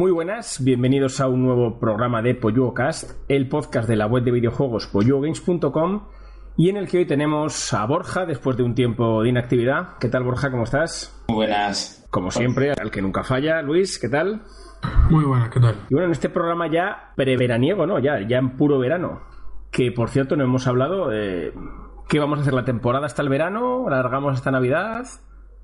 [0.00, 2.40] Muy buenas, bienvenidos a un nuevo programa de
[2.74, 6.06] Cast, el podcast de la web de videojuegos pollugames.com
[6.56, 9.98] y en el que hoy tenemos a Borja después de un tiempo de inactividad.
[10.00, 10.50] ¿Qué tal Borja?
[10.50, 11.22] ¿Cómo estás?
[11.28, 12.06] Muy buenas.
[12.08, 14.40] Como siempre, al que nunca falla, Luis, ¿qué tal?
[15.10, 15.76] Muy buenas, ¿qué tal?
[15.90, 17.98] Y bueno, en este programa ya preveraniego, ¿no?
[17.98, 19.20] Ya, ya en puro verano.
[19.70, 21.52] Que por cierto no hemos hablado de
[22.08, 25.04] qué vamos a hacer la temporada hasta el verano, la alargamos hasta Navidad.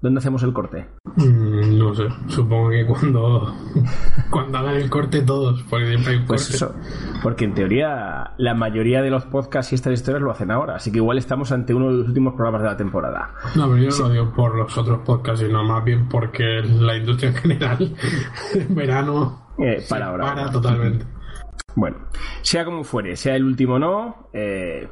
[0.03, 0.87] ¿Dónde hacemos el corte?
[1.17, 3.55] Mm, no sé, supongo que cuando,
[4.31, 6.57] cuando hagan el corte todos, porque siempre hay un Pues corte.
[6.57, 6.75] eso,
[7.23, 10.93] porque en teoría la mayoría de los podcasts y estas historias lo hacen ahora, así
[10.93, 13.31] que igual estamos ante uno de los últimos programas de la temporada.
[13.57, 16.97] No, pero yo no lo digo por los otros podcasts, sino más bien porque la
[16.97, 17.95] industria en general,
[18.55, 20.25] en verano, Eh, se para ahora.
[20.27, 21.07] para totalmente.
[21.75, 21.97] Bueno,
[22.43, 24.89] sea como fuere, sea el último o no, eh,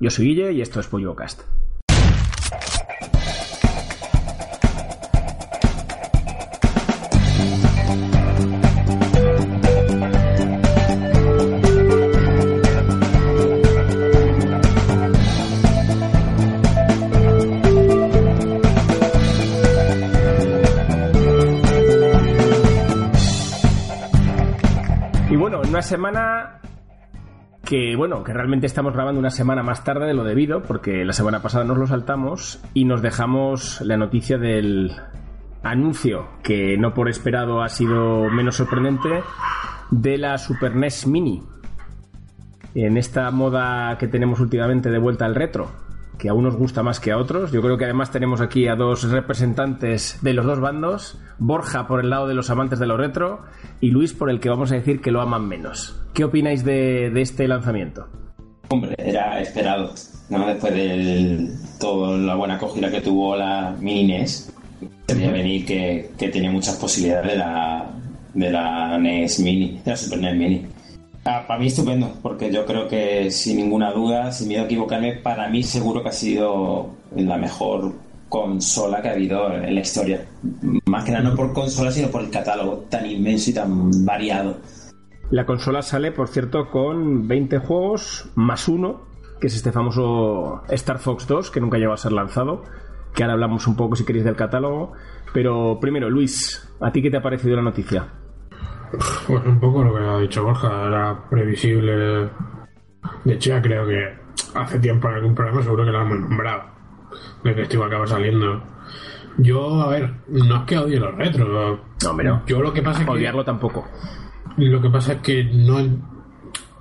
[0.00, 1.42] yo soy Guille y esto es PolloCast.
[25.84, 26.60] Semana
[27.64, 31.12] que bueno, que realmente estamos grabando una semana más tarde de lo debido, porque la
[31.12, 34.92] semana pasada nos lo saltamos y nos dejamos la noticia del
[35.62, 39.22] anuncio, que no por esperado ha sido menos sorprendente,
[39.90, 41.42] de la Super NES Mini.
[42.74, 45.70] En esta moda que tenemos últimamente de vuelta al retro,
[46.18, 47.52] que a unos gusta más que a otros.
[47.52, 52.00] Yo creo que además tenemos aquí a dos representantes de los dos bandos, Borja por
[52.00, 53.42] el lado de los amantes de lo retro
[53.80, 56.00] y Luis por el que vamos a decir que lo aman menos.
[56.12, 58.08] ¿Qué opináis de, de este lanzamiento?
[58.68, 59.92] Hombre, era esperado,
[60.30, 60.46] ¿no?
[60.46, 64.52] Después de toda la buena acogida que tuvo la Mini NES,
[65.06, 67.90] tenía venir que, que tenía muchas posibilidades de la,
[68.32, 70.66] de la NES Mini, de la Super NES Mini.
[71.26, 75.14] Ah, para mí estupendo, porque yo creo que sin ninguna duda, sin miedo a equivocarme,
[75.14, 77.94] para mí seguro que ha sido la mejor
[78.28, 80.26] consola que ha habido en la historia.
[80.86, 84.58] Más que nada no por consola, sino por el catálogo tan inmenso y tan variado.
[85.30, 89.06] La consola sale, por cierto, con 20 juegos más uno,
[89.40, 92.64] que es este famoso Star Fox 2, que nunca llegó a ser lanzado,
[93.14, 94.92] que ahora hablamos un poco si queréis del catálogo.
[95.32, 98.08] Pero primero, Luis, ¿a ti qué te ha parecido la noticia?
[99.26, 102.28] Pues un poco lo que ha dicho Borja, era previsible.
[103.24, 104.14] De hecho, ya creo que
[104.54, 106.62] hace tiempo en algún programa seguro que lo hemos nombrado.
[107.42, 108.62] De que esto iba a acabar saliendo.
[109.38, 111.78] Yo, a ver, no es que odie los retros.
[112.02, 112.46] No, no.
[112.46, 113.12] Yo lo que pasa es que.
[113.12, 113.86] Odiarlo tampoco.
[114.56, 115.78] Lo que pasa es que no.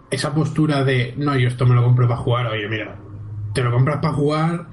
[0.10, 2.96] Esa postura de no, yo esto me lo compro para jugar, oye, mira,
[3.52, 4.68] te lo compras para jugar,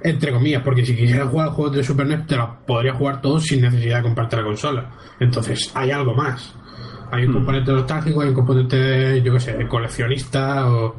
[0.00, 3.44] entre comillas, porque si quisieras jugar juegos de Super NES, te los podrías jugar todos
[3.44, 4.90] sin necesidad de comprarte la consola.
[5.18, 6.55] Entonces, hay algo más.
[7.10, 10.96] Hay un componente nostálgico, hay un componente, yo qué sé, de coleccionista o.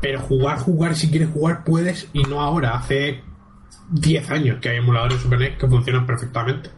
[0.00, 3.22] Pero jugar, jugar, si quieres jugar, puedes, y no ahora, hace
[3.90, 6.70] 10 años que hay emuladores de Super NES que funcionan perfectamente.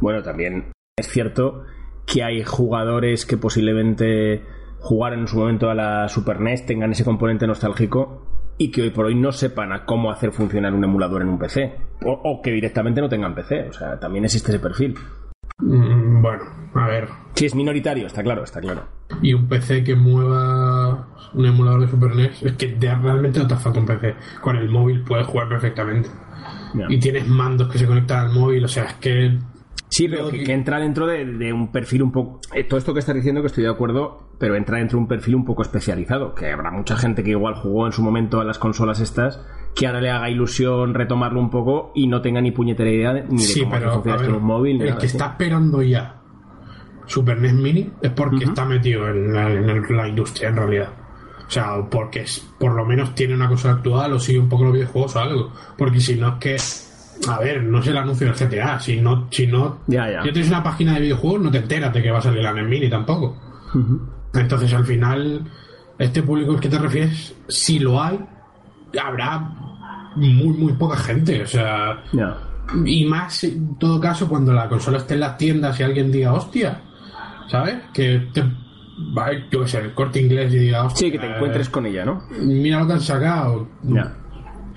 [0.00, 1.64] Bueno, también es cierto
[2.06, 4.44] que hay jugadores que posiblemente
[4.78, 8.26] jugaron en su momento a la Super NES, tengan ese componente nostálgico
[8.58, 11.38] y que hoy por hoy no sepan a cómo hacer funcionar un emulador en un
[11.38, 11.74] PC.
[12.04, 13.68] O, o que directamente no tengan PC.
[13.68, 14.94] O sea, también existe ese perfil.
[15.58, 16.42] Mm, Bueno,
[16.74, 18.82] a ver, Sí, es minoritario, está claro, está claro.
[19.22, 23.56] y un PC que mueva un emulador de Super NES es que realmente no te
[23.56, 24.14] falta un PC.
[24.40, 26.08] Con el móvil puedes jugar perfectamente.
[26.88, 29.38] Y tienes mandos que se conectan al móvil, o sea, es que.
[29.94, 32.40] Sí, pero que, que entra dentro de, de un perfil un poco...
[32.52, 35.08] eh, todo esto que estás diciendo que estoy de acuerdo, pero entra dentro de un
[35.08, 38.44] perfil un poco especializado, que habrá mucha gente que igual jugó en su momento a
[38.44, 39.40] las consolas estas,
[39.76, 43.22] que ahora le haga ilusión retomarlo un poco y no tenga ni puñetera idea de-
[43.28, 44.80] ni de Sí, cómo pero ver, en un móvil.
[44.80, 45.16] el nada que así.
[45.16, 46.20] está esperando ya
[47.06, 50.88] Super NES Mini es porque está metido en la, en el- la industria en realidad.
[51.46, 54.64] O sea, porque es, por lo menos tiene una cosa actual o sigue un poco
[54.64, 55.52] los videojuegos o algo.
[55.76, 56.56] Porque si no es que.
[57.28, 58.78] A ver, no es el anuncio del GTA.
[58.80, 60.22] Si no, si no Ya, ya.
[60.22, 62.52] Si tienes una página de videojuegos, no te enteras de que va a salir la
[62.52, 63.36] NES Mini tampoco.
[64.34, 65.44] Entonces, al final,
[65.98, 68.18] este público al que te refieres, si lo hay,
[69.02, 69.38] habrá
[70.16, 71.42] muy, muy poca gente.
[71.42, 72.36] O sea, Ya.
[72.84, 76.32] y más en todo caso cuando la consola esté en las tiendas y alguien diga,
[76.32, 76.80] hostia,
[77.48, 77.76] ¿sabes?
[77.92, 78.42] Que te.
[79.16, 81.06] va, Yo qué sé, el corte inglés y diga, hostia.
[81.06, 82.22] Sí, que te encuentres con ella, ¿no?
[82.40, 83.68] Mira lo que han sacado.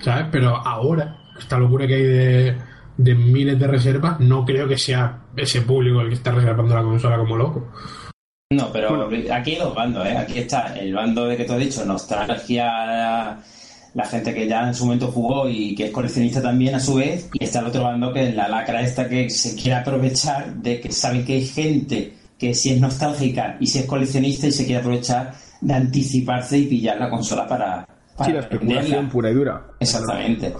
[0.00, 0.26] ¿Sabes?
[0.30, 2.56] Pero ahora, esta locura que hay de,
[2.96, 6.82] de miles de reservas, no creo que sea ese público el que está reservando la
[6.82, 7.72] consola como loco.
[8.50, 10.16] No, pero aquí hay dos bandos, ¿eh?
[10.16, 13.42] Aquí está el bando de que tú has dicho, nostalgia, la,
[13.94, 16.94] la gente que ya en su momento jugó y que es coleccionista también a su
[16.94, 20.54] vez, y está el otro bando que es la lacra esta que se quiere aprovechar
[20.54, 24.52] de que saben que hay gente que si es nostálgica y si es coleccionista y
[24.52, 27.86] se quiere aprovechar de anticiparse y pillar la consola para.
[28.16, 29.10] para Sí, la especulación venderla.
[29.10, 29.66] pura y dura.
[29.78, 30.54] Exactamente.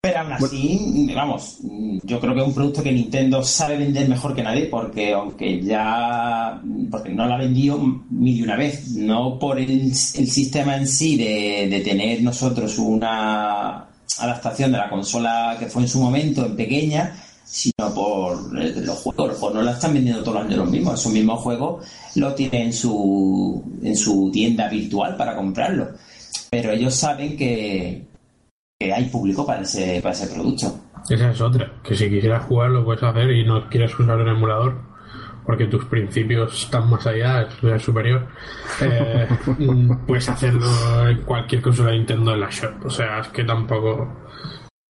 [0.00, 1.58] Pero aún así, vamos,
[2.04, 5.60] yo creo que es un producto que Nintendo sabe vender mejor que nadie porque aunque
[5.60, 10.76] ya, porque no la ha vendido mil y una vez, no por el, el sistema
[10.76, 16.00] en sí de, de tener nosotros una adaptación de la consola que fue en su
[16.00, 19.28] momento en pequeña, sino por eh, los juegos.
[19.28, 21.00] Los juegos no la están vendiendo todos los años los mismos.
[21.00, 25.88] Esos mismos juegos lo tienen en su, en su tienda virtual para comprarlo.
[26.50, 28.07] Pero ellos saben que,
[28.78, 30.72] que hay público para ese, para ese producto.
[31.10, 34.28] Esa es otra, que si quisieras jugar lo puedes hacer y no quieres usar un
[34.28, 34.88] emulador
[35.44, 38.28] porque tus principios están más allá, es superior,
[38.82, 39.26] eh,
[39.58, 40.68] mm, puedes hacerlo
[41.08, 42.84] en cualquier consola de Nintendo en la shop.
[42.84, 44.06] O sea, es que tampoco...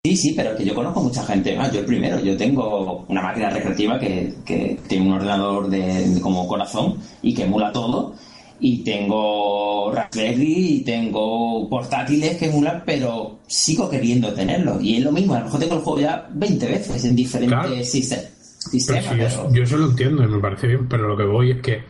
[0.05, 1.57] Sí, sí, pero que yo conozco mucha gente.
[1.57, 6.09] Ah, yo el primero, yo tengo una máquina recreativa que, que tiene un ordenador de,
[6.09, 8.15] de como corazón y que emula todo.
[8.61, 14.83] Y tengo Raspberry y tengo portátiles que emulan, pero sigo queriendo tenerlos.
[14.83, 17.57] Y es lo mismo, a lo mejor tengo el juego ya 20 veces en diferentes
[17.59, 17.69] Claro.
[17.71, 19.05] Pero sistemas.
[19.05, 21.61] yo, pero- yo eso lo entiendo y me parece bien, pero lo que voy es
[21.63, 21.83] que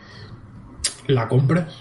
[1.07, 1.73] la compras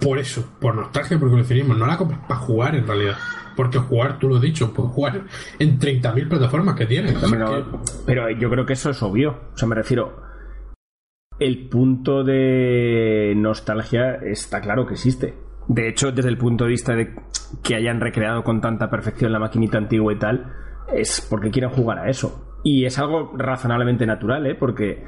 [0.00, 1.74] por eso, por nostalgia, por coleccionismo.
[1.74, 3.16] No la compras para jugar en realidad.
[3.56, 5.24] Porque jugar, tú lo has dicho, puedes jugar
[5.58, 7.12] en 30.000 plataformas que tienes.
[7.14, 7.64] Que-
[8.06, 9.36] pero yo creo que eso es obvio.
[9.54, 10.31] O sea, me refiero.
[11.38, 15.34] El punto de nostalgia está claro que existe.
[15.68, 17.14] De hecho, desde el punto de vista de
[17.62, 20.52] que hayan recreado con tanta perfección la maquinita antigua y tal,
[20.92, 22.58] es porque quieren jugar a eso.
[22.64, 24.54] Y es algo razonablemente natural, ¿eh?
[24.54, 25.04] Porque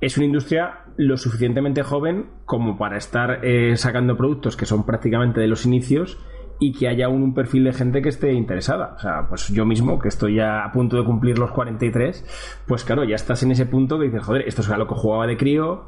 [0.00, 5.40] es una industria lo suficientemente joven como para estar eh, sacando productos que son prácticamente
[5.40, 6.18] de los inicios
[6.60, 8.92] y que haya un, un perfil de gente que esté interesada.
[8.96, 12.84] O sea, pues yo mismo, que estoy ya a punto de cumplir los 43, pues
[12.84, 15.26] claro, ya estás en ese punto que dices, joder, esto es a lo que jugaba
[15.26, 15.86] de crío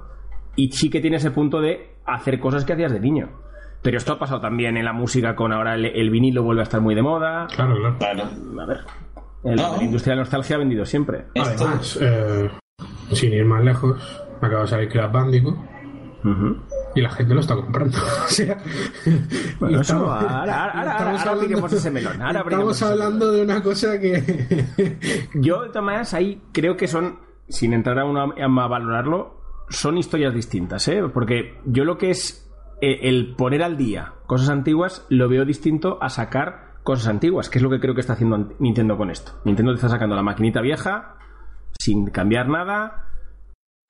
[0.56, 3.28] y sí que tiene ese punto de hacer cosas que hacías de niño.
[3.82, 6.64] Pero esto ha pasado también en la música con ahora el, el vinilo vuelve a
[6.64, 7.46] estar muy de moda.
[7.54, 7.96] Claro, claro.
[7.98, 8.24] Claro.
[8.62, 8.78] A ver,
[9.44, 9.76] el- No.
[9.76, 11.24] la industria de la nostalgia ha vendido siempre.
[11.38, 12.48] Además, eh,
[13.10, 15.56] sin ir más lejos, acaba de salir Crash Bandicoot
[16.94, 17.96] Y la gente lo está comprando.
[18.24, 18.58] O sea,
[19.58, 23.42] Bueno, y eso, estamos- ahora- ahora- ahora- estamos ahora abriremos ese melón, estamos hablando de
[23.42, 24.98] una cosa que.
[25.34, 29.98] Yo, de todas maneras, ahí creo que son, sin entrar a, una, a valorarlo, son
[29.98, 31.02] historias distintas, ¿eh?
[31.12, 32.50] Porque yo lo que es
[32.82, 37.58] eh, el poner al día cosas antiguas lo veo distinto a sacar cosas antiguas, que
[37.58, 39.32] es lo que creo que está haciendo Nintendo con esto.
[39.44, 41.16] Nintendo te está sacando la maquinita vieja
[41.78, 43.06] sin cambiar nada.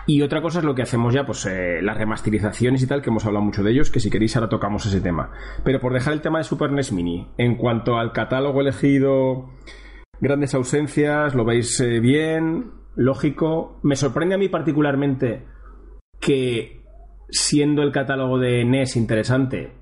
[0.07, 3.11] Y otra cosa es lo que hacemos ya, pues eh, las remasterizaciones y tal, que
[3.11, 5.31] hemos hablado mucho de ellos, que si queréis ahora tocamos ese tema.
[5.65, 9.51] Pero por dejar el tema de Super NES Mini, en cuanto al catálogo elegido,
[10.21, 13.79] grandes ausencias, lo veis eh, bien, lógico.
[13.83, 15.47] Me sorprende a mí particularmente
[16.21, 16.83] que
[17.29, 19.73] siendo el catálogo de NES interesante,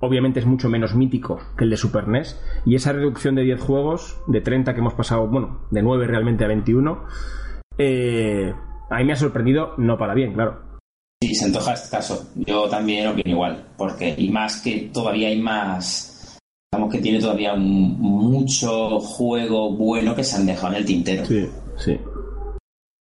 [0.00, 3.60] obviamente es mucho menos mítico que el de Super NES, y esa reducción de 10
[3.60, 7.04] juegos, de 30 que hemos pasado, bueno, de 9 realmente a 21,
[7.78, 8.54] eh,
[8.90, 10.58] a mí me ha sorprendido, no para bien, claro.
[11.22, 12.30] Sí, se antoja este caso.
[12.36, 16.38] Yo también opino igual, porque y más que todavía hay más,
[16.72, 21.24] digamos que tiene todavía un- mucho juego bueno que se han dejado en el tintero.
[21.24, 21.98] Sí, sí.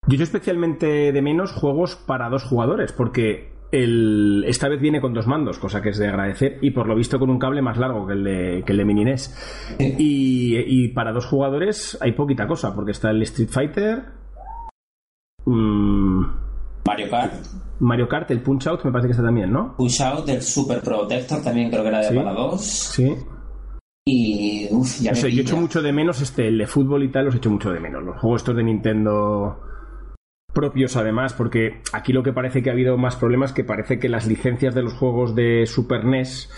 [0.08, 5.14] Yo echo especialmente de menos juegos para dos jugadores, porque el, esta vez viene con
[5.14, 7.78] dos mandos, cosa que es de agradecer, y por lo visto con un cable más
[7.78, 9.76] largo que el de, que el de Mini NES.
[9.98, 14.04] Y, y para dos jugadores hay poquita cosa, porque está el Street Fighter,
[15.52, 16.22] mm,
[16.86, 17.34] Mario Kart,
[17.80, 19.76] Mario Kart, el Punch Out, me parece que está también, ¿no?
[19.78, 22.16] Push Out del Super Protector también creo que era de Sí.
[22.16, 22.62] para dos.
[22.66, 23.16] Sí.
[24.10, 27.04] Y uff, ya No me sé, yo echo mucho de menos este, el de fútbol
[27.04, 28.04] y tal, los echo mucho de menos.
[28.04, 29.60] Los juegos estos de Nintendo
[30.54, 34.10] propios además, porque aquí lo que parece que ha habido más problemas que parece que
[34.10, 36.50] las licencias de los juegos de Super NES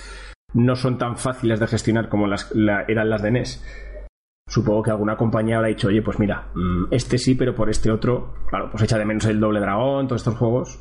[0.53, 3.65] no son tan fáciles de gestionar como las la- eran las de NES.
[4.49, 7.89] Supongo que alguna compañía habrá dicho, oye, pues mira, mm, este sí, pero por este
[7.91, 10.79] otro, claro, pues echa de menos el Doble Dragón, todos estos juegos.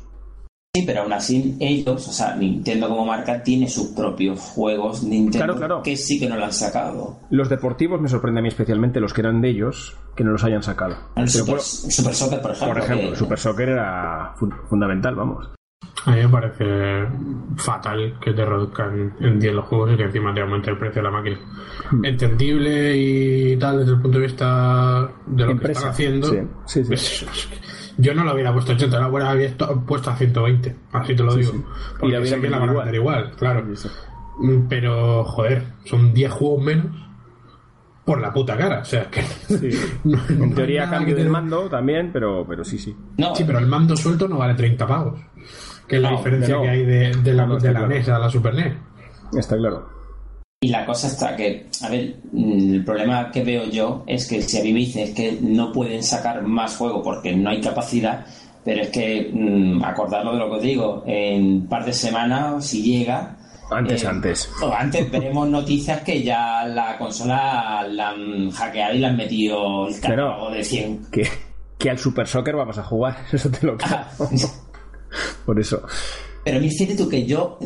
[0.75, 5.37] Sí, pero aún así ellos, o sea, Nintendo como marca tiene sus propios juegos Nintendo
[5.45, 5.81] Claro, claro.
[5.83, 7.17] que sí que no lo han sacado.
[7.31, 10.43] Los deportivos me sorprende a mí especialmente los que eran de ellos, que no los
[10.43, 10.95] hayan sacado.
[11.15, 12.73] El Super, por- Super Soccer, por ejemplo.
[12.75, 15.49] por ejemplo, que- Super Soccer era fun- fundamental, vamos.
[16.05, 17.07] A mí me parece
[17.57, 21.01] fatal que te reduzcan en 10 los juegos y que encima te aumente el precio
[21.01, 21.39] de la máquina.
[21.91, 22.05] Hmm.
[22.05, 26.27] Entendible y tal desde el punto de vista de lo que están haciendo.
[26.65, 26.87] sí, sí, sí.
[26.87, 27.49] Pues,
[27.97, 31.35] yo no lo hubiera puesto a 80, lo hubiera puesto a 120, así te lo
[31.35, 31.51] digo.
[31.99, 33.67] Porque Y la sé que la van a vender igual, claro.
[34.69, 37.08] Pero, joder, son 10 juegos menos
[38.09, 38.79] por la puta cara.
[38.79, 39.21] O sea, que.
[40.03, 42.95] no, en teoría, cambio del mando también, pero, pero sí, sí.
[43.35, 45.19] sí, pero el mando suelto no vale 30 pavos.
[45.87, 48.73] Que es la diferencia que hay de, la, de la NES a la Super NES.
[49.37, 49.87] Está claro.
[50.59, 54.41] Y la cosa está que, a ver, mm, el problema que veo yo es que
[54.41, 58.25] si a mí me dicen que no pueden sacar más juego porque no hay capacidad,
[58.65, 62.65] pero es que, mmm, acordarlo de lo que os digo, en un par de semanas,
[62.65, 63.35] si llega...
[63.71, 64.51] Antes, eh, antes.
[64.61, 69.87] O antes veremos noticias que ya la consola la han hackeado y le han metido
[69.87, 71.05] el catálogo de 100.
[71.11, 71.27] Que,
[71.77, 73.89] que al Super Soccer vamos a jugar, eso te lo creo.
[73.91, 74.09] Ah.
[75.45, 75.81] Por eso.
[76.43, 77.57] Pero fíjate tú que yo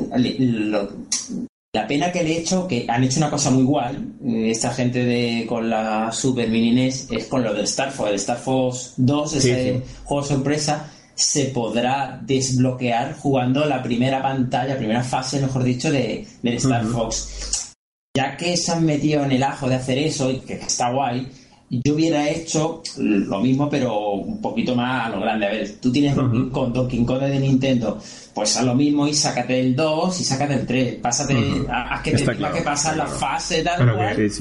[1.75, 4.71] la pena que le he hecho, que han hecho una cosa muy igual, eh, esta
[4.71, 8.09] gente de con la Super Mini es con lo del Star Fox.
[8.09, 15.03] El Star Fox 2, ese juego sorpresa, se podrá desbloquear jugando la primera pantalla, primera
[15.03, 17.73] fase, mejor dicho, de, del Star Fox.
[18.15, 21.27] Ya que se han metido en el ajo de hacer eso, y que está guay,
[21.83, 25.47] yo hubiera hecho lo mismo, pero un poquito más a lo grande.
[25.47, 27.99] A ver, tú tienes Donkey Kong, Donkey Kong de Nintendo,
[28.33, 30.95] pues haz lo mismo y sácate el 2 y sácate el 3.
[30.95, 31.35] Pásate,
[31.69, 34.31] haz que te tenga que pasar la fase tal cual.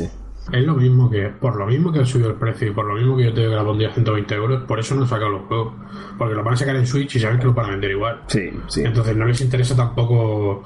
[0.50, 2.94] Es lo mismo que, por lo mismo que han subido el precio y por lo
[2.94, 5.30] mismo que yo te digo que la pondría 120 euros, por eso no han sacado
[5.30, 5.74] los juegos.
[6.18, 8.22] Porque lo van a sacar en Switch y saben que lo van a vender igual.
[8.26, 8.82] Sí, sí.
[8.84, 10.64] Entonces no les interesa tampoco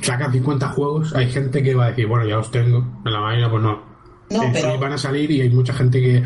[0.00, 1.14] sacar 50 juegos.
[1.14, 3.94] Hay gente que va a decir, bueno, ya los tengo en la máquina, pues no
[4.30, 4.78] no, pero...
[4.78, 6.22] van a salir y hay mucha gente que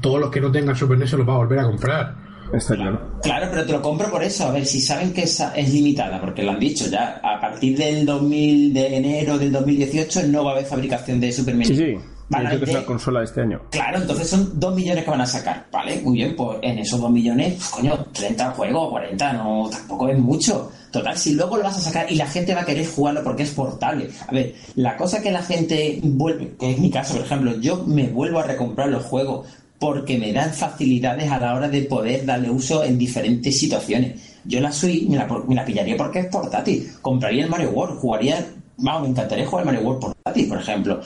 [0.00, 2.14] todos los que no tengan Super NES se los va a volver a comprar.
[2.52, 3.00] Está claro.
[3.22, 4.46] Claro, pero te lo compro por eso.
[4.46, 7.76] A ver, si saben que es, es limitada, porque lo han dicho ya, a partir
[7.76, 11.68] del 2000, de enero del 2018 no va a haber fabricación de Super NES.
[11.68, 11.98] Sí, sí.
[12.28, 13.62] Van a que es la consola de este año.
[13.70, 15.66] Claro, entonces son 2 millones que van a sacar.
[15.70, 20.08] Vale, muy bien, pues en esos 2 millones, pues, coño, 30 juegos, 40, no, tampoco
[20.08, 20.72] es mucho.
[20.90, 23.44] Total, si luego lo vas a sacar y la gente va a querer jugarlo porque
[23.44, 24.08] es portable.
[24.26, 27.84] A ver, la cosa que la gente vuelve, que es mi caso, por ejemplo, yo
[27.86, 29.46] me vuelvo a recomprar los juegos
[29.78, 34.38] porque me dan facilidades a la hora de poder darle uso en diferentes situaciones.
[34.44, 36.90] Yo la Switch me la, me la pillaría porque es portátil.
[37.02, 38.46] Compraría el Mario World, jugaría,
[38.78, 41.00] vamos, me encantaría jugar el Mario World portátil, por ejemplo.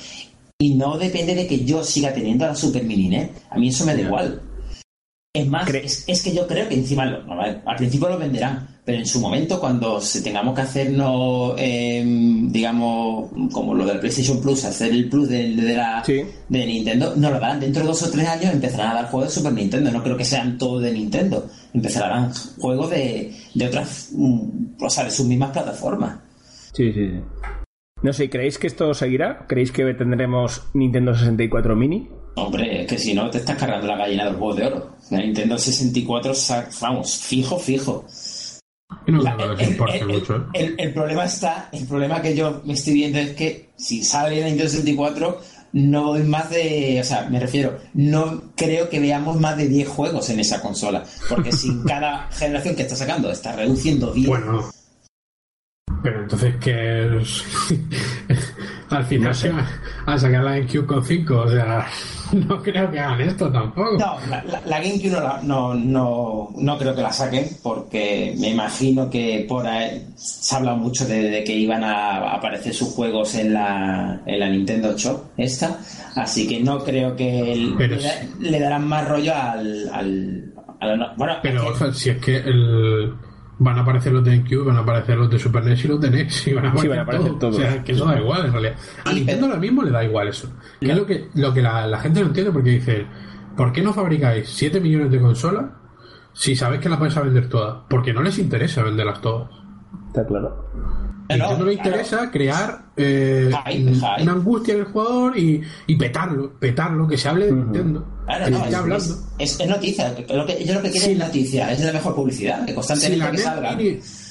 [0.61, 3.31] Y no depende de que yo siga teniendo la Super Mini, ¿eh?
[3.49, 4.43] A mí eso me da igual.
[5.33, 9.21] Es más, es, que yo creo que encima, al principio lo venderán, pero en su
[9.21, 15.09] momento, cuando se tengamos que hacernos, em, digamos, como lo del PlayStation Plus, hacer el
[15.09, 17.61] Plus de, la, de Nintendo, no lo darán.
[17.61, 19.91] Dentro de dos o tres años empezarán a dar juegos de Super Nintendo.
[19.91, 21.49] No creo que sean todos de Nintendo.
[21.73, 26.19] Empezarán a juegos de, de otras, mm, o sea, de sus mismas plataformas.
[26.75, 27.21] Sí, sí, sí.
[28.03, 29.47] No sé, ¿creéis que esto seguirá?
[29.47, 32.09] ¿Creéis que tendremos Nintendo 64 Mini?
[32.37, 34.97] Hombre, es que si no te estás cargando la gallina del juego de oro.
[35.11, 36.33] La Nintendo 64,
[36.81, 38.07] vamos, fijo, fijo.
[39.07, 44.47] el, problema está, el problema que yo me estoy viendo es que si sale la
[44.47, 45.41] Nintendo 64,
[45.73, 49.89] no voy más de, o sea, me refiero, no creo que veamos más de 10
[49.89, 54.29] juegos en esa consola, porque si cada generación que está sacando está reduciendo 10.
[54.29, 54.71] Bueno,
[56.03, 57.45] pero entonces, ¿qué es?
[58.91, 59.65] Al final se va
[60.07, 61.87] a sacar la GameCube con 5, o sea,
[62.33, 63.99] no creo que hagan esto tampoco.
[63.99, 64.17] No,
[64.67, 70.07] la, GameCube no, no, no, creo que la saquen, porque me imagino que por ahí
[70.17, 74.49] se ha hablado mucho de, que iban a aparecer sus juegos en la, en la
[74.49, 75.79] Nintendo Shop, esta,
[76.17, 77.55] así que no creo que
[78.41, 79.91] le, darán más rollo al.
[79.93, 80.53] al,
[81.17, 83.13] bueno, pero, si es que el
[83.61, 86.01] van a aparecer los de GameCube, van a aparecer los de Super NES y los
[86.01, 87.57] de NES y van a aparecer, todos.
[87.57, 88.75] O sea, que eso da igual en realidad.
[89.05, 90.51] A Nintendo ahora mismo le da igual eso.
[90.81, 93.07] Que es lo que, lo que la, gente no entiende porque dice,
[93.57, 95.67] ¿por qué no fabricáis 7 millones de consolas
[96.33, 97.83] si sabéis que las vais a vender todas?
[97.91, 99.51] Porque no les interesa venderlas todas.
[100.07, 100.65] Está claro.
[101.31, 103.51] A no le interesa crear eh,
[104.21, 108.05] una angustia en el jugador y, y, petarlo, petarlo, que se hable de Nintendo.
[109.39, 112.75] es, noticia, lo que, yo lo que quiero es noticia, es la mejor publicidad, que
[112.75, 113.79] constantemente si que salga.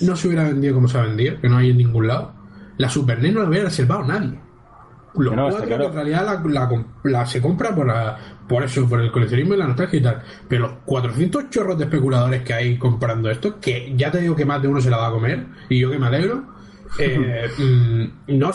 [0.02, 2.34] no se hubiera vendido como se ha vendido, que no hay en ningún lado,
[2.78, 4.40] la Super NES no la hubiera reservado nadie.
[5.16, 6.42] Los no, cuatro en realidad
[7.04, 7.92] la, se compra por,
[8.48, 10.24] por eso, por el coleccionismo y la nostalgia y tal.
[10.48, 14.46] Pero los 400 chorros de especuladores que hay comprando esto, que ya te digo que
[14.46, 16.59] más de uno se la va a comer, y yo que me alegro,
[16.98, 18.52] eh, mm, no,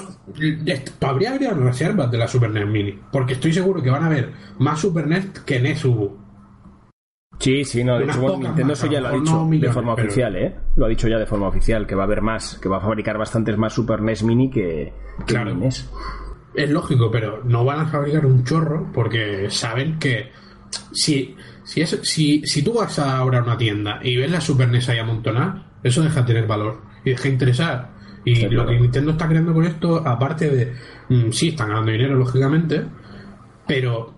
[1.01, 4.33] habría, habría reservas de la Super NES Mini, porque estoy seguro que van a haber
[4.59, 6.25] más Super NES que NES hubo.
[7.39, 10.55] Sí, sí, no, de hecho, Nintendo eso ya lo ha dicho de forma oficial, ¿eh?
[10.77, 12.81] Lo ha dicho ya de forma oficial, que va a haber más, que va a
[12.81, 14.93] fabricar bastantes más Super NES Mini que,
[15.27, 15.55] claro.
[15.55, 15.91] NES.
[16.55, 20.31] Es lógico, pero no van a fabricar un chorro porque saben que
[20.93, 24.69] si, si, es, si, si tú vas ahora a una tienda y ves la Super
[24.69, 27.94] NES ahí amontonada, eso deja de tener valor y deja de interesar.
[28.25, 30.73] Y lo que Nintendo está creando con esto, aparte de,
[31.09, 32.85] mm, sí, están ganando dinero, lógicamente,
[33.67, 34.15] Pero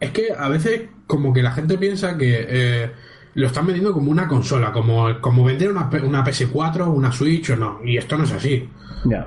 [0.00, 2.90] es que a veces como que la gente piensa que eh,
[3.34, 7.56] lo están vendiendo como una consola, como, como vender una, una PS4, una Switch o
[7.56, 7.80] no.
[7.84, 8.68] Y esto no es así.
[9.04, 9.26] Ya.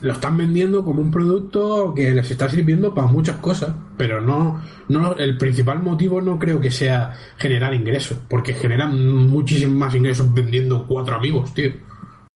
[0.00, 4.62] Lo están vendiendo como un producto que les está sirviendo para muchas cosas, pero no,
[4.88, 10.32] no el principal motivo no creo que sea generar ingresos, porque generan muchísimos más ingresos
[10.32, 11.72] vendiendo cuatro amigos, tío.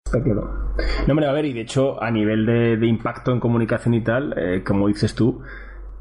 [0.05, 0.73] Está claro.
[1.07, 4.33] No, hombre, a ver, y de hecho, a nivel de, impacto en comunicación y tal,
[4.37, 5.41] eh, como dices tú,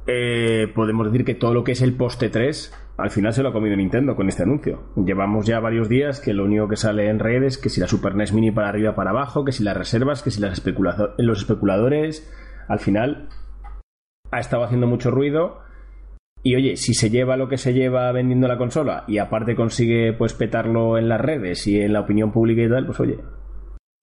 [0.06, 3.48] eh, podemos decir que todo lo que es el poste 3 al final se lo
[3.48, 4.82] ha comido Nintendo con este anuncio.
[4.96, 8.14] Llevamos ya varios días que lo único que sale en redes, que si la Super
[8.14, 11.38] NES Mini para arriba para abajo, que si las reservas, que si las especulazo- los
[11.38, 12.30] especuladores,
[12.68, 13.28] al final
[14.30, 15.60] ha estado haciendo mucho ruido.
[16.42, 20.12] Y oye, si se lleva lo que se lleva vendiendo la consola y aparte consigue
[20.12, 23.18] pues petarlo en las redes y en la opinión pública y tal, pues oye,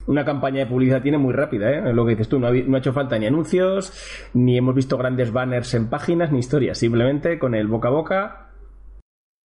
[0.08, 1.94] una campaña de publicidad tiene muy rápida, ¿eh?
[1.94, 3.94] Lo que dices tú, no ha, habi- no ha hecho falta ni anuncios,
[4.34, 8.50] ni hemos visto grandes banners en páginas, ni historias, simplemente con el boca a boca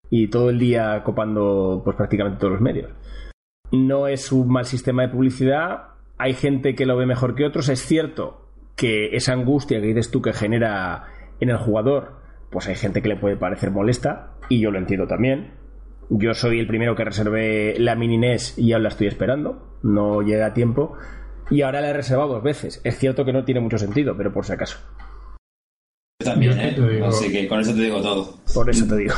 [0.09, 2.91] y todo el día copando pues prácticamente todos los medios.
[3.71, 5.87] No es un mal sistema de publicidad,
[6.17, 10.11] hay gente que lo ve mejor que otros, es cierto que esa angustia que dices
[10.11, 11.05] tú que genera
[11.39, 12.17] en el jugador,
[12.51, 15.53] pues hay gente que le puede parecer molesta, y yo lo entiendo también,
[16.09, 19.70] yo soy el primero que reservé la mini NES y aún la estoy esperando.
[19.83, 20.95] No llega a tiempo.
[21.49, 22.79] Y ahora la he reservado dos veces.
[22.83, 24.77] Es cierto que no tiene mucho sentido, pero por si acaso.
[26.21, 26.73] Yo también, ¿eh?
[26.75, 28.37] te digo- Así que con eso te digo todo.
[28.53, 29.13] Por eso te digo.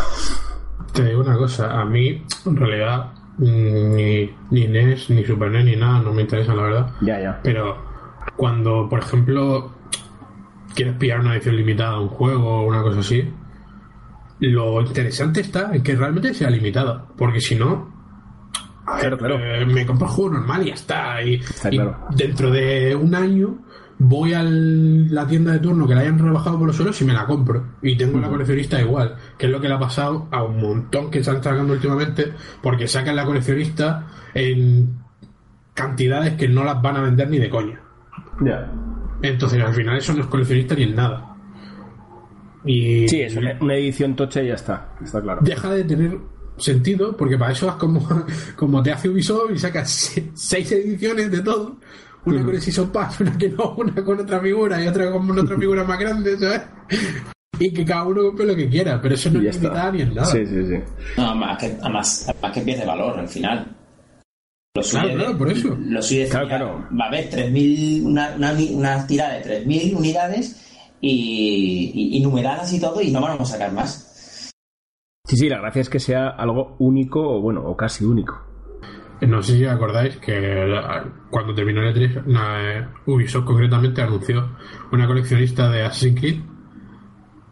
[0.94, 5.76] Te digo una cosa, a mí en realidad ni, ni NES, ni Super NES, ni
[5.76, 6.92] nada, no me interesa la verdad.
[7.02, 7.40] Ya, ya.
[7.44, 7.78] Pero
[8.38, 9.74] cuando, por ejemplo,
[10.76, 13.28] quieres pillar una edición limitada a un juego o una cosa así,
[14.40, 17.06] lo interesante está en que realmente sea limitada.
[17.18, 17.93] Porque si no,
[18.86, 19.40] a Claro, ver, claro.
[19.62, 21.22] eh, me compro el juego normal y ya está.
[21.24, 21.98] Y, Está y claro.
[22.16, 23.58] dentro de un año
[24.00, 27.14] voy a la tienda de turno que la hayan rebajado por los suelos y me
[27.14, 27.64] la compro.
[27.82, 31.10] Y tengo la coleccionista igual, que es lo que le ha pasado a un montón
[31.10, 34.98] que están sacando últimamente, porque sacan la coleccionista en
[35.74, 37.80] cantidades que no las van a vender ni de coña.
[38.42, 38.70] Ya.
[39.22, 41.30] Entonces al final eso no es coleccionista ni en nada.
[42.66, 44.90] Y Sí, es una, una edición tocha y ya está.
[45.02, 45.42] Está claro.
[45.44, 46.18] deja de tener
[46.58, 48.08] sentido porque para eso vas como,
[48.56, 51.78] como te hace Ubisoft y sacas se- seis ediciones de todo.
[52.26, 55.38] Una con el Season Pass, una que no, una con otra figura y otra con
[55.38, 56.62] otra figura más grande, ¿sabes?
[57.60, 60.14] Y que cada uno compre lo que quiera, pero eso no es limitada ni en
[60.16, 60.26] nada.
[60.28, 60.78] Sí, sí, sí.
[61.18, 63.76] No, además que, además, además que pierde valor al final.
[64.76, 65.78] Lo suyo Claro, es- claro, por eso.
[65.80, 66.88] Lo suyo es Claro, claro.
[67.00, 70.66] Va a haber 3.000, una, una, una tirada de 3.000 unidades
[71.00, 74.13] y, y, y numeradas y todo y no vamos a sacar más.
[75.26, 78.42] Sí, sí, la gracia es que sea algo único o bueno, o casi único.
[79.22, 80.68] No sé si acordáis que
[81.30, 84.50] cuando terminó el E3, na- eh, Ubisoft concretamente anunció
[84.92, 86.40] una coleccionista de Assassin's Creed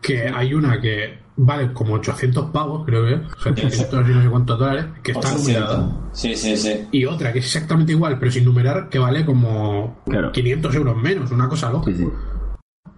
[0.01, 4.29] que hay una que vale como 800 pavos, creo que es, 700 y no sé
[4.29, 5.47] cuántos dólares, que está 800.
[5.47, 6.09] numerada.
[6.11, 6.87] Sí, sí, sí.
[6.91, 10.33] Y otra que es exactamente igual, pero sin numerar, que vale como Claro.
[10.33, 11.85] 500 euros menos, una cosa loca.
[11.89, 12.07] Sí, sí.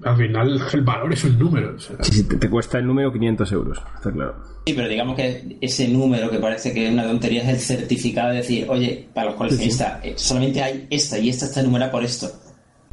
[0.04, 1.76] Al final, el valor es un número.
[1.76, 3.82] o sea, Sí, sí, te, te cuesta el número 500 euros.
[3.96, 4.36] Está claro.
[4.66, 8.30] Sí, pero digamos que ese número que parece que es una tontería es el certificado
[8.30, 12.04] de decir, oye, para los coleccionistas, eh, solamente hay esta y esta está numerada por
[12.04, 12.28] esto.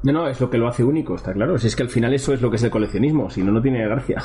[0.03, 1.59] No, no, es lo que lo hace único, está claro.
[1.59, 3.61] Si es que al final eso es lo que es el coleccionismo, si no, no
[3.61, 4.23] tiene gracia.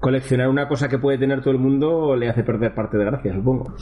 [0.00, 3.34] Coleccionar una cosa que puede tener todo el mundo le hace perder parte de gracia,
[3.34, 3.74] supongo.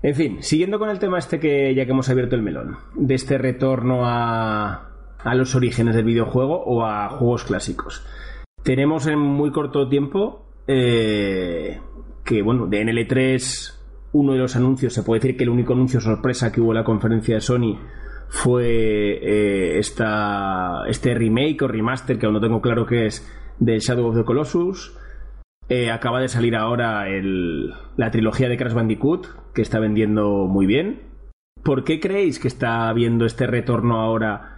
[0.00, 3.14] En fin, siguiendo con el tema este que ya que hemos abierto el melón, de
[3.14, 4.87] este retorno a,
[5.24, 8.04] a los orígenes del videojuego o a juegos clásicos.
[8.62, 11.80] Tenemos en muy corto tiempo eh,
[12.24, 13.74] que, bueno, de NL3,
[14.12, 16.76] uno de los anuncios, se puede decir que el único anuncio sorpresa que hubo en
[16.78, 17.78] la conferencia de Sony
[18.28, 18.66] fue
[19.22, 23.26] eh, esta, este remake o remaster, que aún no tengo claro qué es,
[23.58, 24.94] de Shadow of the Colossus.
[25.70, 30.66] Eh, acaba de salir ahora el- la trilogía de Crash Bandicoot, que está vendiendo muy
[30.66, 31.02] bien.
[31.62, 34.57] ¿Por qué creéis que está habiendo este retorno ahora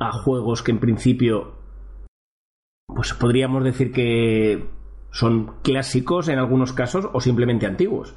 [0.00, 1.52] a juegos que en principio,
[2.86, 4.68] pues podríamos decir que
[5.12, 8.16] son clásicos en algunos casos o simplemente antiguos?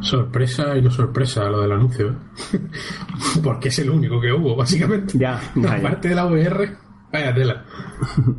[0.00, 2.10] sorpresa y no sorpresa lo del anuncio.
[2.10, 2.58] ¿eh?
[3.42, 5.16] Porque es el único que hubo, básicamente.
[5.18, 5.40] Ya.
[5.68, 6.76] Aparte de la VR,
[7.12, 7.64] vaya tela.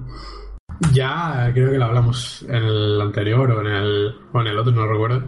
[0.93, 4.73] ya creo que lo hablamos en el anterior o en el, o en el otro,
[4.73, 5.23] no recuerdo.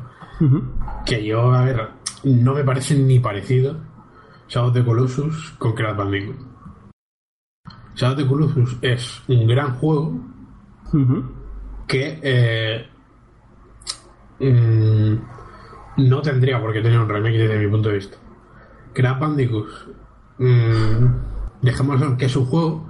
[1.05, 1.89] Que yo, a ver,
[2.23, 3.96] no me parece ni parecido
[4.47, 6.37] Shadow of the Colossus con Crash Bandicoot.
[7.95, 10.19] Shadow of the Colossus es un gran juego
[11.87, 12.87] que eh,
[14.39, 18.17] mm, no tendría por qué tener un remake desde mi punto de vista.
[18.93, 19.67] Crash Bandicoot,
[20.37, 21.05] mm,
[21.61, 22.89] dejémoslo en que es un juego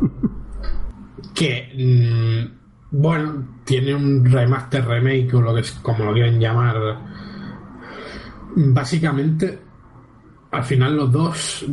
[1.34, 6.98] que, mm, bueno, tiene un remaster, remake o lo que es, como lo quieren llamar.
[8.56, 9.63] Básicamente,
[10.54, 11.66] al final los dos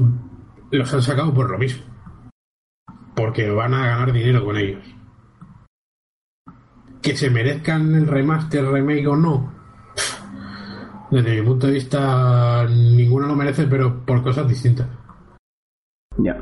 [0.72, 1.84] los han sacado por lo mismo.
[3.16, 4.84] Porque van a ganar dinero con ellos.
[7.02, 9.54] Que se merezcan el remaster, remake o no.
[11.12, 14.88] Desde mi punto de vista, ninguno lo merece, pero por cosas distintas.
[16.18, 16.38] Ya.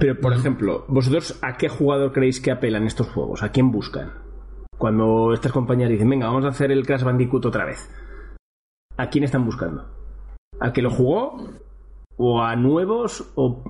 [0.00, 3.42] Pero, por ejemplo, ¿vosotros a qué jugador creéis que apelan estos juegos?
[3.42, 4.12] ¿A quién buscan?
[4.76, 7.88] Cuando estas compañías dicen, venga, vamos a hacer el Crash Bandicoot otra vez.
[8.96, 9.93] ¿A quién están buscando?
[10.60, 11.36] ¿A que lo jugó?
[12.16, 13.24] ¿O a nuevos?
[13.34, 13.62] ¿O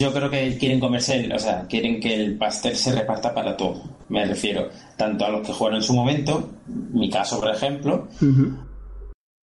[0.00, 3.82] Yo creo que quieren comerse, o sea, quieren que el pastel se reparta para todo.
[4.08, 6.50] Me refiero tanto a los que jugaron en su momento,
[6.92, 8.08] mi caso por ejemplo,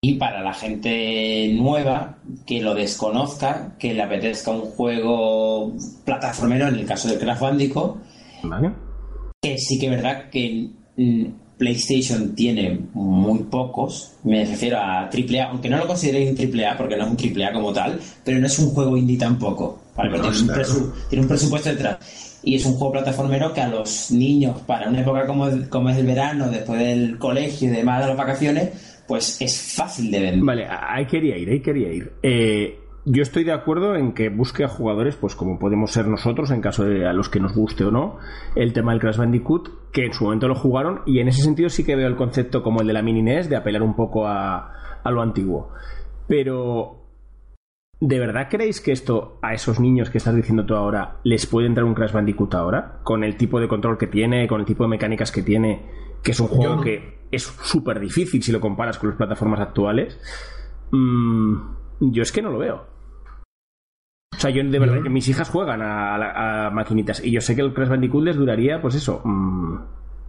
[0.03, 5.73] y para la gente nueva que lo desconozca, que le apetezca un juego
[6.05, 7.97] plataformero, en el caso del Crash Bandicoot,
[8.43, 8.71] ¿Vale?
[9.41, 10.69] que sí que es verdad que
[11.61, 16.97] PlayStation tiene muy pocos, me refiero a AAA, aunque no lo consideréis un AAA porque
[16.97, 20.09] no es un AAA como tal, pero no es un juego indie tampoco, ¿vale?
[20.17, 22.39] No, tiene, un presu- tiene un presupuesto detrás.
[22.43, 25.97] Y es un juego plataformero que a los niños, para una época como, como es
[25.97, 28.69] el verano, después del colegio y demás de las vacaciones,
[29.07, 30.43] pues es fácil de vender.
[30.43, 32.11] Vale, ahí quería ir, ahí quería ir.
[32.23, 36.51] Eh, yo estoy de acuerdo en que busque a jugadores, pues como podemos ser nosotros,
[36.51, 38.17] en caso de a los que nos guste o no,
[38.55, 41.69] el tema del Crash Bandicoot, que en su momento lo jugaron, y en ese sentido
[41.69, 44.27] sí que veo el concepto como el de la mini NES, de apelar un poco
[44.27, 45.71] a, a lo antiguo.
[46.27, 47.07] Pero,
[47.99, 51.67] ¿de verdad creéis que esto a esos niños que estás diciendo tú ahora les puede
[51.67, 52.99] entrar un Crash Bandicoot ahora?
[53.03, 55.85] Con el tipo de control que tiene, con el tipo de mecánicas que tiene,
[56.21, 56.81] que es un juego no.
[56.81, 60.19] que es súper difícil si lo comparas con las plataformas actuales.
[60.91, 61.55] Mm,
[61.99, 62.90] yo es que no lo veo.
[64.35, 67.41] O sea, yo de verdad que mis hijas juegan a, a- a maquinitas y yo
[67.41, 69.77] sé que el Crash Bandicoot les duraría, pues eso, mm,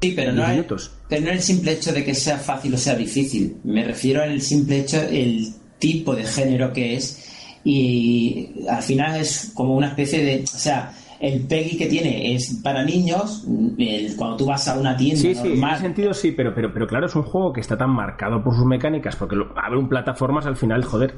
[0.02, 0.92] Sí, pero no, es, minutos.
[1.08, 3.56] pero no el simple hecho de que sea fácil o sea difícil.
[3.64, 5.46] Me refiero al simple hecho, el
[5.78, 7.28] tipo de género que es.
[7.64, 10.42] Y al final es como una especie de.
[10.42, 13.46] O sea, el PEGI que tiene es para niños.
[13.78, 15.74] el- cuando tú vas a una tienda Sí, sí, en normal.
[15.74, 18.56] ese sentido sí, pero, pero, pero claro, es un juego que está tan marcado por
[18.56, 21.14] sus mecánicas, porque lo, a ver, un plataformas al final, joder,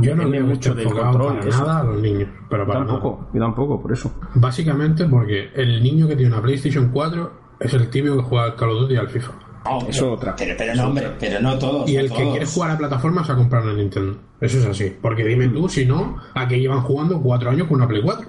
[0.00, 1.38] Yo no veo mucho control.
[1.38, 2.92] para nada a los niños, pero Yo para nada.
[2.92, 4.12] tampoco, yo tampoco, por eso.
[4.34, 8.56] Básicamente porque el niño que tiene una PlayStation 4 es el típico que juega al
[8.56, 9.32] Call of Duty y al FIFA.
[9.68, 10.36] Oh, Eso pero, otra.
[10.36, 11.88] Pero, no, hombre, pero no todos.
[11.90, 14.16] Y el que quiere jugar a plataformas a comprar una Nintendo.
[14.40, 14.92] Eso es así.
[15.02, 18.28] Porque dime tú, si no, ¿a qué llevan jugando cuatro años con una Play 4?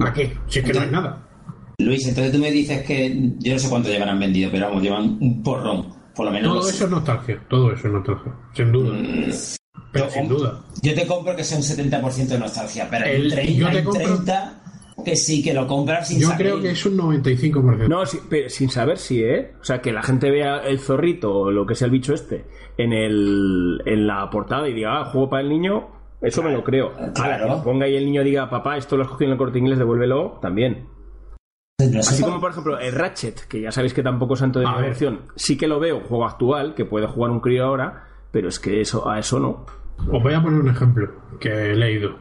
[0.00, 0.36] ¿A qué?
[0.46, 1.24] Si es que no hay nada.
[1.80, 3.32] Luis, entonces tú me dices que.
[3.38, 5.86] Yo no sé cuánto llevarán vendido, pero vamos, llevan un porrón.
[6.14, 6.48] Por lo menos.
[6.48, 7.40] Todo los- eso es nostalgia.
[7.48, 8.32] Todo eso es nostalgia.
[8.52, 8.96] Sin duda.
[9.92, 10.60] Pero Yo sin duda.
[10.82, 13.70] Yo te compro que sea un 70% de nostalgia, pero El- un 30, yo te
[13.70, 14.54] hay un compro- 30
[15.04, 16.46] que sí, que lo compras sin Yo saber.
[16.48, 17.88] creo que es un 95%.
[17.88, 19.52] No, sí, pero sin saber si, ¿eh?
[19.60, 22.46] O sea, que la gente vea el zorrito o lo que sea el bicho este
[22.76, 25.88] en, el, en la portada y diga, ah, juego para el niño,
[26.20, 26.92] eso me lo creo.
[27.14, 27.44] Claro.
[27.44, 29.58] Ahora, que ponga y el niño diga, papá, esto lo has cogido en el corte
[29.58, 30.88] inglés, devuélvelo, también.
[31.80, 34.58] No sé Así como, por ejemplo, el Ratchet, que ya sabéis que tampoco es santo
[34.58, 34.82] de mi ver.
[34.82, 38.58] devoción, sí que lo veo, juego actual, que puede jugar un crío ahora, pero es
[38.58, 39.66] que eso a eso no.
[40.12, 41.10] Os voy a poner un ejemplo
[41.40, 42.16] que he leído.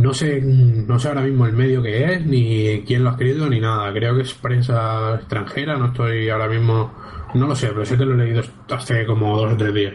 [0.00, 3.48] No sé, no sé ahora mismo el medio que es, ni quién lo ha escrito,
[3.48, 3.92] ni nada.
[3.92, 6.92] Creo que es prensa extranjera, no estoy ahora mismo.
[7.34, 9.94] No lo sé, pero sé que lo he leído hace como dos o tres días.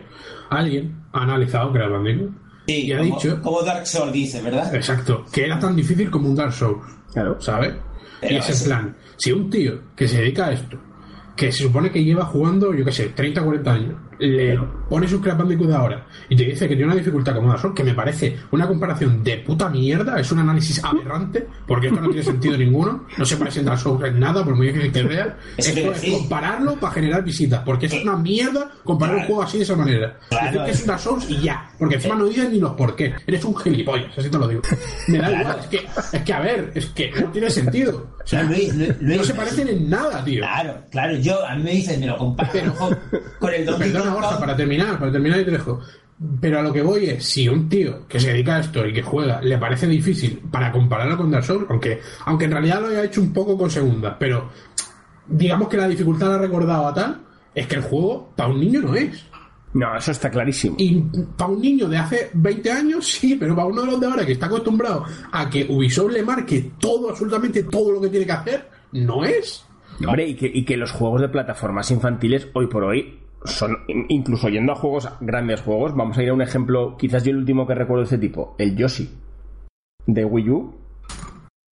[0.49, 2.31] Alguien ha analizado Crash Bandicoot
[2.67, 4.73] Sí, y ha como, dicho, como Dark Souls dice, ¿verdad?
[4.75, 6.81] exacto, que era tan difícil como un Dark Souls,
[7.13, 7.39] Claro.
[7.39, 7.73] ¿sabes?
[8.21, 10.77] Pero y es eso- en plan, si un tío que se dedica a esto,
[11.35, 15.07] que se supone que lleva jugando, yo qué sé, 30 o 40 años, le pone
[15.07, 17.83] su Crash Bandicoot ahora y te dice que tiene una dificultad como Dark Souls, que
[17.83, 22.23] me parece una comparación de puta mierda, es un análisis aberrante, porque esto no tiene
[22.23, 25.37] sentido ninguno, no se parece en Dark Souls en nada, por muy difícil que sea.
[25.57, 29.57] Eso Esto es compararlo para generar visitas, porque es una mierda comparar un juego así
[29.57, 30.17] de esa manera.
[30.29, 30.45] Claro.
[30.45, 32.95] Decir que es un Dark Souls y ya, porque encima no dices ni los por
[32.95, 33.13] qué.
[33.27, 34.61] Eres un gilipollas, así te lo digo.
[35.07, 35.41] Me da Claro.
[35.41, 38.07] igual, es que, es que a ver, es que no tiene sentido.
[38.23, 39.17] O sea, No, Luis, Luis, Luis.
[39.17, 40.41] no se parecen en nada, tío.
[40.41, 42.49] Claro, claro, yo, a mí me dicen, me lo comparo
[43.39, 44.39] con, el Donkey Perdona, Kong.
[44.39, 45.79] Para terminar, para terminar y te dejo.
[46.41, 48.91] Pero a lo que voy es, si un tío que se dedica a esto y
[48.91, 52.87] que juega le parece difícil para compararlo con Dark Souls, aunque, aunque en realidad lo
[52.87, 54.49] haya hecho un poco con segunda, pero
[55.27, 57.21] digamos que la dificultad la ha recordado a tal,
[57.55, 59.25] es que el juego para un niño no es.
[59.73, 60.75] No, eso está clarísimo.
[60.79, 60.99] Y
[61.37, 64.25] para un niño de hace 20 años, sí, pero para uno de los de ahora
[64.25, 68.31] que está acostumbrado a que Ubisoft le marque todo, absolutamente todo lo que tiene que
[68.31, 69.63] hacer, no es.
[70.05, 74.05] Hombre, y que, y que los juegos de plataformas infantiles hoy por hoy son, in-
[74.09, 77.37] incluso yendo a juegos, grandes juegos, vamos a ir a un ejemplo, quizás yo el
[77.37, 79.09] último que recuerdo de este tipo, el Yoshi
[80.07, 80.75] de Wii U.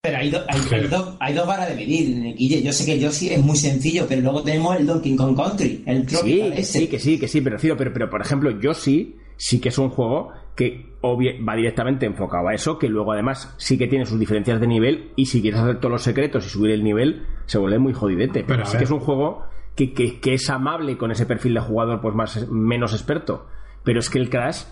[0.04, 2.62] Pero hay, do- hay, hay do- hay dos varas de medir, Guille.
[2.64, 6.08] Yo sé que Yoshi es muy sencillo, pero luego tenemos el Donkey Kong Country, el
[6.08, 6.80] Sí, Tropical que ese.
[6.80, 9.78] sí, que sí, que sí, pero, pero, pero por ejemplo, yo sí, sí que es
[9.78, 14.20] un juego que va directamente enfocado a eso, que luego además sí que tiene sus
[14.20, 17.58] diferencias de nivel y si quieres hacer todos los secretos y subir el nivel, se
[17.58, 18.44] vuelve muy jodidete.
[18.44, 18.78] Pero, sí ver.
[18.80, 19.44] que es un juego
[19.78, 23.48] que, es amable con ese perfil de jugador pues más menos experto.
[23.84, 24.64] Pero es que el Crash,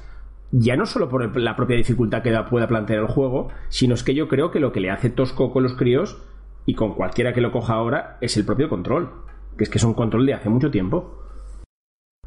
[0.52, 4.04] ya no solo por la propia dificultad que da- pueda plantear el juego, sino es
[4.04, 6.22] que yo creo que lo que le hace tosco con los críos
[6.66, 9.12] y con cualquiera que lo coja ahora es el propio control.
[9.58, 11.22] Que es que es un control de hace mucho tiempo.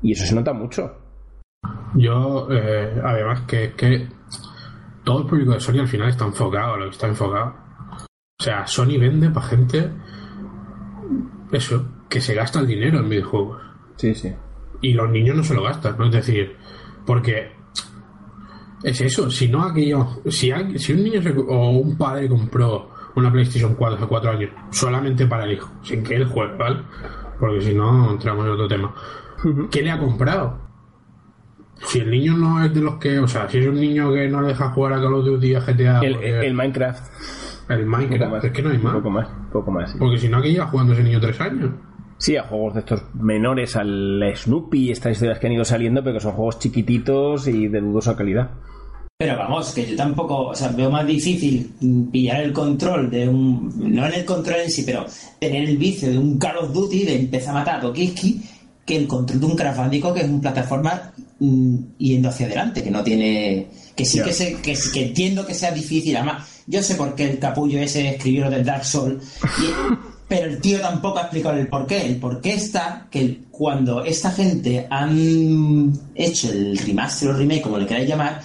[0.00, 0.94] Y eso se nota mucho.
[1.94, 4.08] Yo, eh, además, que, que
[5.04, 7.54] todo el público de Sony al final está enfocado a lo que está enfocado.
[8.40, 9.90] O sea, Sony vende para gente.
[11.50, 13.60] Eso, que se gasta el dinero en videojuegos.
[13.96, 14.32] Sí, sí.
[14.80, 16.06] Y los niños no se lo gastan, ¿no?
[16.06, 16.56] Es decir,
[17.06, 17.52] porque.
[18.82, 20.06] Es eso, si no aquello.
[20.28, 24.30] Si, alguien- si un niño se- o un padre compró una PlayStation 4 hace 4
[24.30, 26.82] años solamente para el hijo, sin que él juegue, ¿vale?
[27.40, 28.94] Porque si no, entramos en otro tema.
[29.70, 30.58] ¿Qué le ha comprado?
[31.80, 34.28] Si el niño no es de los que, o sea, si es un niño que
[34.28, 37.06] no le deja jugar a Call of Duty a GTA, El, Minecraft.
[37.70, 38.44] el Un poco Minecraft, más.
[38.44, 38.94] es que no hay más.
[38.94, 39.28] Un poco más.
[39.52, 39.90] poco más.
[39.92, 39.98] sí.
[39.98, 41.70] Porque si no, que lleva jugando ese niño tres años.
[42.18, 46.14] Sí, a juegos de estos menores, al Snoopy, estas historias que han ido saliendo, pero
[46.16, 48.50] que son juegos chiquititos y de dudosa calidad.
[49.16, 51.72] Pero vamos, que yo tampoco, o sea, veo más difícil
[52.12, 55.06] pillar el control de un, no en el control en sí, pero
[55.40, 58.40] tener el vicio de un Call of Duty, de empezar a matar a Tokiski,
[58.86, 62.82] que el control de un Crash Bandicoot, que es una plataforma mm, yendo hacia adelante,
[62.82, 66.80] que no tiene, que sí que, sé, que, que entiendo que sea difícil, además, yo
[66.82, 70.80] sé por qué el capullo ese escribió lo del Dark Souls, y- pero el tío
[70.80, 72.04] tampoco ha explicado el porqué.
[72.06, 77.86] El porqué está que cuando esta gente han hecho el remaster o remake, como le
[77.86, 78.40] queráis llamar,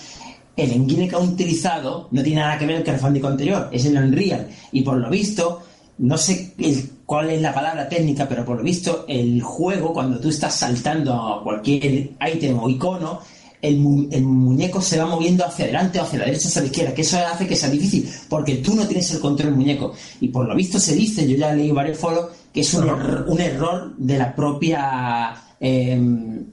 [0.56, 3.86] el engine que han utilizado no tiene nada que ver con el Bandicoot anterior, es
[3.86, 4.48] el Unreal.
[4.72, 5.62] Y por lo visto,
[5.98, 10.20] no sé el- cuál es la palabra técnica, pero por lo visto, el juego, cuando
[10.20, 13.20] tú estás saltando a cualquier ítem o icono,
[13.64, 16.62] el, mu- el muñeco se va moviendo hacia adelante o hacia la derecha o hacia
[16.62, 19.58] la izquierda, que eso hace que sea difícil, porque tú no tienes el control del
[19.58, 19.94] muñeco.
[20.22, 23.26] Y por lo visto se dice, yo ya leí varios foros, que es un, error,
[23.28, 25.34] un error de la propia...
[25.60, 26.46] em,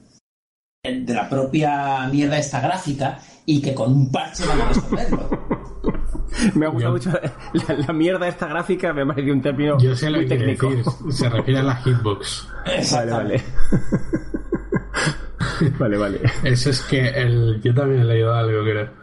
[0.83, 5.29] de la propia mierda esta gráfica y que con un parche van a resolverlo.
[6.55, 7.21] Me ha gustado Yo- mucho
[7.67, 10.37] la, la mierda esta gráfica, me ha parecido un término Yo sé lo muy que
[10.37, 10.91] quiere técnico.
[11.03, 11.13] decir.
[11.13, 12.47] Se refiere a la hitbox.
[12.93, 13.41] Vale, vale.
[15.79, 16.19] vale, vale.
[16.43, 18.93] Eso es que el, yo también he leído algo que era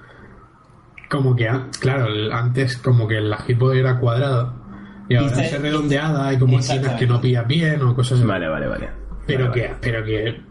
[1.11, 1.49] como que
[1.81, 4.55] claro el- antes como que la hitbox era cuadrada
[5.09, 8.27] y ahora Dice- es redondeada y como esquinas que no pillas bien o cosas así.
[8.29, 8.89] Vale, vale, vale.
[9.27, 10.43] pero Vale, que pero que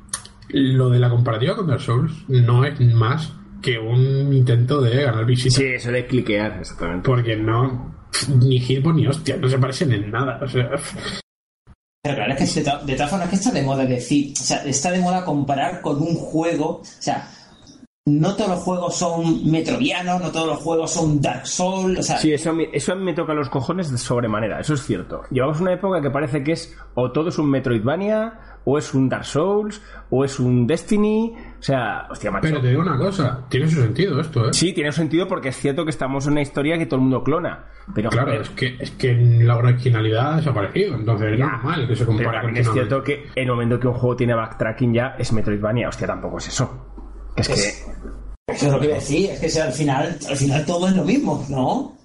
[0.50, 5.26] lo de la comparativa con Dark Souls no es más que un intento de ganar
[5.26, 7.08] visitas Sí, eso de cliquear, exactamente.
[7.08, 7.96] porque no
[8.30, 10.70] ni hitbox ni hostia no se parecen en nada o sea
[12.08, 14.44] Pero claro, es que de, to- de todas formas que está de moda decir, o
[14.44, 17.28] sea, está de moda comparar con un juego, o sea,
[18.06, 22.18] no todos los juegos son metrovianos, no todos los juegos son Dark Souls, o sea,
[22.18, 25.24] Sí, eso, eso me toca los cojones de sobremanera, eso es cierto.
[25.30, 29.08] Llevamos una época que parece que es o todo es un Metroidvania, o es un
[29.08, 31.34] Dark Souls, o es un Destiny.
[31.58, 32.42] O sea, hostia, macho.
[32.50, 35.56] pero te digo una cosa tiene su sentido esto eh Sí, tiene sentido porque es
[35.56, 37.64] cierto que estamos en una historia que todo el mundo clona.
[37.96, 41.96] Pero Claro, joder, es que, es que la originalidad ha desaparecido, entonces es normal que
[41.96, 45.32] se compare es cierto que en el momento que un juego tiene backtracking ya es
[45.32, 45.88] Metroidvania.
[45.88, 46.86] Hostia, tampoco es eso.
[47.36, 47.54] Que es que.
[48.54, 50.88] eso es lo que iba a decir, es que si al final, al final todo
[50.90, 51.96] es lo mismo, ¿no?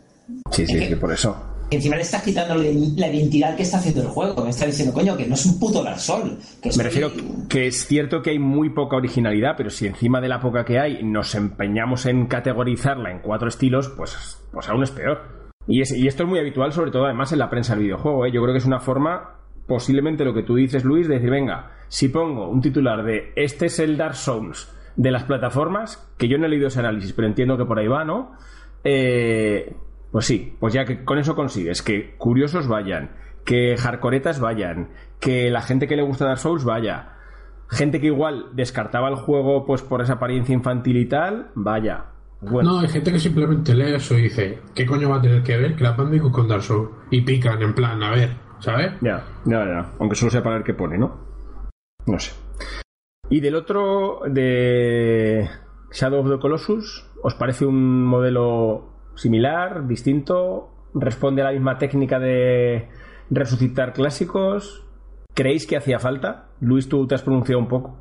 [0.53, 1.37] Sí, sí, Es que- que por eso.
[1.73, 5.17] Encima le estás quitando la identidad que está haciendo el juego, me está diciendo, coño,
[5.17, 6.59] que no es un puto Dark Souls.
[6.63, 7.11] Que es Me un- refiero
[7.49, 10.79] que es cierto que hay muy poca originalidad, pero si encima de la poca que
[10.79, 15.43] hay nos empeñamos en categorizarla en cuatro estilos, pues, pues aún es peor.
[15.67, 18.27] Y, es- y esto es muy habitual, sobre todo además en la prensa del videojuego.
[18.27, 18.33] ¿eh?
[18.33, 21.71] Yo creo que es una forma, posiblemente lo que tú dices, Luis, de decir, venga,
[21.89, 26.37] si pongo un titular de este es el Dark Souls de las plataformas, que yo
[26.37, 28.33] no he leído ese análisis, pero entiendo que por ahí va, ¿no?
[28.85, 29.75] Eh,
[30.13, 33.13] pues sí, pues ya que con eso consigues que curiosos vayan,
[33.45, 37.15] que hardcoretas vayan, que la gente que le gusta Dark Souls vaya,
[37.71, 42.05] gente que igual descartaba el juego pues por esa apariencia infantil y tal, vaya.
[42.43, 45.43] Bueno, No, hay gente que simplemente lee eso y dice, ¿qué coño va a tener
[45.43, 46.91] que ver Crash Bandicoot con Dark Souls?
[47.11, 48.93] Y pican en plan, a ver, ¿sabes?
[49.01, 51.21] ya, ya, ya, aunque solo sea para ver qué pone, ¿no?
[52.07, 52.33] No sé.
[53.31, 55.49] Y del otro, de
[55.93, 60.71] Shadow of the Colossus, ¿os parece un modelo similar, distinto?
[60.95, 62.89] ¿Responde a la misma técnica de
[63.31, 64.85] resucitar clásicos?
[65.35, 66.49] ¿Creéis que hacía falta?
[66.61, 67.97] Luis, tú te has pronunciado un poco.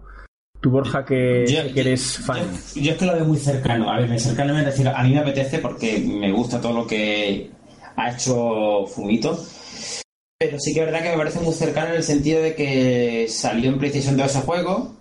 [0.60, 2.40] Tú, Borja, que, Yo- que eres fan.
[2.76, 3.90] Yo, yo es que lo veo muy cercano.
[3.90, 6.88] A ver, me cercano me refiero, a mí me apetece porque me gusta todo lo
[6.88, 7.50] que.
[7.96, 9.38] ha hecho Fumito.
[10.38, 13.26] Pero sí que es verdad que me parece muy cercano en el sentido de que
[13.30, 14.96] salió en PlayStation 2 ese juego,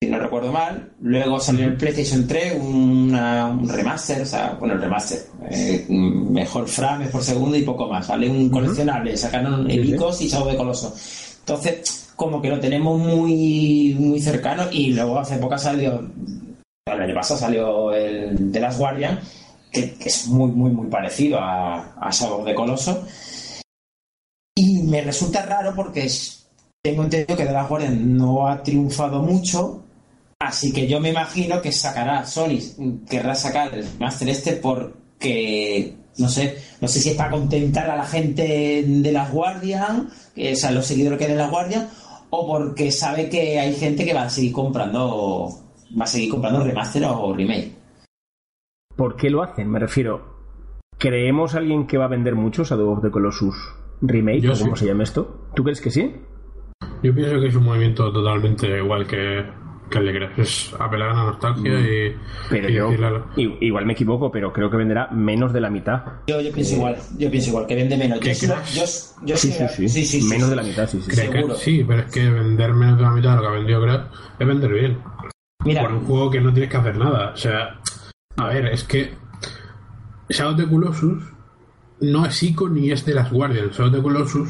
[0.00, 0.92] si no recuerdo mal.
[1.00, 5.18] Luego salió en PlayStation 3 una- un remaster, o sea, bueno, el remaster,
[5.50, 8.06] eh, mejor frames por segundo y poco más.
[8.06, 9.68] Sale un coleccionable, sacaron.
[9.70, 10.94] Epicos y Shadow de Coloso.
[11.40, 16.00] Entonces, como que lo tenemos muy, muy cercano y luego hace poco salió,
[16.86, 19.18] el año pasado salió el de las Guardian,
[19.72, 23.04] que, que es muy, muy, muy parecido a, a Shadow de Coloso.
[24.56, 26.46] Y me resulta raro porque es-
[26.82, 29.82] tengo entendido que The Last Guardian no ha triunfado mucho,
[30.40, 32.58] así que yo me imagino que sacará Sony,
[33.08, 37.96] querrá sacar el Master este porque, no sé, no sé si es para contentar a
[37.96, 41.88] la gente de Las Guardian, o sea, los seguidores que hay de Las Guardian,
[42.30, 45.48] o porque sabe que hay gente que va a seguir comprando,
[45.98, 47.72] va a seguir comprando remaster o remake.
[48.96, 49.70] ¿Por qué lo hacen?
[49.70, 50.36] Me refiero.
[50.98, 53.54] ¿Creemos alguien que va a vender mucho Shadow of the Colossus
[54.02, 54.40] Remake?
[54.40, 54.80] Yo o como sí.
[54.80, 55.48] se llama esto?
[55.54, 56.12] ¿Tú crees que sí?
[57.02, 59.44] Yo pienso que es un movimiento totalmente igual que,
[59.88, 60.38] que de Gref.
[60.38, 62.16] Es apelar a la nostalgia y,
[62.50, 62.90] Pero y yo.
[63.60, 66.02] Igual me equivoco, pero creo que venderá menos de la mitad.
[66.26, 68.20] Yo, yo pienso igual, yo pienso igual, que vende menos.
[68.20, 68.84] ¿Qué Yo, yo,
[69.24, 70.04] yo Sí, sí, sí, sí.
[70.04, 70.50] sí, sí, menos sí.
[70.50, 71.10] de la mitad, sí, sí.
[71.10, 71.54] que seguro.
[71.54, 74.00] sí, pero es que vender menos de la mitad de lo que ha vendido Gref
[74.38, 74.98] es vender bien.
[75.64, 77.32] Mira, Por un juego que no tienes que hacer nada.
[77.32, 77.80] O sea,
[78.36, 79.12] a ver, es que
[80.28, 81.22] Shadow of the Colossus
[82.00, 83.72] no es Ico ni es de las Guardians.
[83.72, 84.48] Shadow of the Colossus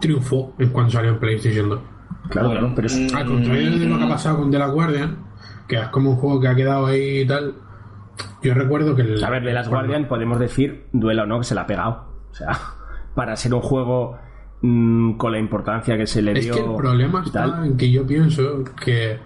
[0.00, 1.80] triunfó en cuando salió en PlayStation 2.
[2.30, 4.58] Claro, Bueno, claro, pero es- mm, Al contrario de lo que ha pasado con The
[4.58, 5.16] Last Guardian,
[5.68, 7.54] que es como un juego que ha quedado ahí y tal.
[8.42, 9.22] Yo recuerdo que el.
[9.22, 11.66] A ver, de las cuando- Guardian podemos decir, duela o no, que se la ha
[11.66, 12.06] pegado.
[12.30, 12.48] O sea,
[13.14, 14.18] para ser un juego
[14.62, 16.54] mm, con la importancia que se le Es dio.
[16.54, 17.64] que el problema está tal.
[17.66, 19.18] en que yo pienso que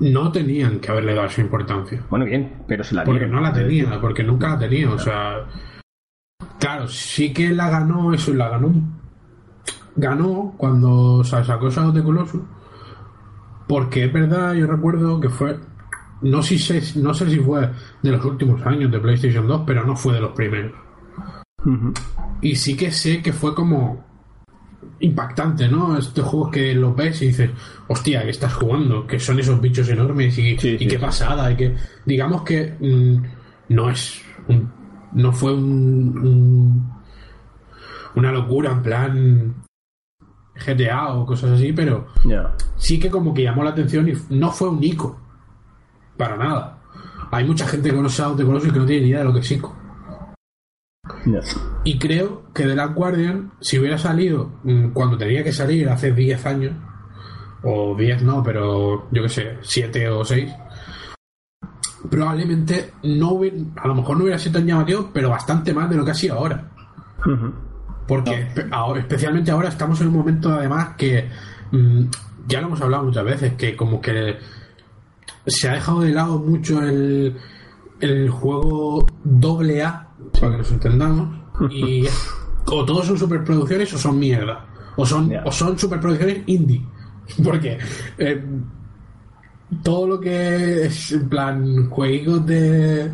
[0.00, 2.02] no tenían que haberle dado esa importancia.
[2.10, 3.36] Bueno, bien, pero se la Porque dieron.
[3.36, 4.90] no la tenía, porque nunca la tenía.
[4.90, 5.46] O sea,
[6.58, 8.72] claro, sí que la ganó, eso, la ganó.
[9.96, 12.40] Ganó cuando sacó Shadow de Colossus.
[13.68, 15.58] Porque es verdad, yo recuerdo que fue.
[16.22, 17.68] No sé, si- no sé si fue
[18.02, 20.72] de los últimos años de PlayStation 2, pero no fue de los primeros.
[22.40, 24.04] Y sí que sé que fue como
[25.00, 25.96] impactante, ¿no?
[25.96, 27.50] Estos juegos que lo ves y dices,
[27.88, 30.98] hostia, que estás jugando, que son esos bichos enormes y, Sí, y sí, qué sí.
[30.98, 31.76] pasada, y que
[32.06, 34.70] digamos que mm, no es un-
[35.12, 36.92] no fue un, un-
[38.16, 39.54] una locura en plan
[40.54, 42.06] GTA o cosas así, pero
[42.76, 45.20] sí que como que llamó la atención y no fue un ico
[46.16, 46.78] para nada.
[47.30, 49.40] Hay mucha gente que conoce a Colossus que no tiene ni idea de lo que
[49.40, 49.74] es ico.
[51.84, 56.12] Y creo que The Last Guardian, si hubiera salido mm, cuando tenía que salir hace
[56.12, 56.72] 10 años,
[57.62, 60.52] o 10 no, pero yo qué sé, 7 o 6,
[62.10, 65.96] probablemente no hubiera, a lo mejor no hubiera sido tan llamativo, pero bastante más de
[65.96, 66.70] lo que ha sido ahora.
[68.06, 68.46] Porque
[68.98, 71.28] especialmente ahora estamos en un momento además que
[71.70, 72.02] mm,
[72.48, 74.36] ya lo hemos hablado muchas veces, que como que
[75.46, 77.36] se ha dejado de lado mucho el,
[78.00, 80.08] el juego doble A,
[80.40, 81.28] para que nos entendamos,
[81.70, 82.04] y
[82.66, 85.42] o todos son superproducciones o son mierda, o son, Ya.
[85.44, 86.84] o son superproducciones indie,
[87.44, 87.78] porque
[88.18, 88.44] eh,
[89.82, 93.10] todo lo que es en plan juegos de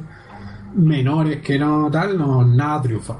[0.75, 3.19] menores que no tal, no nada triunfa.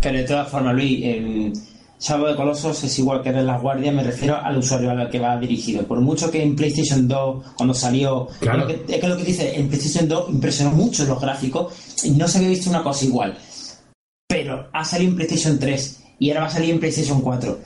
[0.00, 1.52] Pero de todas formas, Luis,
[2.00, 5.18] Shadow de Colossus es igual que de las guardias, me refiero al usuario al que
[5.18, 5.82] va dirigido.
[5.84, 8.58] Por mucho que en PlayStation 2, cuando salió, Claro.
[8.68, 11.72] es, lo que, es que lo que dice, en PlayStation 2 impresionó mucho los gráficos
[12.04, 13.36] y no se había visto una cosa igual.
[14.28, 17.58] Pero ha salido en PlayStation 3 y ahora va a salir en PlayStation 4.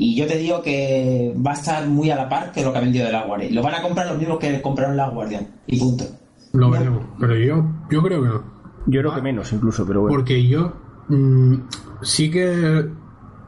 [0.00, 2.78] Y yo te digo que va a estar muy a la par que lo que
[2.78, 3.48] ha vendido de la Guardia.
[3.50, 5.46] Lo van a comprar los mismos que compraron la Guardia.
[5.66, 6.04] Y punto.
[6.52, 8.44] Lo veremos, pero yo, yo creo que no.
[8.86, 9.16] Yo creo Ah.
[9.16, 10.16] que menos, incluso, pero bueno.
[10.16, 10.72] Porque yo
[11.08, 11.54] mm,
[12.02, 12.88] sí que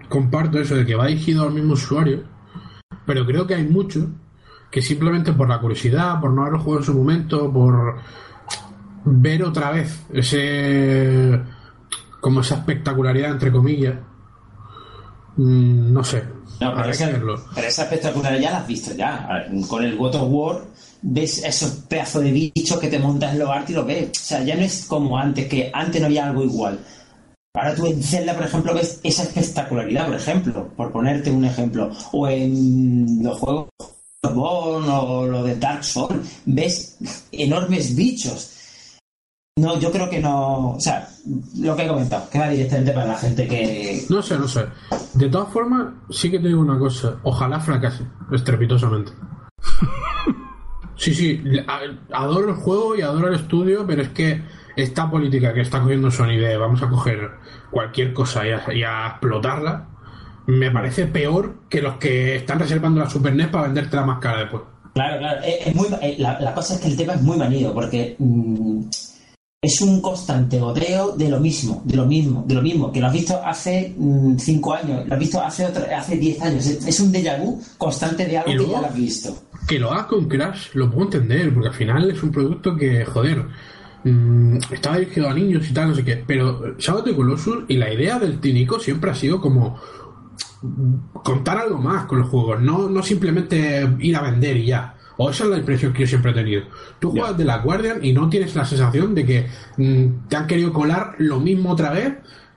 [0.08, 2.24] comparto eso de que va dirigido al mismo usuario,
[3.06, 4.06] pero creo que hay muchos
[4.70, 7.96] que simplemente por la curiosidad, por no haberlo jugado en su momento, por
[9.04, 11.40] ver otra vez ese
[12.20, 13.94] como esa espectacularidad entre comillas,
[15.36, 16.22] mm, no sé,
[16.60, 17.10] No, pero, esa,
[17.54, 19.26] pero esa espectacularidad ya la has visto ya.
[19.28, 20.64] Ver, Con el God of War
[21.02, 24.10] ves esos pedazos de bichos que te montas en los artes y lo ves.
[24.10, 26.78] O sea, ya no es como antes, que antes no había algo igual.
[27.54, 31.90] Ahora tú en Zelda, por ejemplo, ves esa espectacularidad, por ejemplo, por ponerte un ejemplo.
[32.12, 33.68] O en los juegos
[34.22, 36.98] Bloodborne o lo de Dark Souls, ves
[37.32, 38.56] enormes bichos.
[39.58, 40.70] No, yo creo que no.
[40.70, 41.08] O sea,
[41.58, 44.04] lo que he comentado, que va directamente para la gente que.
[44.08, 44.66] No sé, no sé.
[45.14, 47.18] De todas formas, sí que te digo una cosa.
[47.24, 49.12] Ojalá fracase, estrepitosamente.
[51.00, 51.42] Sí, sí,
[52.12, 54.42] adoro el juego y adoro el estudio, pero es que
[54.80, 57.30] esta política que está cogiendo Sony de vamos a coger
[57.70, 59.88] cualquier cosa y a, y a explotarla,
[60.46, 64.40] me parece peor que los que están reservando la Super NES para venderte más cara
[64.40, 64.62] después.
[64.94, 65.40] Claro, claro.
[65.44, 68.16] Eh, es muy, eh, la, la, cosa es que el tema es muy manido, porque
[68.18, 68.82] mmm,
[69.62, 73.06] es un constante goteo de lo mismo, de lo mismo, de lo mismo, que lo
[73.06, 76.66] has visto hace mmm, cinco años, lo has visto hace otro, hace diez años.
[76.66, 79.36] Es, es un déjà vu constante de algo luego, que ya lo has visto.
[79.68, 83.04] Que lo hagas con Crash, lo puedo entender, porque al final es un producto que,
[83.04, 83.44] joder,
[84.04, 87.64] mmm, estaba dirigido a niños y tal, no sé qué, pero Shadow of the Colossus
[87.68, 89.80] y la idea del Tinico siempre ha sido como
[91.24, 94.96] contar algo más con los juegos, no, no simplemente ir a vender y ya.
[95.16, 96.62] O esa es la impresión que yo siempre he tenido.
[96.98, 97.38] Tú juegas yeah.
[97.38, 99.46] de la Guardian y no tienes la sensación de que
[99.76, 102.14] mmm, te han querido colar lo mismo otra vez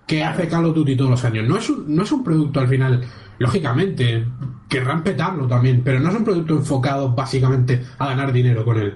[0.08, 1.48] que hace Call of Duty todos los años.
[1.48, 3.04] No es un, no es un producto al final,
[3.38, 4.26] lógicamente,
[4.70, 8.96] querrán petarlo también, pero no es un producto enfocado básicamente a ganar dinero con él.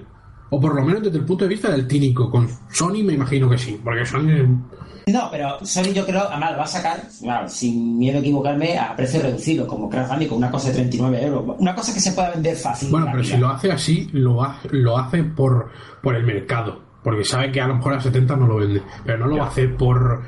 [0.50, 2.30] O por lo menos desde el punto de vista del tínico.
[2.30, 4.46] Con Sony me imagino que sí, porque Sony
[5.08, 8.78] no, pero Sony yo creo, además lo va a sacar, claro, sin miedo a equivocarme,
[8.78, 11.56] a precio reducido, como Crash Bandicoot, una cosa de 39 euros.
[11.58, 12.90] Una cosa que se pueda vender fácil.
[12.90, 15.70] Bueno, pero si lo hace así, lo hace, lo hace por,
[16.02, 16.82] por el mercado.
[17.02, 18.82] Porque sabe que a lo mejor a 70 no lo vende.
[19.04, 20.24] Pero no lo va a hacer por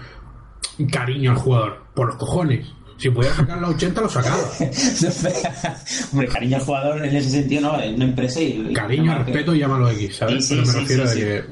[0.91, 2.73] cariño al jugador, por los cojones.
[3.01, 4.43] Si pudiera sacar la 80, lo sacaba.
[6.13, 8.73] Hombre, cariño al jugador en ese sentido, no, en una empresa y.
[8.75, 9.59] Cariño, respeto, que...
[9.59, 10.47] llámalo X, ¿sabes?
[10.47, 11.45] Sí, sí, pero me refiero sí, a que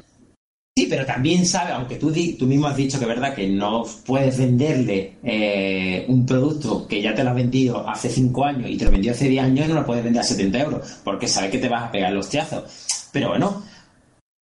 [0.78, 3.84] Sí, pero también sabe, aunque tú, tú mismo has dicho que es verdad que no
[4.06, 8.76] puedes venderle eh, un producto que ya te lo has vendido hace 5 años y
[8.76, 11.26] te lo vendió hace 10 años y no lo puedes vender a 70 euros, porque
[11.26, 12.62] sabe que te vas a pegar los tiazos.
[13.10, 13.64] Pero bueno,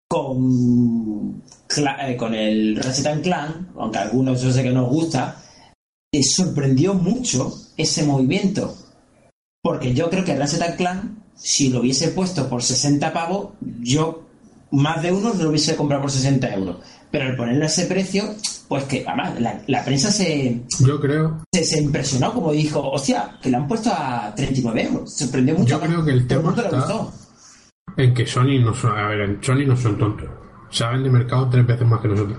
[0.06, 1.42] con,
[1.74, 5.42] eh, con el Ratchet Clan, aunque a algunos yo sé que nos gusta,
[6.10, 8.74] te sorprendió mucho ese movimiento.
[9.62, 14.22] Porque yo creo que Ratchet Clan, si lo hubiese puesto por 60 pavos, yo
[14.70, 16.76] más de uno lo hubiese comprado por 60 euros.
[17.10, 18.24] Pero al ponerle ese precio,
[18.68, 20.62] pues que además la, la prensa se.
[20.80, 21.42] Yo creo.
[21.52, 25.12] Se, se, impresionó, como dijo, hostia, que le han puesto a 39 euros.
[25.14, 25.80] Sorprendió mucho.
[25.80, 27.08] Yo creo que el tema está
[27.96, 28.98] en que Sony no son.
[28.98, 30.28] A ver, en Sony no son tontos.
[30.70, 32.38] Saben de mercado tres veces más que nosotros.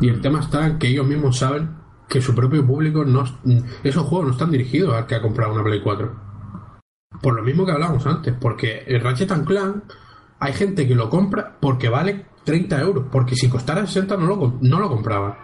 [0.00, 3.24] Y el tema está en que ellos mismos saben que su propio público no.
[3.82, 6.24] Esos juegos no están dirigidos al que ha comprado una Play 4.
[7.20, 9.84] Por lo mismo que hablábamos antes, porque el Ratchet Clank
[10.38, 14.58] hay gente que lo compra porque vale 30 euros, porque si costara 60 no lo,
[14.60, 15.38] no lo compraba.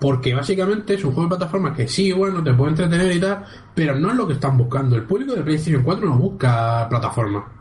[0.00, 3.44] Porque básicamente es un juego de plataforma que sí, bueno, te puede entretener y tal,
[3.74, 4.96] pero no es lo que están buscando.
[4.96, 7.52] El público de PlayStation 4 no busca plataforma.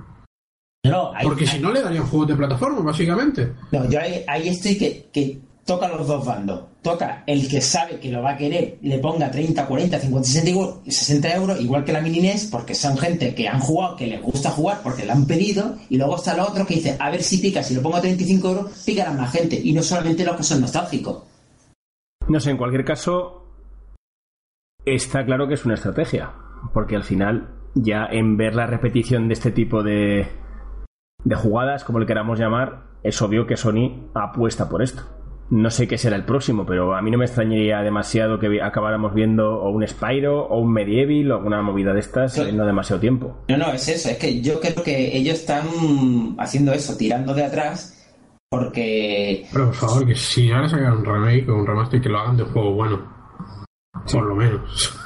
[0.85, 3.53] No, porque hay, si no le darían juegos de plataforma, básicamente.
[3.73, 6.63] No, yo ahí, ahí estoy que, que toca los dos bandos.
[6.81, 10.89] Toca el que sabe que lo va a querer, le ponga 30, 40, 50, 60,
[10.89, 14.19] 60 euros, igual que la mini NES, porque son gente que han jugado, que les
[14.19, 17.21] gusta jugar, porque la han pedido, y luego está el otro que dice, a ver
[17.21, 20.37] si pica, si lo pongo a 35 euros, picará más gente, y no solamente los
[20.37, 21.23] que son nostálgicos.
[22.27, 23.45] No sé, en cualquier caso,
[24.85, 26.33] está claro que es una estrategia,
[26.73, 30.27] porque al final, ya en ver la repetición de este tipo de,
[31.23, 35.18] de jugadas, como le queramos llamar, es obvio que Sony apuesta por esto.
[35.51, 39.15] No sé qué será el próximo, pero a mí no me extrañaría demasiado que acabáramos
[39.15, 42.99] viendo o un Spyro o un Medieval o alguna movida de estas en no demasiado
[42.99, 43.43] tiempo.
[43.47, 44.09] No, no, es eso.
[44.09, 45.65] Es que yo creo que ellos están
[46.37, 47.99] haciendo eso, tirando de atrás,
[48.49, 49.47] porque.
[49.51, 52.37] Pero por favor, que si ahora sacan un remake o un remaster, que lo hagan
[52.37, 52.99] de juego bueno.
[54.05, 54.17] Sí.
[54.17, 54.98] Por lo menos.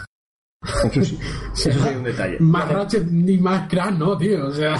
[0.91, 1.19] Eso sí,
[1.53, 2.37] eso es un detalle.
[2.39, 4.47] Más Ratchet ni más Crash, no, tío.
[4.47, 4.75] O sea.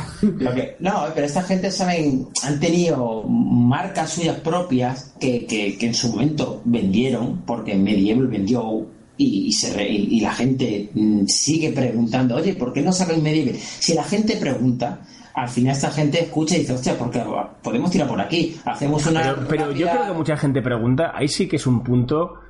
[0.80, 6.10] No, pero esta gente saben, han tenido marcas suyas propias que, que, que en su
[6.10, 8.86] momento vendieron, porque Medieval vendió
[9.18, 10.90] y, y, se re, y, y, la gente
[11.28, 13.56] sigue preguntando, oye, ¿por qué no sacan Medieval?
[13.58, 15.02] Si la gente pregunta,
[15.34, 17.22] al final esta gente escucha y dice, hostia, porque
[17.62, 19.22] podemos tirar por aquí, hacemos una.
[19.22, 22.43] Pero, pero yo creo que mucha gente pregunta, ahí sí que es un punto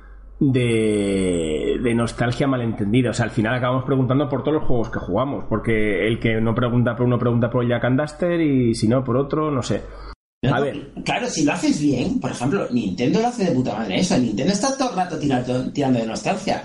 [0.52, 3.10] de, de, nostalgia malentendida.
[3.10, 6.40] O sea, al final acabamos preguntando por todos los juegos que jugamos, porque el que
[6.40, 9.62] no pregunta por uno pregunta por Jack and Duster y si no por otro, no
[9.62, 9.82] sé.
[10.50, 10.92] A ver.
[11.04, 14.18] Claro, si lo haces bien, por ejemplo, Nintendo lo hace de puta madre eso.
[14.18, 16.64] Nintendo está todo el rato tirando, tirando de nostalgia.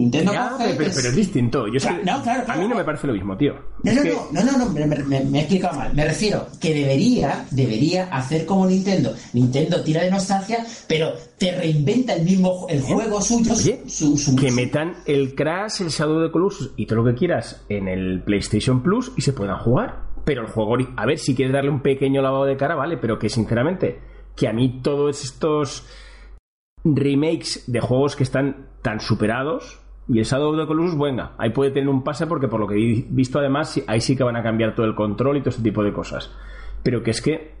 [0.00, 1.66] Nintendo ya, pero, pero, pero, es distinto.
[1.66, 3.54] Yo claro, sé, no, claro, claro, a mí no me parece lo mismo, tío.
[3.82, 4.08] No, no, que...
[4.08, 5.94] no, no, no, no, me, me, me, he explicado mal.
[5.94, 9.14] Me refiero que debería, debería hacer como Nintendo.
[9.34, 13.52] Nintendo tira de nostalgia, pero te reinventa el mismo el juego suyo.
[13.52, 17.18] Oye, su, su, que metan el Crash, el Shadow de Colossus y todo lo que
[17.18, 20.08] quieras en el PlayStation Plus y se puedan jugar.
[20.24, 23.18] Pero el juego, a ver, si quieres darle un pequeño lavado de cara, vale, pero
[23.18, 24.00] que sinceramente,
[24.34, 25.84] que a mí todos estos
[26.84, 29.79] remakes de juegos que están tan superados
[30.12, 32.66] y el Shadow of the Colossus, venga, ahí puede tener un pase porque por lo
[32.66, 35.50] que he visto además, ahí sí que van a cambiar todo el control y todo
[35.50, 36.34] ese tipo de cosas.
[36.82, 37.54] Pero que es que,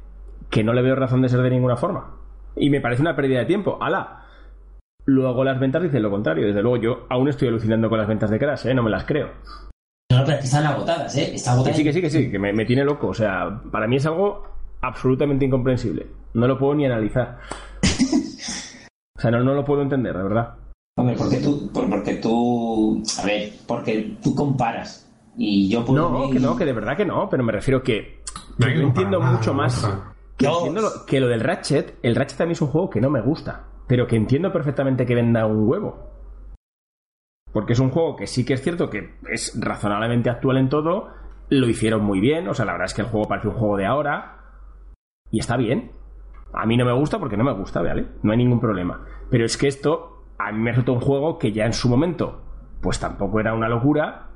[0.50, 2.16] que no le veo razón de ser de ninguna forma.
[2.56, 3.78] Y me parece una pérdida de tiempo.
[3.80, 4.24] ¡Hala!
[5.04, 6.44] Luego las ventas dicen lo contrario.
[6.44, 8.74] Desde luego yo aún estoy alucinando con las ventas de Crash, ¿eh?
[8.74, 9.28] No me las creo.
[10.10, 11.34] No, pero es que están agotadas, ¿eh?
[11.34, 11.76] Está agotada.
[11.76, 13.08] Sí, que sí, que sí, que me, me tiene loco.
[13.08, 14.42] O sea, para mí es algo
[14.80, 16.08] absolutamente incomprensible.
[16.34, 17.38] No lo puedo ni analizar.
[19.16, 20.54] O sea, no, no lo puedo entender, de verdad.
[20.96, 25.06] Hombre, porque tú, por- porque tú, a ver, porque tú comparas.
[25.36, 27.82] Y yo por No, mí- que no, que de verdad que no, pero me refiero
[27.82, 28.22] que,
[28.58, 29.88] No yo entiendo nada, mucho más
[30.36, 33.00] que, entiendo lo, que lo del Ratchet, el Ratchet a mí es un juego que
[33.00, 36.10] no me gusta, pero que entiendo perfectamente que venda un huevo.
[37.52, 41.08] Porque es un juego que sí que es cierto que es razonablemente actual en todo,
[41.48, 43.76] lo hicieron muy bien, o sea, la verdad es que el juego parece un juego
[43.76, 44.38] de ahora
[45.30, 45.92] y está bien.
[46.52, 48.06] A mí no me gusta porque no me gusta, ¿vale?
[48.22, 49.04] No hay ningún problema.
[49.30, 52.42] Pero es que esto a mí me resulta un juego que ya en su momento
[52.80, 54.30] pues tampoco era una locura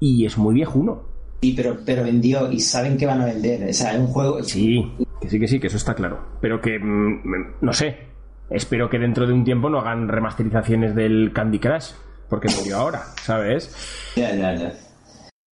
[0.00, 1.02] y es muy viejuno.
[1.42, 3.68] Sí, pero, pero vendió y saben que van a vender.
[3.68, 4.42] O sea, es un juego.
[4.42, 6.20] Sí, que sí, que sí, que eso está claro.
[6.40, 7.96] Pero que, mm, mm, no sé,
[8.50, 11.92] espero que dentro de un tiempo no hagan remasterizaciones del Candy Crush,
[12.28, 13.74] porque murió ahora, ¿sabes?
[14.16, 14.68] Ya, ya, ya.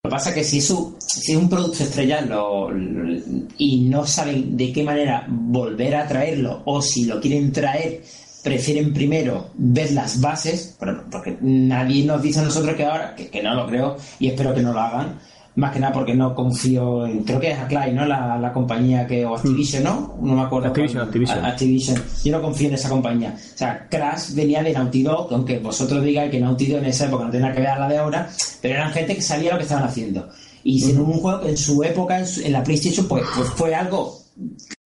[0.03, 3.19] Lo que pasa es que si es, un, si es un producto estrella lo- lo-
[3.57, 8.01] y no saben de qué manera volver a traerlo o si lo quieren traer,
[8.43, 10.75] prefieren primero ver las bases,
[11.11, 14.53] porque nadie nos dice a nosotros que ahora, que, que no lo creo y espero
[14.53, 15.19] que no lo hagan,
[15.55, 18.05] más que nada porque no confío en, creo que es Acclaim, ¿no?
[18.05, 20.15] La, la compañía que, o Activision, ¿no?
[20.21, 20.69] No me acuerdo.
[20.69, 21.45] Activision, cuál- Activision.
[21.45, 22.03] Activision.
[22.23, 23.35] Yo no confío en esa compañía.
[23.35, 27.07] O sea, Crash venía de Naughty Dog, aunque vosotros digáis que Naughty Dog en esa
[27.07, 28.29] época no tenía que ver a la de ahora,
[28.61, 30.29] pero eran gente que sabía lo que estaban haciendo.
[30.63, 33.49] Y hicieron un juego que en su época, en, su- en la PlayStation, pues, pues
[33.49, 34.17] fue algo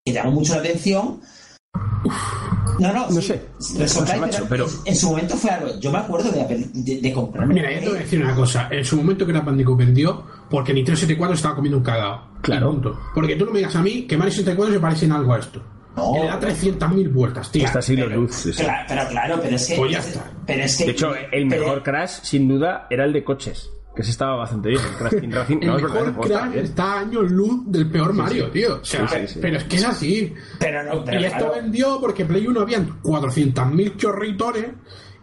[0.04, 1.20] que llamó mucho la atención.
[2.80, 3.42] No, no, No sí, sé.
[3.60, 5.80] lo macho, pero, pero- en su momento fue algo.
[5.80, 7.54] Yo me acuerdo de, de, de comprarme.
[7.56, 8.68] Mira, yo te voy a decir una cosa.
[8.72, 12.28] En su momento que era Bandicoot vendió, porque Nintendo 64 estaba comiendo un cagao.
[12.42, 12.82] Claro.
[13.16, 15.40] Porque tú no me digas a mí que Mario 64 se parece en algo a
[15.40, 15.62] esto.
[15.96, 16.16] No.
[16.16, 17.66] Y le da 300.000 vueltas, tío.
[17.66, 18.34] Está así los luz.
[18.34, 18.64] sí, sí.
[18.64, 19.76] Claro, pero claro, pero es que.
[19.76, 20.32] Pues ya está.
[20.48, 23.70] Pero es que De hecho, el pero- mejor Crash, sin duda, era el de coches,
[23.96, 24.82] que se estaba bastante bien.
[24.82, 26.66] El Crash Team Racing, El no, es verdad, mejor juego está crack bien.
[26.66, 28.76] está a años luz del peor Mario, tío.
[28.82, 29.40] O sea, Sí, sí, sí.
[29.42, 30.34] pero es que es así.
[30.60, 31.54] Pero no, pero y esto claro.
[31.62, 34.66] vendió porque Play 1 habían 400.000 chorritones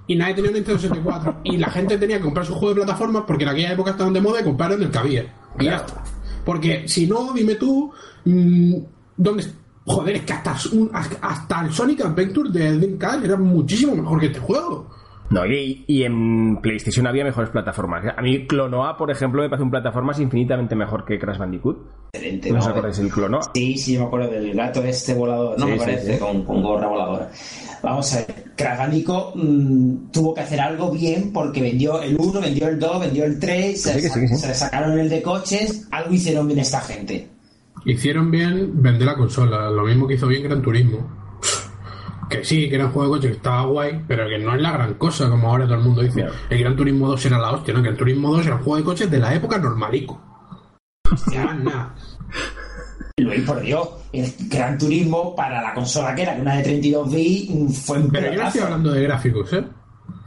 [0.06, 1.40] y nadie tenía un Nintendo 64.
[1.44, 4.12] y la gente tenía que comprar su juego de plataformas porque en aquella época estaban
[4.12, 5.34] de moda y compraron el que había.
[5.58, 6.02] Y ya está.
[6.44, 7.92] Porque si no, dime tú,
[8.24, 8.74] mm,
[9.16, 9.44] ¿dónde?
[9.84, 14.26] Joder, es que hasta, un- hasta el Sonic Adventure de Dreamcast era muchísimo mejor que
[14.26, 14.88] este juego.
[15.30, 18.04] No, y, y en PlayStation había mejores plataformas.
[18.16, 21.78] A mí Clonoa, por ejemplo, me parece un plataformas infinitamente mejor que Crash Bandicoot.
[22.12, 22.70] Excelente, ¿No os ¿no?
[22.72, 23.40] acordáis del Clonoa?
[23.54, 26.18] Sí, sí, yo me acuerdo del gato este volador, no Sí, me sí, parece, sí.
[26.18, 27.30] Con, con gorra voladora.
[27.80, 32.40] Vamos a ver, Crash Bandicoot mm, tuvo que hacer algo bien porque vendió el 1,
[32.40, 34.36] vendió el 2, vendió el 3, se, Sí, que sí, que sí.
[34.36, 37.28] se sacaron el de coches, algo hicieron bien esta gente.
[37.84, 41.19] Hicieron bien vender la consola, lo mismo que hizo bien Gran Turismo.
[42.30, 44.62] Que sí, que era un juego de coche que estaba guay, pero que no es
[44.62, 46.20] la gran cosa, como ahora todo el mundo dice.
[46.20, 46.34] Claro.
[46.48, 47.82] El Gran Turismo 2 era la hostia, ¿no?
[47.82, 50.20] Que el Turismo 2 era un juego de coches de la época normalico.
[51.32, 51.94] Ya nada.
[53.16, 57.12] Luis, por Dios, el Gran Turismo para la consola que era, que una de 32
[57.12, 59.64] bits, mm, fue un Pero yo no estoy hablando de gráficos, ¿eh?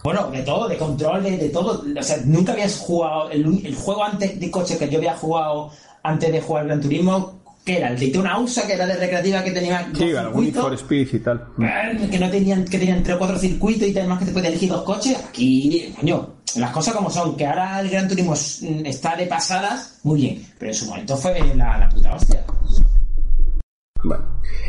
[0.04, 1.84] Bueno, de todo, de controles, de todo.
[1.98, 3.30] O sea, nunca habías jugado.
[3.30, 5.72] El, juego antes de coche que yo había jugado
[6.04, 9.52] antes de jugar Gran Turismo, que era el Daytona USA, que era de recreativa, que
[9.52, 11.48] tenía dos Sí, circuitos, for Speed y tal.
[12.12, 14.84] que no tenían, que tenían entre cuatro circuitos y además que te puedes elegir dos
[14.84, 15.18] coches.
[15.30, 20.00] Aquí, coño, las cosas como son, que ahora el Gran Turismo mm, está de pasadas,
[20.04, 22.44] muy bien, pero en su momento fue la, la puta hostia.
[24.04, 24.26] Bueno,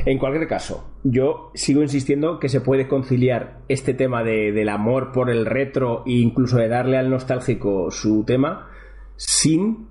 [0.06, 5.10] en cualquier caso, yo sigo insistiendo que se puede conciliar este tema de- del amor
[5.10, 8.68] por el retro e incluso de darle al nostálgico su tema
[9.16, 9.88] sin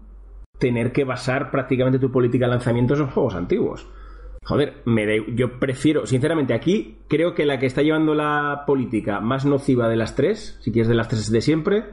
[0.59, 3.87] tener que basar prácticamente tu política de lanzamientos en juegos antiguos.
[4.45, 9.19] Joder, me da- yo prefiero, sinceramente, aquí creo que la que está llevando la política
[9.21, 11.85] más nociva de las tres, si quieres de las tres de siempre,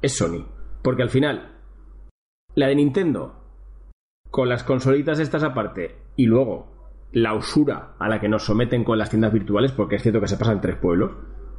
[0.00, 0.46] es Sony.
[0.82, 1.56] Porque al final,
[2.54, 3.34] la de Nintendo,
[4.30, 6.70] con las consolitas estas aparte, y luego
[7.12, 10.28] la usura a la que nos someten con las tiendas virtuales, porque es cierto que
[10.28, 11.12] se pasa en tres pueblos,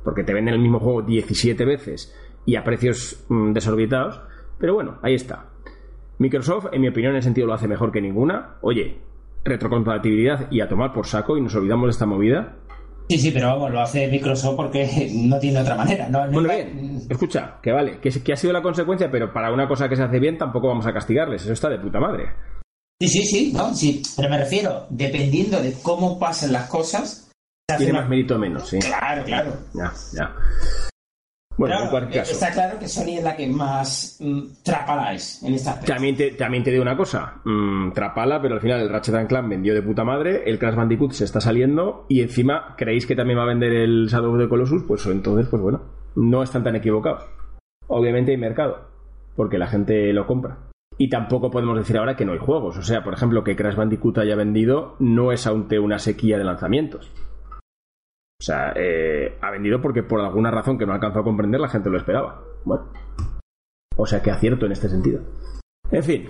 [0.03, 2.15] porque te venden el mismo juego 17 veces
[2.45, 4.21] y a precios mm, desorbitados,
[4.57, 5.49] pero bueno, ahí está.
[6.20, 8.55] Microsoft, en mi opinión, en ese sentido lo hace mejor que ninguna.
[8.61, 8.97] Oye,
[9.43, 12.55] retrocompatibilidad y a tomar por saco y nos olvidamos de esta movida.
[13.09, 16.07] Sí, sí, pero vamos, lo hace Microsoft porque no tiene otra manera.
[16.09, 19.68] No, Bueno, bien, escucha, que vale, que, que ha sido la consecuencia, pero para una
[19.68, 22.32] cosa que se hace bien tampoco vamos a castigarles, eso está de puta madre.
[23.01, 27.30] Sí, sí, sí, no, sí, pero me refiero, dependiendo de cómo pasan las cosas,
[27.78, 28.80] Tiene una- más mérito o menos, sí.
[28.80, 29.51] Claro, claro.
[29.74, 30.34] Ya, ya.
[31.58, 32.34] Bueno, Claro, en cualquier caso.
[32.34, 35.93] Está claro que Sony es la que más mm, trapala es en esta aspecto.
[35.93, 39.28] También te, también te digo una cosa, mm, trapala, pero al final el Ratchet and
[39.28, 43.16] Clank vendió de puta madre, el Crash Bandicoot se está saliendo y encima creéis que
[43.16, 45.82] también va a vender el Shadow of the Colossus, pues entonces, pues bueno,
[46.16, 47.24] no están tan equivocados.
[47.88, 48.88] Obviamente hay mercado,
[49.36, 50.58] porque la gente lo compra.
[50.97, 52.78] Y tampoco podemos decir ahora que no hay juegos.
[52.78, 56.43] O sea, por ejemplo, que Crash Bandicoot haya vendido no es aunque una sequía de
[56.43, 57.12] lanzamientos.
[58.44, 61.70] O sea, eh, ha vendido porque por alguna razón que no alcanzó a comprender la
[61.70, 62.44] gente lo esperaba.
[62.66, 62.89] Bueno.
[63.96, 65.22] O sea que acierto en este sentido.
[65.89, 66.28] En fin.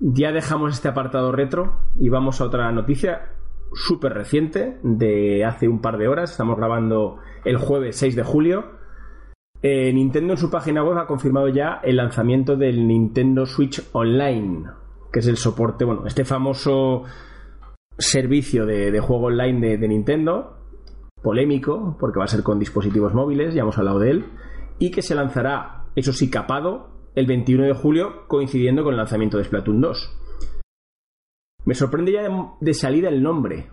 [0.00, 3.28] Ya dejamos este apartado retro y vamos a otra noticia
[3.74, 6.30] súper reciente de hace un par de horas.
[6.30, 8.64] Estamos grabando el jueves 6 de julio.
[9.60, 14.64] Eh, Nintendo en su página web ha confirmado ya el lanzamiento del Nintendo Switch Online,
[15.12, 17.02] que es el soporte, bueno, este famoso
[17.98, 20.56] servicio de, juego online de Nintendo,
[21.26, 24.26] polémico, porque va a ser con dispositivos móviles, ya hemos hablado de él,
[24.78, 29.36] y que se lanzará, eso sí, capado, el 21 de julio, coincidiendo con el lanzamiento
[29.36, 30.18] de Splatoon 2.
[31.64, 32.28] Me sorprende ya
[32.60, 33.66] de, salida el nombre,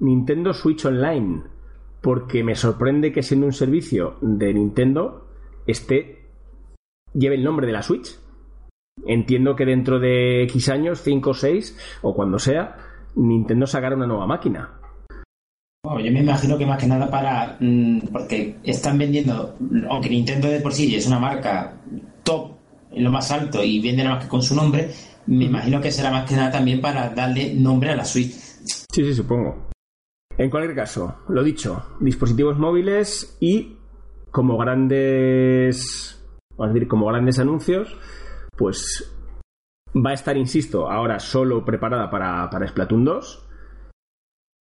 [0.00, 1.44] Nintendo Switch Online,
[2.02, 5.28] porque me sorprende que siendo un servicio de Nintendo,
[5.68, 6.26] este
[7.14, 8.18] lleve el nombre de la Switch.
[9.06, 12.78] Entiendo que dentro de X años, 5 o 6, o cuando sea,
[13.14, 14.79] Nintendo sacará una nueva máquina.
[15.82, 17.56] Bueno, yo me imagino que más que nada para.
[17.58, 19.56] mm, porque están vendiendo.
[19.88, 21.74] Aunque Nintendo de por sí es una marca
[22.22, 22.52] top
[22.92, 24.90] en lo más alto y vende nada más que con su nombre,
[25.26, 28.30] me imagino que será más que nada también para darle nombre a la Switch.
[28.32, 29.70] Sí, sí, supongo.
[30.36, 33.76] En cualquier caso, lo dicho, dispositivos móviles y
[34.30, 36.22] como grandes,
[36.56, 37.96] vamos a decir, como grandes anuncios,
[38.56, 39.12] pues
[39.94, 43.49] va a estar, insisto, ahora solo preparada para, para Splatoon 2.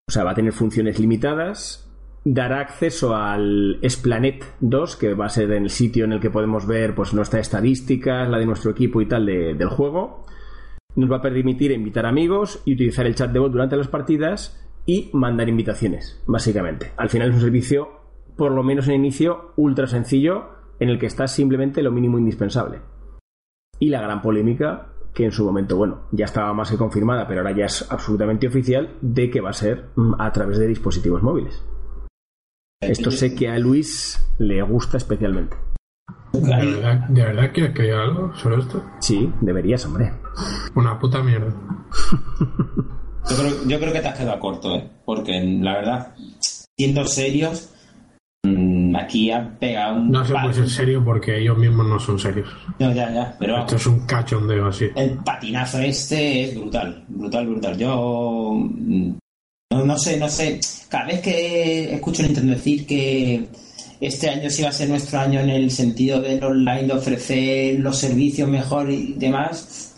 [0.10, 1.88] O sea, va a tener funciones limitadas.
[2.26, 6.66] Dará acceso al Splanet 2, que va a ser el sitio en el que podemos
[6.66, 10.26] ver pues, nuestras estadísticas, la de nuestro equipo y tal de- del juego.
[10.96, 14.60] Nos va a permitir invitar amigos y utilizar el chat de voz durante las partidas
[14.88, 16.92] y mandar invitaciones, básicamente.
[16.98, 17.90] Al final es un servicio,
[18.36, 20.46] por lo menos en inicio, ultra sencillo,
[20.80, 22.80] en el que está simplemente lo mínimo indispensable.
[23.78, 27.42] Y la gran polémica, que en su momento, bueno, ya estaba más que confirmada, pero
[27.42, 31.22] ahora ya es absolutamente oficial, de que va a ser mm, a través de dispositivos
[31.24, 31.64] móviles.
[32.82, 35.58] Esto sé que a Luis le gusta especialmente.
[36.32, 38.84] ¿De verdad, ¿De verdad quieres que diga algo sobre esto?
[39.00, 40.14] Sí, deberías, hombre.
[40.76, 41.54] Una puta mierda.
[43.30, 44.90] Yo creo, yo creo que te has quedado corto, ¿eh?
[45.06, 46.16] Porque la verdad,
[46.78, 47.74] siendo serios,
[48.96, 50.12] aquí han pegado un.
[50.12, 52.50] No se puede ser serio porque ellos mismos no son serios.
[52.80, 54.88] No, ya, ya, pero Esto es un cachondeo así.
[54.96, 57.78] el patinazo este es brutal, brutal, brutal.
[57.78, 59.18] Yo mm,
[59.72, 60.60] no, no sé, no sé.
[60.90, 63.48] Cada vez que escucho Nintendo decir que
[64.00, 67.80] este año sí va a ser nuestro año en el sentido del online, de ofrecer
[67.80, 69.96] los servicios mejor y demás,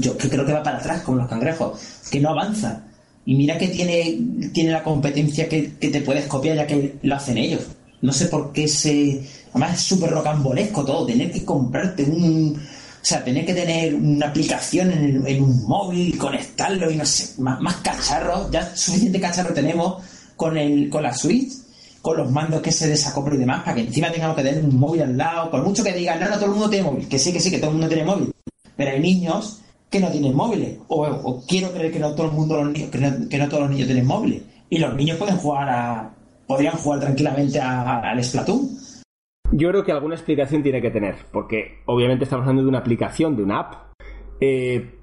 [0.00, 1.80] yo, creo que va para atrás como los cangrejos,
[2.10, 2.84] que no avanza.
[3.24, 4.18] Y mira que tiene,
[4.52, 7.66] tiene la competencia que, que te puedes copiar ya que lo hacen ellos.
[8.02, 9.22] No sé por qué se...
[9.50, 12.60] Además es súper rocambolesco todo, tener que comprarte un...
[13.00, 17.40] O sea, tener que tener una aplicación en, un móvil y conectarlo y no sé,
[17.40, 18.50] más, más cacharros.
[18.50, 20.02] Ya suficiente cacharro tenemos
[20.36, 21.52] con, el, con la Switch,
[22.02, 24.78] con los mandos que se desacoplan y demás, para que encima tengamos que tener un
[24.78, 25.50] móvil al lado.
[25.50, 27.08] Por mucho que digan, no, no, todo el mundo tiene móvil.
[27.08, 28.32] Que sí, que sí, que todo el mundo tiene móvil.
[28.76, 30.78] Pero hay niños que no tienen móviles.
[30.88, 33.48] O, o quiero creer que no todo el mundo, los niños, que no, que no
[33.48, 34.42] todos los niños tienen móviles.
[34.70, 36.14] Y los niños pueden jugar a...
[36.48, 38.70] Podrían jugar tranquilamente al Splatoon.
[39.52, 43.36] Yo creo que alguna explicación tiene que tener, porque obviamente estamos hablando de una aplicación,
[43.36, 43.74] de una app.
[44.40, 44.94] Eh,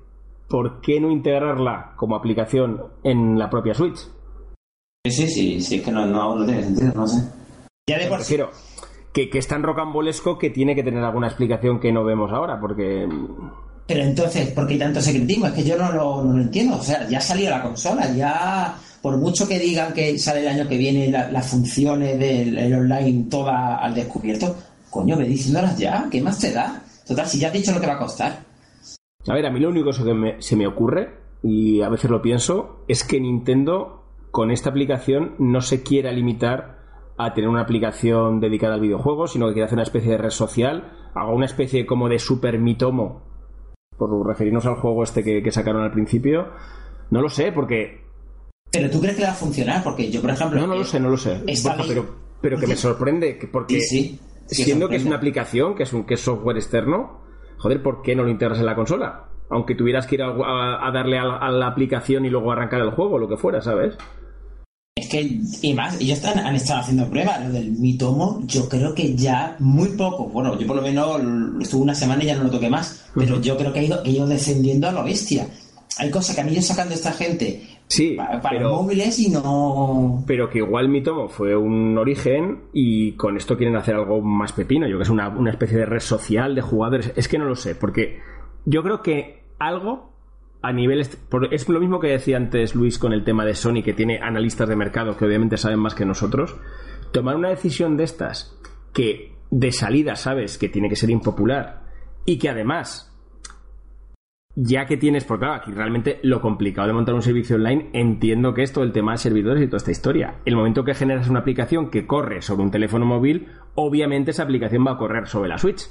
[0.50, 3.98] ¿Por qué no integrarla como aplicación en la propia Switch?
[5.06, 7.32] Sí, sí, sí, sí, es que no, no, no tiene sentido, no sé.
[7.88, 8.38] Ya de por sí.
[9.14, 12.60] Que, que es tan rocambolesco que tiene que tener alguna explicación que no vemos ahora,
[12.60, 13.08] porque
[13.88, 15.46] Pero entonces, ¿por qué tanto secretismo?
[15.48, 16.78] Es que yo no lo, no lo entiendo.
[16.78, 20.68] O sea, ya salió la consola, ya por mucho que digan que sale el año
[20.68, 24.56] que viene la- las funciones del el online todas al descubierto,
[24.90, 26.82] coño, ve diciéndolas ya, ¿qué más te da?
[27.08, 28.40] Total, si ya has dicho lo que va a costar.
[29.28, 31.10] A ver, a mí lo único que me- se me ocurre,
[31.44, 36.80] y a veces lo pienso, es que Nintendo con esta aplicación no se quiera limitar
[37.18, 40.32] a tener una aplicación dedicada al videojuego, sino que quiere hacer una especie de red
[40.32, 43.22] social, haga una especie como de super mitomo,
[43.98, 46.48] por referirnos al juego este que, que sacaron al principio.
[47.12, 48.04] No lo sé, porque...
[48.72, 50.60] Pero tú crees que va a funcionar, porque yo, por ejemplo.
[50.60, 51.42] No, no lo sé, no lo sé.
[51.64, 52.06] Borja, pero,
[52.42, 53.80] pero que me sorprende, que porque...
[53.80, 54.64] Sí, sí.
[54.64, 57.22] Siendo que es una aplicación, que es un que es software externo,
[57.58, 59.26] joder, ¿por qué no lo integras en la consola?
[59.50, 62.92] Aunque tuvieras que ir a, a- a darle a la aplicación y luego arrancar el
[62.92, 63.98] juego, lo que fuera, ¿sabes?
[64.98, 67.46] Es que, y más, ellos están, han estado haciendo pruebas.
[67.46, 70.28] Lo del mitomo, yo creo que ya muy poco.
[70.30, 71.20] Bueno, yo por lo menos
[71.60, 73.06] estuve una semana y ya no lo toqué más.
[73.14, 75.50] Pero yo creo que ha ido, ido descendiendo a la bestia.
[75.98, 80.24] Hay cosas que han ido sacando esta gente Sí, para, para pero, móviles y no.
[80.26, 84.54] pero que igual mi tomo fue un origen y con esto quieren hacer algo más
[84.54, 84.88] pepino.
[84.88, 87.12] Yo que es una, una especie de red social de jugadores.
[87.18, 88.22] Es que no lo sé, porque
[88.64, 90.15] yo creo que algo
[90.68, 91.00] a nivel...
[91.00, 93.94] est- por- Es lo mismo que decía antes Luis con el tema de Sony, que
[93.94, 96.56] tiene analistas de mercado que obviamente saben más que nosotros.
[97.12, 98.58] Tomar una decisión de estas
[98.94, 101.84] que de salida sabes que tiene que ser impopular
[102.26, 103.12] y que además
[104.58, 108.54] ya que tienes, porque claro, aquí realmente lo complicado de montar un servicio online, entiendo
[108.54, 110.36] que es todo el tema de servidores y toda esta historia.
[110.46, 114.86] El momento que generas una aplicación que corre sobre un teléfono móvil, obviamente esa aplicación
[114.88, 115.82] va a correr sobre la Switch.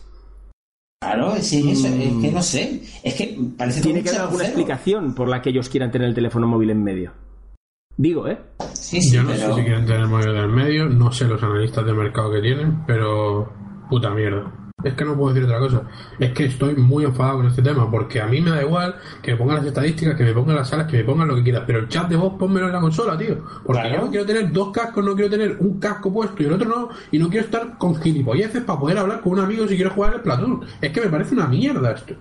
[1.05, 2.81] Claro, sí, eso, es que no sé.
[3.03, 6.15] Es que parece Tiene que haber alguna explicación por la que ellos quieran tener el
[6.15, 7.13] teléfono móvil en medio.
[7.97, 8.39] Digo, ¿eh?
[8.73, 9.55] Sí, sí, Yo no pero.
[9.55, 12.85] sé si quieren tener móvil del medio, no sé los analistas de mercado que tienen,
[12.87, 13.53] pero
[13.89, 14.51] puta mierda.
[14.85, 15.83] Es que no puedo decir otra cosa.
[16.19, 19.33] Es que estoy muy enfadado con este tema, porque a mí me da igual que
[19.33, 21.65] me pongan las estadísticas, que me pongan las salas, que me pongan lo que quieras,
[21.67, 23.39] pero el chat de voz pónmelo en la consola, tío.
[23.65, 23.97] Porque Claro.
[23.97, 26.69] yo no quiero tener dos cascos, no quiero tener un casco puesto y el otro
[26.69, 29.91] no, y no quiero estar con gilipolleces para poder hablar con un amigo si quiero
[29.91, 30.61] jugar el Platoon.
[30.81, 32.15] Es que me parece una mierda esto.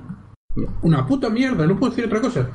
[0.83, 2.49] Una puta mierda, no puedo decir otra cosa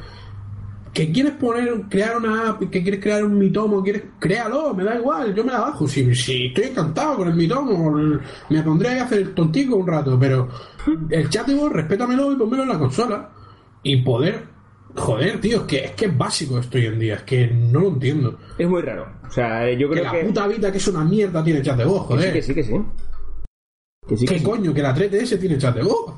[0.99, 4.96] que quieres poner, crear una app, que quieres crear un mitomo, quieres, créalo, me da
[4.96, 5.86] igual, yo me la bajo.
[5.86, 10.18] Si, si estoy encantado con el mitomo, me pondré a hacer el tontico un rato,
[10.18, 10.49] pero
[11.09, 13.30] el chat de voz, respétamelo y ponmelo en la consola.
[13.84, 14.42] Y poder,
[14.96, 17.78] joder, tío, es que, es que es básico esto hoy en día, es que no
[17.78, 18.36] lo entiendo.
[18.59, 19.07] Es muy raro.
[19.24, 20.24] O sea, yo Que creo la que...
[20.24, 22.32] puta vida que es una mierda tiene chat de voz, que sí, joder.
[22.32, 22.72] que sí, que sí.
[24.05, 24.44] Que sí, que ¿Qué sí.
[24.44, 24.74] coño?
[24.74, 26.12] Que la 3DS tiene chat de voz.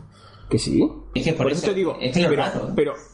[0.49, 0.83] Que sí.
[1.15, 3.10] Es que por, eso, te digo, es que pero, pero, eh,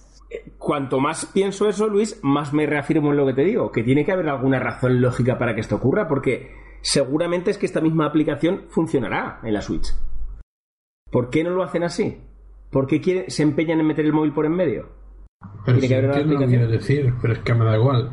[0.59, 4.05] cuanto más pienso eso, Luis, más me reafirmo en lo que te digo, que tiene
[4.05, 6.53] que haber alguna razón lógica para que esto ocurra, porque
[6.83, 9.89] seguramente es que esta misma aplicación funcionará en la Switch.
[11.11, 12.21] ¿Por qué no lo hacen así?
[12.71, 14.89] ¿Por qué quiere- se empeñan en meter el móvil por en medio?
[15.65, 16.71] Pero Tiene si que haber una aplicación.
[16.71, 18.11] decir, pero es que me da igual.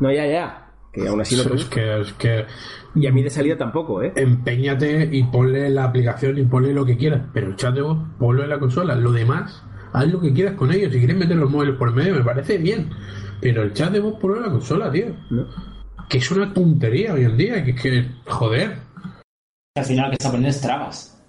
[0.00, 0.60] No, ya, ya.
[0.92, 2.44] Que aún así no te es que, es que
[2.94, 4.12] Y a mí de salida tampoco, ¿eh?
[4.14, 8.44] empeñate y ponle la aplicación y ponle lo que quieras, pero chat de voz ponlo
[8.44, 8.94] en la consola.
[8.94, 9.64] Lo demás,
[9.94, 10.92] haz lo que quieras con ellos.
[10.92, 12.90] Si quieres meter los móviles por medio, me parece bien.
[13.40, 15.06] Pero el chat de voz en la consola, tío.
[15.30, 15.46] ¿No?
[16.08, 18.76] Que es una tontería hoy en día, que es que, joder.
[19.76, 21.22] al final lo que está poniendo es trabas,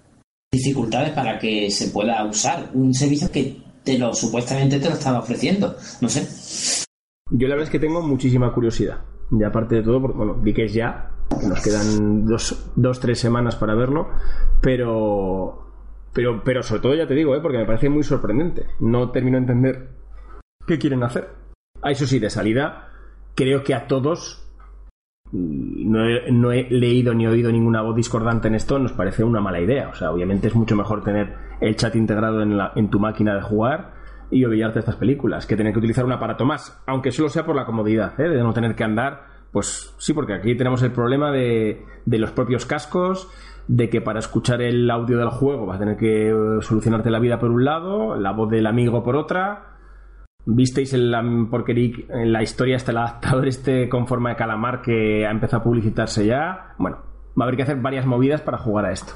[0.51, 5.19] dificultades para que se pueda usar un servicio que te lo supuestamente te lo estaba
[5.19, 5.75] ofreciendo.
[6.01, 6.27] No sé.
[7.31, 8.99] Yo la verdad es que tengo muchísima curiosidad.
[9.31, 12.99] Y aparte de todo, porque, bueno, vi que es ya, que nos quedan dos, dos
[12.99, 14.09] tres semanas para verlo,
[14.61, 15.64] pero,
[16.15, 17.41] pero, pero sobre todo ya te digo, ¿eh?
[17.41, 18.67] porque me parece muy sorprendente.
[18.79, 19.89] No termino de entender
[20.65, 21.27] qué quieren hacer.
[21.81, 22.87] A eso sí, de salida,
[23.35, 24.49] creo que a todos,
[25.33, 29.25] y no he, no he leído ni oído ninguna voz discordante en esto, nos parece
[29.25, 29.89] una mala idea.
[29.89, 33.35] O sea, obviamente es mucho mejor tener el chat integrado en, la, en tu máquina
[33.35, 33.95] de jugar
[34.31, 37.57] y olvidarte estas películas, que tener que utilizar un aparato más, aunque solo sea por
[37.57, 38.29] la comodidad, ¿eh?
[38.29, 42.31] de no tener que andar, pues sí, porque aquí tenemos el problema de, de los
[42.31, 43.29] propios cascos,
[43.67, 47.19] de que para escuchar el audio del juego vas a tener que eh, solucionarte la
[47.19, 49.71] vida por un lado, la voz del amigo por otra.
[50.47, 54.81] Visteis en la porquería, en la historia hasta el adaptador este con forma de calamar
[54.83, 56.75] que ha empezado a publicitarse ya.
[56.77, 56.97] Bueno,
[57.39, 59.13] va a haber que hacer varias movidas para jugar a esto.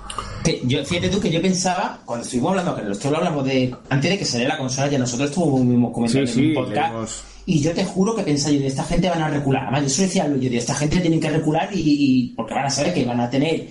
[0.66, 3.76] Yo, fíjate tú que yo pensaba, cuando estuvimos hablando, que nosotros hablamos de.
[3.92, 6.92] Antes de que saliera la consola, ya nosotros estuvimos comentando Sí, sí, en un podcast.
[6.94, 9.64] leemos- Y yo te juro que pensaba yo, de esta gente van a recular.
[9.64, 12.66] Además, yo eso decía, yo de esta gente tienen que recular y, y- porque van
[12.66, 13.68] a saber que van a tener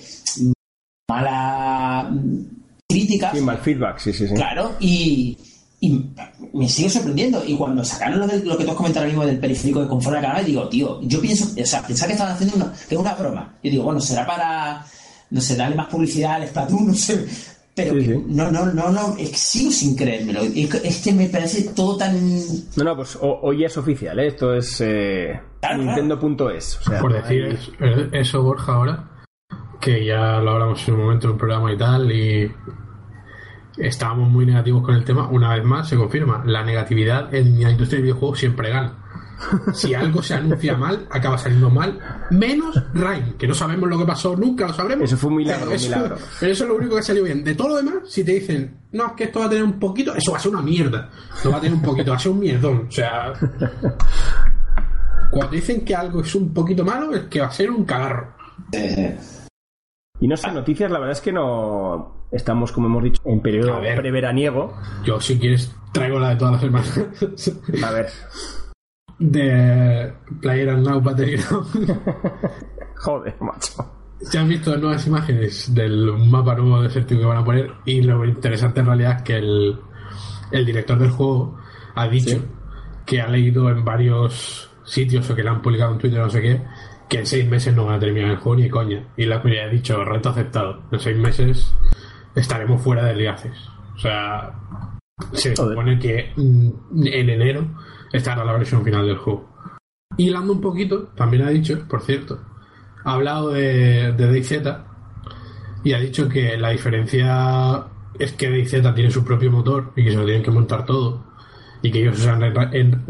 [1.22, 2.38] mala mm,
[2.88, 3.32] crítica.
[3.34, 4.34] Sí, mal feedback, sí, sí, sí.
[4.34, 5.36] Claro, y,
[5.80, 6.04] y
[6.54, 7.42] me sigue sorprendiendo.
[7.46, 9.88] Y cuando sacaron lo, de, lo que tú has comentado ahora mismo del periférico de
[9.88, 12.94] confort a cámara, digo, tío, yo pienso, o sea, pensaba que estaban haciendo una, que
[12.94, 13.54] es una broma.
[13.62, 14.84] Yo digo, bueno, será para,
[15.30, 17.26] no sé, darle más publicidad al Splatoon, no sé.
[17.74, 18.24] Pero Sí, que sí.
[18.26, 20.40] no, no, no, no, es que sigo sin creérmelo.
[20.42, 22.18] Es que, me parece todo tan.
[22.74, 24.26] No, no, pues ho- hoy es oficial, ¿eh?
[24.26, 26.76] esto es eh, Claro, Nintendo.es.
[26.80, 27.56] O sea, Por decir
[28.12, 29.08] eso, Borja, ahora,
[29.80, 32.52] que ya lo hablamos en un momento en un programa y tal, y
[33.76, 37.70] estábamos muy negativos con el tema, una vez más se confirma, la negatividad en la
[37.70, 38.94] industria del videojuego siempre gana.
[39.72, 41.96] Si algo se anuncia mal, acaba saliendo mal,
[42.32, 45.04] menos Rain, que no sabemos lo que pasó, nunca lo sabremos.
[45.04, 46.16] Eso fue un milagro, Pero un eso, milagro.
[46.40, 47.44] pero eso es lo único que salió bien.
[47.44, 49.78] De todo lo demás, si te dicen, no, es que esto va a tener un
[49.78, 51.08] poquito, eso va a ser una mierda.
[51.44, 52.86] No va a tener un poquito, va a ser un mierdón.
[52.88, 53.32] O sea,
[55.30, 58.34] cuando dicen que algo es un poquito malo, es que va a ser un cagarro.
[60.20, 63.80] Y no sé, noticias, la verdad es que no estamos, como hemos dicho, en periodo
[63.96, 64.74] preveraniego.
[65.04, 67.60] Yo, si quieres, traigo la de todas las semanas.
[67.84, 68.06] A ver,
[69.18, 71.02] de Player and Now.
[72.96, 73.72] Joder, macho.
[74.20, 78.02] Se han visto nuevas imágenes del mapa nuevo de Sertio que van a poner y
[78.02, 79.78] lo interesante en realidad es que el,
[80.50, 81.56] el director del juego
[81.94, 82.44] ha dicho Sí.
[83.06, 86.40] que ha leído en varios sitios o que le han publicado en Twitter no sé
[86.42, 86.60] qué
[87.08, 89.08] que en seis meses no van a terminar el juego ni de coña.
[89.16, 90.82] Y la comunidad ha dicho reto aceptado.
[90.92, 91.74] En seis meses
[92.34, 94.52] estaremos fuera del IACES o sea
[95.32, 96.70] se supone que mm,
[97.06, 97.66] en enero
[98.12, 99.48] estará la versión final del juego.
[100.16, 102.40] Hilando un poquito también ha dicho por cierto
[103.04, 104.62] ha hablado de, de DayZ
[105.84, 107.84] y ha dicho que la diferencia
[108.18, 111.24] es que DayZ tiene su propio motor y que se lo tienen que montar todo
[111.82, 113.04] y que ellos usan en, en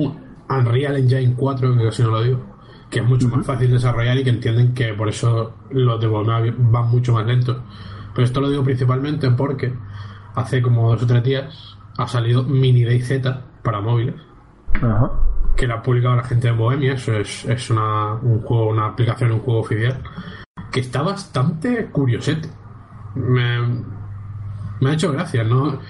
[0.50, 2.57] Unreal Engine 4, que si no lo digo,
[2.90, 6.52] que es mucho más fácil desarrollar y que entienden que por eso los de Volmar
[6.56, 7.58] van mucho más lentos.
[8.14, 9.74] Pero esto lo digo principalmente porque
[10.34, 13.22] hace como dos o tres días ha salido Mini DayZ
[13.62, 14.14] para móviles
[14.74, 15.10] Ajá.
[15.56, 18.86] que la ha publicado la gente de Bohemia, eso es, es una, un juego, una
[18.86, 20.02] aplicación, un juego oficial,
[20.70, 22.48] que está bastante curiosete.
[23.14, 23.82] Me,
[24.80, 25.80] me ha hecho gracia, ¿no?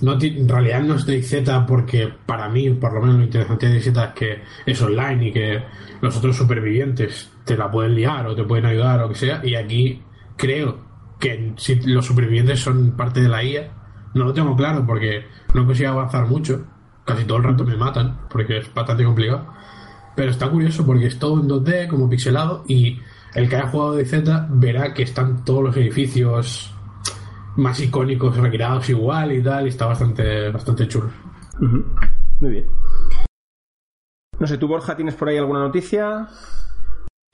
[0.00, 3.72] no en realidad no es DayZ porque para mí, por lo menos lo interesante de
[3.74, 5.62] DayZ es que es online y que
[6.00, 9.54] los otros supervivientes te la pueden liar o te pueden ayudar o que sea, y
[9.54, 10.02] aquí
[10.36, 10.78] creo
[11.18, 13.72] que si los supervivientes son parte de la IA,
[14.14, 16.64] no lo tengo claro porque no he conseguido avanzar mucho.
[17.04, 19.46] Casi todo el rato me matan porque es bastante complicado.
[20.14, 23.00] Pero está curioso porque es todo en 2D, como pixelado, y
[23.34, 26.74] el que haya jugado de Z verá que están todos los edificios
[27.58, 31.10] más icónicos recreados igual y tal, y está bastante, bastante chulo.
[32.40, 32.66] Muy bien.
[34.38, 36.28] No sé, ¿tú, Borja, tienes por ahí alguna noticia?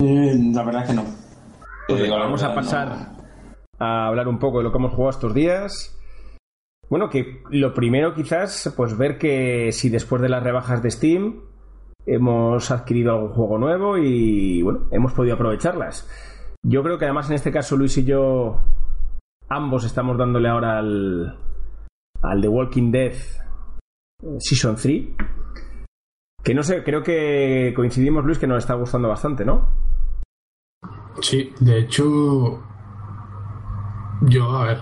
[0.03, 1.05] Eh, La verdad es que no.
[1.89, 3.87] Pues la vamos a pasar no.
[3.87, 6.01] a hablar un poco de lo que hemos jugado estos días.
[6.89, 11.43] Bueno, que lo primero quizás, pues ver que si después de las rebajas de Steam
[12.07, 16.09] hemos adquirido algún juego nuevo y bueno, hemos podido aprovecharlas.
[16.63, 18.63] Yo creo que además en este caso Luis y yo
[19.49, 21.39] ambos estamos dándole ahora al,
[22.23, 23.13] al The Walking Dead
[24.23, 25.05] eh, Season 3.
[26.43, 29.69] Que no sé, creo que coincidimos Luis que nos está gustando bastante, ¿no?
[31.21, 32.63] Sí, de hecho,
[34.23, 34.79] yo, a ver,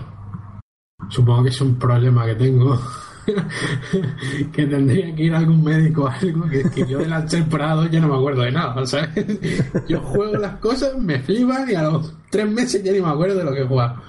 [1.09, 2.77] supongo que es un problema que tengo.
[4.53, 8.01] que tendría que ir a algún médico o algo, que, yo de la temporada ya
[8.01, 9.09] no me acuerdo de nada, ¿sabes?
[9.87, 13.37] Yo juego las cosas, me flipan y a los tres meses ya ni me acuerdo
[13.37, 14.01] de lo que he jugado.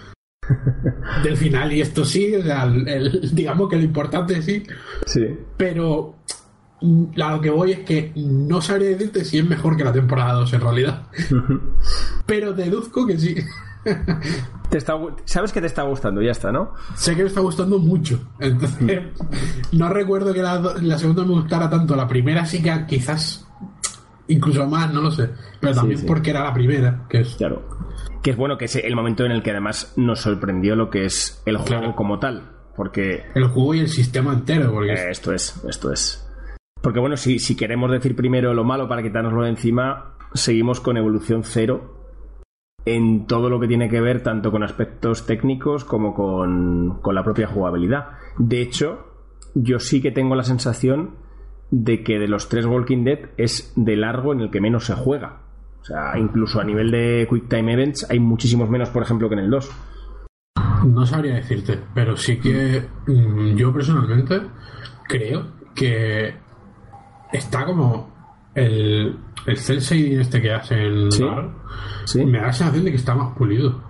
[1.22, 4.62] Del final, y esto sí, o sea, el- el- digamos que lo importante sí,
[5.06, 5.26] Sí.
[5.56, 6.16] pero
[6.80, 9.92] mm, a lo que voy es que no sabría decirte si es mejor que la
[9.92, 11.02] temporada 2 en realidad.
[12.26, 13.34] pero deduzco que sí.
[14.70, 14.94] Te está
[15.26, 16.72] sabes que te está gustando, ya está, ¿no?
[16.96, 18.18] sé que me está gustando mucho.
[18.40, 19.02] Entonces,
[19.72, 21.94] no recuerdo que la, segunda me gustara tanto.
[21.94, 23.46] La primera sí que quizás
[24.28, 25.28] incluso más, no lo sé.
[25.60, 26.06] Pero también sí.
[26.06, 27.62] porque era la primera, que es Claro.
[28.24, 31.04] Que es bueno que es el momento en el que además nos sorprendió lo que
[31.04, 31.94] es el juego Claro.
[31.94, 32.50] como tal.
[32.74, 34.72] Porque el juego y el sistema entero.
[34.72, 36.26] Porque eh, esto es, esto es.
[36.82, 40.96] Porque bueno, si, si queremos decir primero lo malo para quitárnoslo de encima, seguimos con
[40.96, 42.00] evolución cero
[42.86, 47.24] en todo lo que tiene que ver tanto con aspectos técnicos como con, con la
[47.24, 48.08] propia jugabilidad.
[48.38, 49.06] De hecho,
[49.54, 51.16] yo sí que tengo la sensación
[51.70, 54.94] de que de los tres Walking Dead es de largo en el que menos se
[54.94, 55.43] juega.
[55.84, 59.34] O sea, incluso a nivel de Quick Time Events hay muchísimos menos, por ejemplo, que
[59.34, 59.70] en el 2.
[60.86, 64.40] No sabría decirte, pero sí que mm, yo personalmente
[65.06, 66.34] creo que
[67.34, 68.10] está como
[68.54, 69.14] el,
[69.46, 71.22] el cel shading este que hacen Sí.
[71.22, 71.52] ahora,
[72.06, 72.24] Sí.
[72.24, 73.82] me da la sensación de que está más pulido.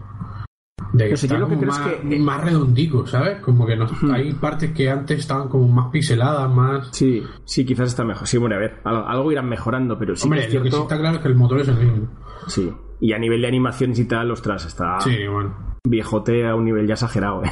[0.94, 3.40] De que yo lo que creo es más, que- más redondico, ¿sabes?
[3.40, 6.88] Como que no, hay partes que antes estaban como más pixeladas, más...
[6.92, 8.26] Sí, sí, quizás está mejor.
[8.28, 10.68] Sí, bueno, a ver, al- algo irán mejorando, pero sí Hombre, que es lo que
[10.70, 10.88] sí cierto.
[10.88, 12.08] está claro es que el motor es el mismo.
[12.46, 12.72] Sí.
[13.00, 15.76] Y a nivel de animaciones y tal, ostras, está Sí, bueno.
[15.84, 17.50] viejote a un nivel ya exagerado, ¿eh?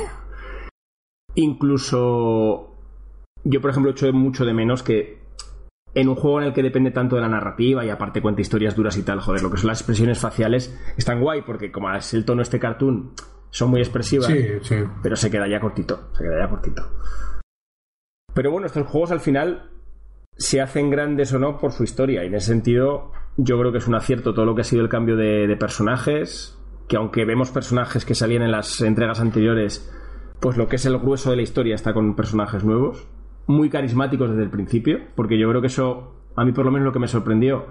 [1.34, 2.76] Incluso
[3.44, 5.21] yo, por ejemplo, echo mucho de menos que
[5.94, 8.74] en un juego en el que depende tanto de la narrativa y aparte cuenta historias
[8.74, 12.14] duras y tal, joder, lo que son las expresiones faciales están guay porque como es
[12.14, 13.12] el tono este cartoon,
[13.50, 14.76] son muy expresivas, Sí, sí.
[15.02, 16.82] pero se queda ya cortito, se queda ya cortito.
[18.34, 19.70] Pero bueno, estos juegos al final
[20.36, 23.78] se hacen grandes o no por su historia y en ese sentido yo creo que
[23.78, 27.26] es un acierto todo lo que ha sido el cambio de, de personajes, que aunque
[27.26, 29.92] vemos personajes que salían en las entregas anteriores,
[30.40, 33.06] pues lo que es el grueso de la historia está con personajes nuevos,
[33.46, 36.86] muy carismáticos desde el principio, porque yo creo que eso, a mí por lo menos
[36.86, 37.66] lo que me sorprendió,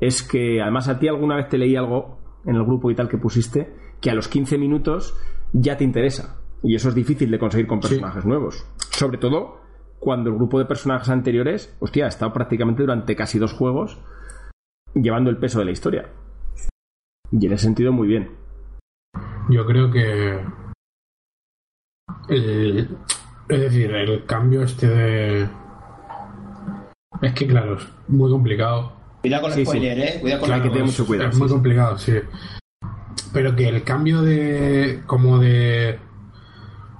[0.00, 3.08] es que además a ti alguna vez te leí algo en el grupo y tal
[3.08, 5.14] que pusiste, que a los 15 minutos
[5.52, 6.38] ya te interesa.
[6.62, 8.66] Y eso es difícil de conseguir con personajes nuevos.
[8.90, 9.60] Sobre todo
[9.98, 14.00] cuando el grupo de personajes anteriores, hostia, ha estado prácticamente durante casi dos juegos
[14.94, 16.08] llevando el peso de la historia.
[17.30, 18.30] Y en ese sentido, muy bien.
[19.50, 20.40] Yo creo que.
[22.28, 22.96] el-
[23.50, 25.48] es decir, el cambio este de.
[27.22, 28.92] Es que, claro, es muy complicado.
[29.20, 29.66] Cuidado con el Sí, sí.
[29.66, 30.18] spoiler, ¿eh?
[30.20, 32.12] Cuidado con Claro, que el tener Es- mucho cuidado, Es muy sí, complicado, sí.
[33.32, 35.00] Pero que el cambio de.
[35.06, 35.98] como de.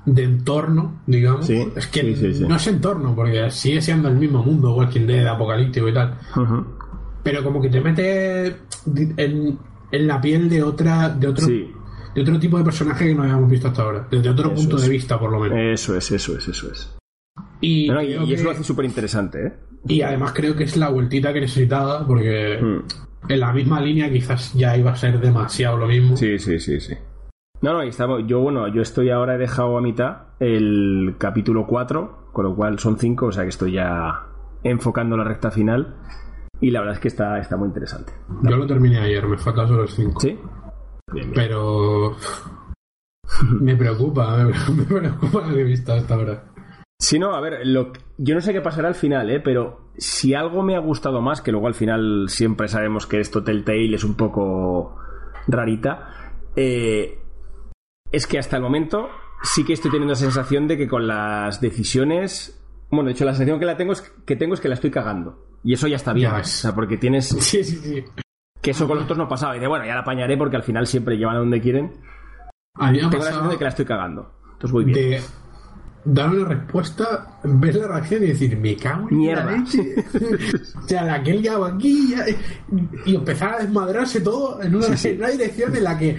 [0.06, 1.46] de entorno, digamos.
[1.46, 2.44] Sí, es que sí, sí, sí.
[2.46, 6.18] no es entorno, porque sigue siendo el mismo mundo, Walking Dead, apocalíptico y tal.
[7.22, 8.46] Pero como que te mete
[9.16, 9.58] en,
[9.92, 11.08] en la piel de otra.
[11.10, 11.46] de otro.
[12.14, 14.06] De otro tipo de personaje que no habíamos visto hasta ahora.
[14.10, 14.82] Desde otro Eso punto es.
[14.82, 15.58] de vista, por lo menos.
[15.58, 16.96] eso es, eso es, eso es.
[17.60, 19.52] y, No, no, y, creo y eso lo hace súper interesante, ¿eh?
[19.86, 23.30] y además creo que es la vueltita que necesitaba, porque Mm.
[23.32, 26.16] en la misma línea quizás ya iba a ser demasiado lo mismo.
[26.16, 26.94] Sí, sí, sí, sí.
[27.62, 32.30] No, no, estamos, yo, bueno, yo estoy ahora, he dejado a mitad el capítulo 4,
[32.32, 34.26] con lo cual son 5, o sea que estoy ya
[34.64, 35.96] enfocando la recta final.
[36.62, 38.12] Y la verdad es que está, está muy interesante.
[38.42, 40.20] Yo lo terminé ayer, me faltan solo los 5.
[40.20, 40.38] ¿Sí?
[41.12, 41.32] Bien, bien.
[41.34, 42.16] Pero.
[43.60, 44.44] me preocupa,
[44.74, 46.44] me, preocupa lo que he visto hasta ahora.
[46.98, 49.40] Si no, a ver, lo, yo no sé qué pasará al final, ¿eh?
[49.40, 53.42] Pero si algo me ha gustado más, que luego al final siempre sabemos que esto
[53.42, 54.96] Telltale es un poco
[55.46, 57.18] rarita, eh,
[58.12, 59.08] es que hasta el momento
[59.42, 62.56] sí que estoy teniendo la sensación de que con las decisiones...
[62.90, 64.90] Bueno, de hecho la sensación que, la tengo es, que tengo es que la estoy
[64.90, 65.46] cagando.
[65.62, 66.30] Y eso ya está bien.
[66.30, 67.28] Ya O sea, porque tienes...
[67.40, 68.04] Sí, sí, sí.
[68.60, 69.56] Que eso con los otros no pasaba.
[69.56, 71.92] Y de, bueno, ya la apañaré porque al final siempre llevan a donde quieren.
[72.78, 74.32] Tengo la sensación de que la estoy cagando.
[74.52, 74.98] Entonces voy bien.
[74.98, 75.22] de
[76.04, 79.44] dar una respuesta, ver la reacción y decir, me cago en Mierda.
[79.44, 79.94] la leche.
[80.78, 82.24] o sea, la que él ya va aquí ya-
[83.04, 85.08] y empezar a desmadrarse todo en una, Sí, sí.
[85.10, 86.18] en una dirección en la que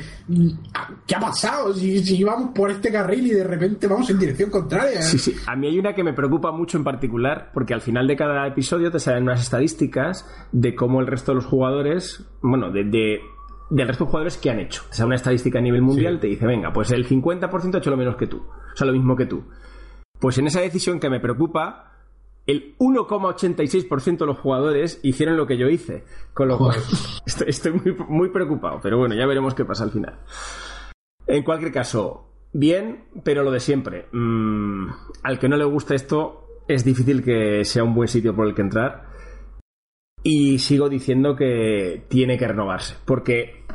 [1.08, 1.74] ¿qué ha pasado?
[1.74, 5.02] Si, si vamos por este carril y de repente vamos en dirección contraria.
[5.02, 5.36] Sí, sí.
[5.48, 8.46] A mí hay una que me preocupa mucho en particular, porque al final de cada
[8.48, 13.20] episodio te salen unas estadísticas de cómo el resto de los jugadores, bueno, de, de-
[13.72, 14.84] del resto de jugadores que han hecho.
[14.92, 16.22] O sea, una estadística a nivel mundial Sí.
[16.22, 18.38] te dice, venga, pues el 50% ha hecho lo menos que tú.
[18.40, 19.44] O sea, lo mismo que tú.
[20.22, 21.92] Pues en esa decisión que me preocupa,
[22.46, 26.06] el 1,86% de los jugadores hicieron lo que yo hice.
[26.36, 26.78] Con lo cual,
[27.26, 28.80] estoy, estoy muy, muy preocupado.
[28.84, 30.20] Pero bueno, ya veremos qué pasa al final.
[31.26, 34.10] En cualquier caso, bien, pero lo de siempre.
[34.12, 34.90] Mm,
[35.24, 38.54] al que no le gusta esto, es difícil que sea un buen sitio por el
[38.54, 39.10] que entrar.
[40.22, 42.96] Y sigo diciendo que tiene que renovarse.
[43.06, 43.66] Porque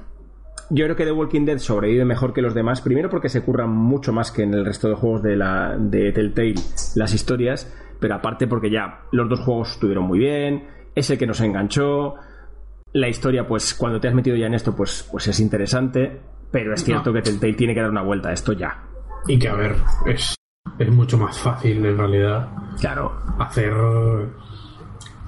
[0.70, 2.80] yo creo que The Walking Dead sobrevive mejor que los demás.
[2.80, 6.12] Primero porque se curran mucho más que en el resto de juegos de, la, de
[6.12, 6.54] Telltale
[6.96, 7.72] las historias.
[8.00, 10.66] Pero aparte porque ya los dos juegos estuvieron muy bien.
[10.94, 12.14] Es el que nos enganchó.
[12.92, 16.20] La historia, pues cuando te has metido ya en esto, pues, pues es interesante.
[16.50, 17.14] Pero es cierto No.
[17.14, 18.82] que Telltale tiene que dar una vuelta a esto ya.
[19.26, 20.34] Y que, a ver, es,
[20.78, 22.48] es mucho más fácil en realidad
[22.80, 23.72] Claro, hacer.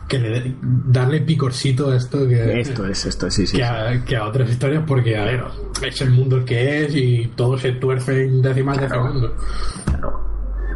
[0.09, 3.59] Que le darle picorcito a esto que, esto es, esto es, sí, sí.
[3.59, 3.68] que, sí.
[3.68, 5.44] a, que a otras historias, porque, a ver,
[5.86, 9.02] es el mundo el que es y todo se tuerce en décimas de Claro.
[9.04, 9.36] segundo.
[9.84, 10.28] Claro.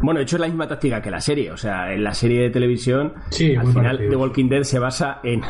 [0.03, 1.51] Bueno, de hecho es la misma táctica que la serie.
[1.51, 4.09] O sea, en la serie de televisión, Sí, al final parecido.
[4.11, 5.41] The Walking Dead se basa en,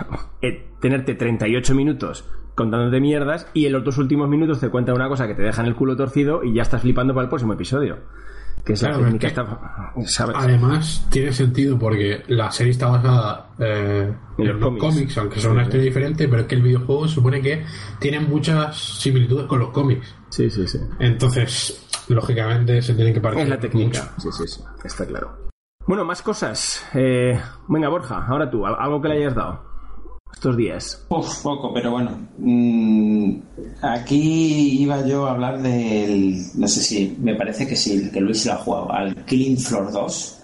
[0.42, 5.10] en tenerte 38 minutos contándote mierdas y en los dos últimos minutos te cuenta una
[5.10, 7.54] cosa que te deja en el culo torcido y ya estás flipando para el próximo
[7.54, 7.98] episodio.
[8.66, 9.92] Que es Claro, la es técnica.
[10.36, 14.86] Además, tiene sentido porque la serie está basada eh, En los los cómics.
[14.86, 17.66] cómics, aunque son una historia diferente, pero es que el videojuego supone que
[18.00, 20.16] tiene muchas similitudes con los cómics.
[20.30, 20.80] Sí, sí, sí.
[21.00, 24.12] Entonces, lógicamente, se tienen que parecer Es la técnica.
[24.16, 24.32] mucho.
[24.32, 24.62] Sí, sí, sí.
[24.84, 25.38] Está claro.
[25.86, 26.86] Bueno, más cosas.
[26.94, 27.38] Eh,
[27.68, 29.73] venga, Borja, ahora tú, al- algo que le hayas dado
[30.34, 31.06] estos días.
[31.10, 32.28] Uf, poco, pero bueno.
[32.38, 33.38] Mm,
[33.82, 36.38] aquí iba yo a hablar del.
[36.56, 37.18] No sé si.
[37.20, 38.92] Me parece que sí, que Luis lo ha jugado.
[38.92, 40.40] Al Killing Floor 2.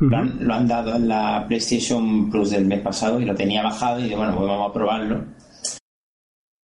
[0.00, 3.62] Lo han, lo han dado en la PlayStation Plus del mes pasado y lo tenía
[3.62, 5.24] bajado y digo, bueno, pues vamos a probarlo.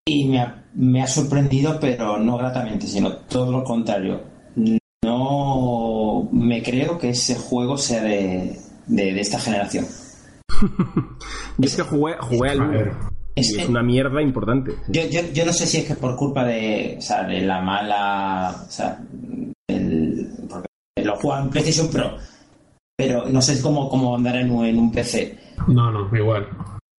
[0.07, 4.23] Y me ha, me ha sorprendido, pero no gratamente, sino todo lo contrario.
[5.05, 9.85] No me creo que ese juego sea de, de, de esta generación.
[11.59, 12.93] Yo es que jugué, jugué al
[13.35, 14.73] Es- una mierda importante.
[14.73, 14.93] sí.
[14.93, 17.61] Yo, yo, yo no sé si es que por culpa de, o sea, de la
[17.61, 18.65] mala.
[18.67, 18.99] O sea,
[19.69, 20.69] el, porque
[21.05, 22.17] lo juego en PlayStation Pro,
[22.97, 25.37] pero no sé cómo, cómo andar en un, en un PC.
[25.69, 26.49] No, no, igual.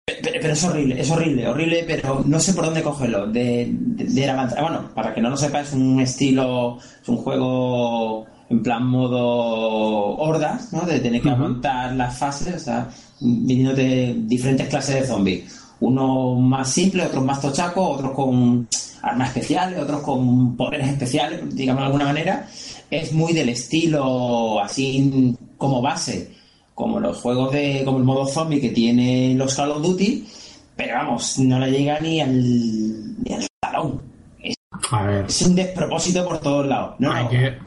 [0.06, 3.26] Pero, pero es horrible, es horrible, horrible, pero no sé por dónde cogerlo.
[3.26, 7.16] De, de, de la Bueno, para que no lo sepa, es un estilo, es un
[7.18, 10.82] juego en plan modo hordas, ¿no?
[10.82, 12.88] De tener que aguantar las fases, o sea,
[13.20, 15.54] viniendo de diferentes clases de zombies.
[15.80, 18.68] Uno más simple, otros más tochacos, otros con
[19.02, 22.48] armas especiales, otros con poderes especiales, digamos de alguna manera.
[22.90, 26.38] Es muy del estilo así como base
[26.78, 27.82] como los juegos de.
[27.84, 30.28] como el modo zombie que tiene los Call of Duty,
[30.76, 33.18] pero vamos, no le llega ni al.
[33.24, 34.00] ni al talón.
[34.40, 34.54] Es,
[34.92, 36.94] A ver, es un despropósito por todos lados.
[37.00, 37.30] No, hay no.
[37.30, 37.58] que,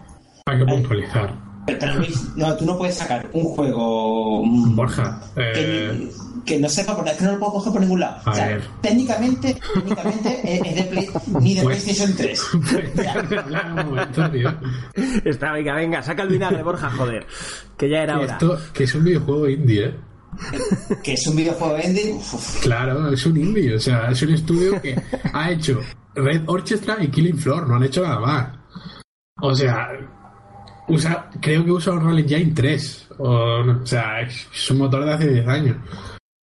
[0.46, 1.34] hay que puntualizar.
[1.66, 4.44] Pero, pero, Luis, no, tú no puedes sacar un juego.
[4.46, 6.10] mm, Borja, eh,
[6.46, 8.20] que, que no sepa porque es que no lo puedo coger por ningún lado.
[8.26, 8.64] A o sea, ver.
[8.82, 11.08] técnicamente, técnicamente es, es de Play,
[11.40, 12.54] ni de Pues- PlayStation 3.
[13.78, 14.54] un momento, tío.
[15.24, 17.28] Está, venga, venga, saca el vinagre, Borja, joder.
[17.78, 18.34] Que ya era hora.
[18.34, 19.96] Esto, que es un videojuego indie, ¿eh?
[21.04, 22.14] que es un videojuego indie.
[22.14, 25.00] uf, Claro, es un indie, o sea, es un estudio que
[25.34, 25.80] ha hecho
[26.16, 28.48] Red Orchestra y Killing Floor, no han hecho nada más.
[29.42, 29.90] O sea,
[30.92, 35.14] usa, creo que usa Unreal Engine 3, o, no, o sea, es, un motor de
[35.14, 35.78] hace 10 años.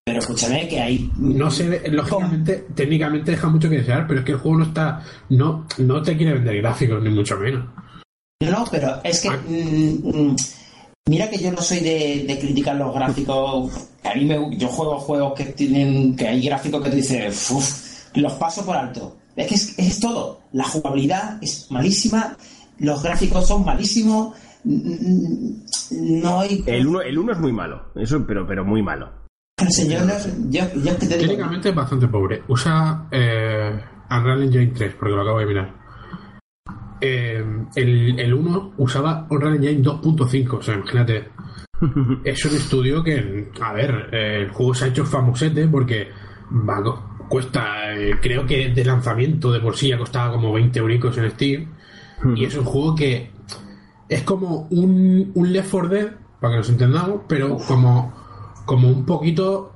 [0.05, 1.11] Pero escúchame que hay.
[1.19, 5.05] No ve, lógicamente, técnicamente deja mucho que desear, pero es que el juego no está,
[5.29, 7.65] no, no te quiere vender gráficos, ni mucho menos.
[8.43, 9.29] No, no, pero es que.
[9.29, 9.39] Ah.
[9.47, 10.37] mm, mm,
[11.09, 13.89] mira que yo no soy de, de criticar los gráficos.
[14.05, 16.17] A mí me, yo juego juegos que tienen.
[16.17, 17.51] que hay gráficos que tú dices.
[17.51, 19.17] "Uf", los paso por alto.
[19.37, 20.41] Es que es, es todo.
[20.53, 22.37] La jugabilidad es malísima.
[22.81, 24.37] Los gráficos son malísimos.
[24.65, 26.63] No hay.
[26.67, 29.11] El uno, el uno es muy malo, eso, pero, pero muy malo.
[29.59, 29.99] Yo,
[30.51, 31.29] yo, yo es que te digo.
[31.29, 32.43] Técnicamente es bastante pobre.
[32.49, 35.75] Usa eh, Unreal Engine 3, porque lo acabo de mirar.
[37.01, 37.45] Eh,
[37.77, 41.29] el, el 1 usaba Unreal Engine 2.5, o sea, imagínate.
[42.25, 46.09] Es un estudio que, a ver, eh, el juego se ha hecho famosete porque
[46.51, 46.83] va,
[47.29, 51.31] cuesta, eh, creo que de lanzamiento de por sí ya costaba como 20 euricos en
[51.31, 51.73] Steam.
[52.37, 53.31] Y es un juego que
[54.09, 56.09] es como un, un Left 4 Dead,
[56.41, 58.13] para que nos entendamos, pero como,
[58.65, 59.75] como un poquito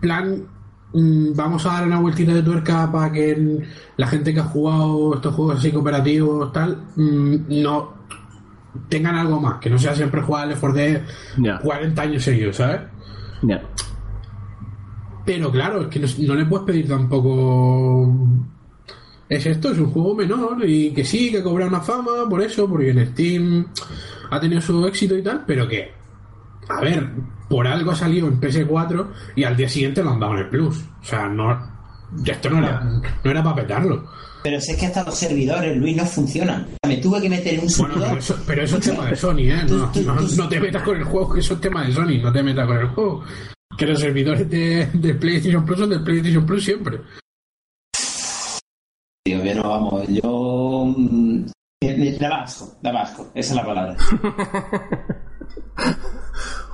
[0.00, 0.46] plan
[0.92, 3.62] mm, vamos a dar una vueltita de tuerca para que
[3.96, 7.94] la gente que ha jugado estos juegos así cooperativos tal mm, no
[8.88, 11.02] tengan algo más que no sea siempre jugar al Left 4 Dead
[11.38, 11.58] Ya.
[11.58, 12.80] 40 años seguidos ¿sabes?
[15.24, 18.12] Pero claro es que no, no le puedes pedir tampoco
[19.36, 22.68] es esto, es un juego menor y que sí, que cobra una fama por eso,
[22.68, 23.66] porque en Steam
[24.30, 25.92] ha tenido su éxito y tal, pero que
[26.68, 27.08] a ver,
[27.48, 29.06] por algo ha salido en PS4
[29.36, 30.78] y al día siguiente lo han dado en el Plus.
[31.00, 31.70] O sea, no.
[32.24, 34.06] Esto no era, no era para petarlo.
[34.42, 36.66] Pero si es que hasta los servidores, Luis, no funcionan.
[36.86, 38.08] Me tuve que meter un Bueno, servidor.
[38.08, 39.64] pero eso, pero eso es tema de Sony, ¿eh?
[39.68, 42.32] No, no, no te metas con el juego, que eso es tema de Sony, no
[42.32, 43.24] te metas con el juego.
[43.78, 47.00] Que los servidores de, de PlayStation Plus son de PlayStation Plus siempre.
[49.24, 50.84] Tío, yo no vamos, yo.
[50.96, 51.46] mm,
[51.84, 53.96] me- me- Daba asco, daba asco, esa es la palabra.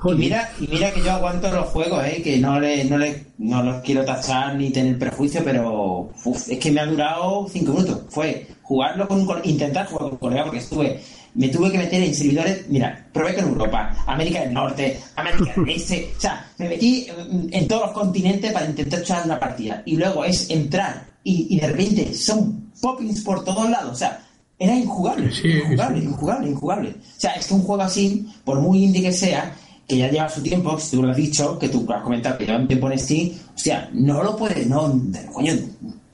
[0.01, 2.21] Y mira, y mira que yo aguanto los juegos, ¿eh?
[2.23, 6.57] que no, le, no, le, no los quiero tachar ni tener prejuicio, pero uf, es
[6.57, 8.03] que me ha durado cinco minutos.
[8.09, 11.01] Fue jugarlo con intentar jugar con un colega porque estuve,
[11.35, 15.69] me tuve que meter en servidores, mira, probé con Europa, América del Norte, América del
[15.75, 19.81] Este, o sea, me metí en, en todos los continentes para intentar echar una partida.
[19.85, 24.25] Y luego es entrar y, y de repente son poppings por todos lados, o sea,
[24.57, 26.05] era injugable, Sí, injugable, sí.
[26.07, 26.89] injugable, injugable.
[26.89, 29.55] O sea, es que un juego así, por muy indie que sea,
[29.87, 32.45] que ya lleva su tiempo, que tú lo has dicho, que tú has comentado que
[32.45, 35.01] lleva un tiempo en Steam, o sea, no lo puedes, no,
[35.33, 35.53] coño,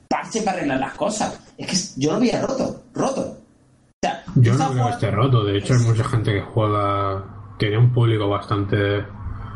[0.08, 1.34] parche para arreglar las cosas.
[1.58, 3.38] Es que yo lo veía roto, roto.
[4.36, 7.24] Yo no creo que esté roto, de hecho hay mucha gente que juega,
[7.58, 9.04] tiene un público bastante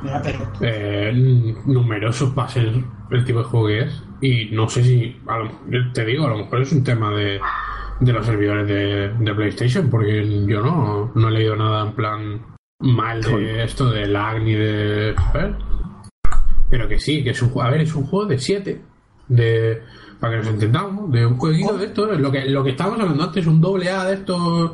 [0.03, 2.73] Mira, pero, eh, numeroso para ser
[3.11, 4.03] el tipo de juego que es.
[4.23, 7.41] Y no sé si, a lo- te digo, a lo mejor es un tema de,
[8.01, 12.47] de los servidores de, de PlayStation, porque yo no, no he leído nada en plan
[12.81, 15.15] mal de esto de lag ni de.
[15.33, 15.55] ¿sabes?
[16.71, 17.69] Pero que sí, que es un juego.
[17.69, 18.81] A ver, es un juego de 7.
[19.31, 19.83] De,
[20.19, 22.07] para que nos entendamos, de un jueguito de esto.
[22.07, 24.73] Lo que, lo que estábamos hablando antes, un doble A de estos.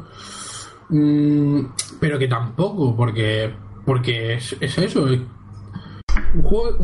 [0.88, 1.60] mm,
[2.00, 3.54] pero que tampoco, porque.
[3.84, 5.06] Porque es, es eso.
[5.08, 5.20] es
[6.34, 6.78] un juego.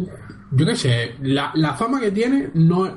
[0.54, 2.92] Yo qué sé, la, la fama que tiene no,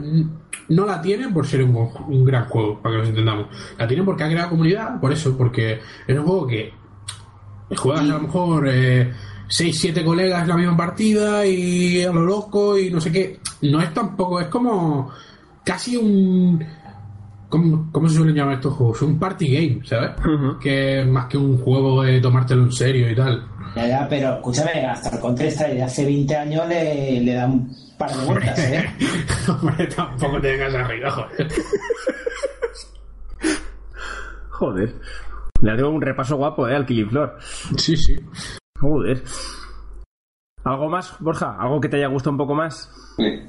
[0.68, 3.48] no la tiene por ser un, un gran juego, para que nos entendamos.
[3.78, 6.74] La tiene porque ha creado comunidad, por eso, porque es un juego que
[7.76, 12.90] juegas a lo mejor 6-7 colegas en la misma partida y a lo loco y
[12.90, 13.40] no sé qué.
[13.62, 15.12] No es tampoco, es como
[15.64, 16.64] casi un.
[17.50, 19.02] ¿Cómo, cómo se suelen llamar estos juegos?
[19.04, 20.12] Un party game, ¿sabes?
[20.62, 23.48] Que es más que un juego de tomártelo en serio y tal.
[23.76, 27.46] ya, ya, pero escúchame, hasta el Counter Strike de hace 20 años le, le da
[27.46, 28.86] un par de vueltas, ¿eh?
[29.48, 31.48] Hombre, tampoco te vengas arriba, joder.
[34.50, 34.96] Joder.
[35.62, 36.76] Le tengo un repaso guapo, ¿eh?
[36.76, 37.38] Al Killing Floor.
[37.78, 38.16] Sí, sí.
[38.80, 39.22] Joder.
[40.66, 41.56] ¿Algo más, Borja?
[41.60, 42.90] ¿Algo que te haya gustado un poco más?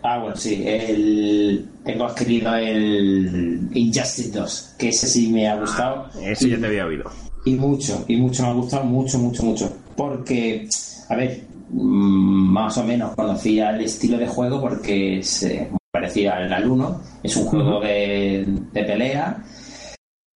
[0.02, 0.62] Ah, bueno, sí.
[0.66, 1.66] El...
[1.82, 6.09] Tengo adquirido el Injustice 2, que ese sí me ha gustado.
[6.20, 7.10] Ese y, ya te había oído.
[7.47, 9.76] y mucho, y mucho me ha gustado, mucho, mucho, mucho.
[9.97, 10.68] Porque,
[11.09, 11.40] a ver,
[11.70, 17.01] mm, más o menos conocía el estilo de juego porque se parecía al 1.
[17.22, 19.43] Es un juego de, de pelea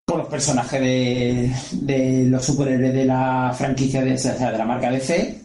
[0.07, 4.65] con los personajes de, de los superhéroes de la franquicia de, o sea, de la
[4.65, 5.43] marca DC.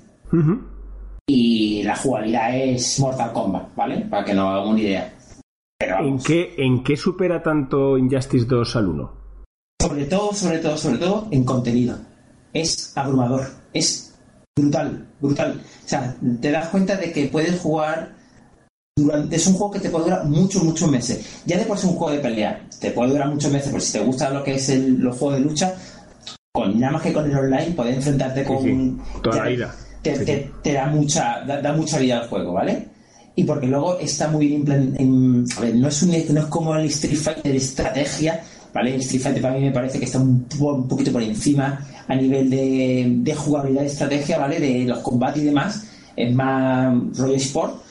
[1.28, 4.02] Y la jugabilidad es Mortal Kombat, ¿vale?
[4.02, 5.14] Para que nos hagamos una idea.
[5.78, 9.26] Pero ¿En qué, ¿En qué supera tanto Injustice 2 al 1?
[9.86, 11.98] sobre todo, sobre todo, sobre todo en contenido.
[12.54, 14.16] Es abrumador, es
[14.58, 15.62] brutal, brutal.
[15.62, 18.16] O sea, te das cuenta de que puedes jugar
[18.98, 19.36] durante.
[19.36, 21.44] Es un juego que te puede durar muchos, muchos meses.
[21.46, 23.94] Ya de por sí un juego de pelea, te puede durar muchos meses, pero si
[23.94, 25.76] te gusta lo que es el, los juegos de lucha,
[26.52, 28.64] con nada más que con el online, puedes enfrentarte con.
[28.64, 29.76] sí, toda la vida.
[30.06, 30.50] Te, Sí, te- sí.
[30.62, 32.88] te da mucha da, da mucha vida al juego, ¿vale?
[33.36, 34.64] Y porque luego está muy bien
[34.98, 38.42] en, a ver, no es un no es como el Street Fighter de estrategia,
[38.74, 38.94] ¿vale?
[38.96, 41.86] El Street Fighter para mí me parece que está un, po- un poquito por encima
[42.08, 44.60] a nivel de, de jugabilidad y estrategia, ¿vale?
[44.60, 45.84] De los combates y demás,
[46.16, 47.82] es más rollo sport,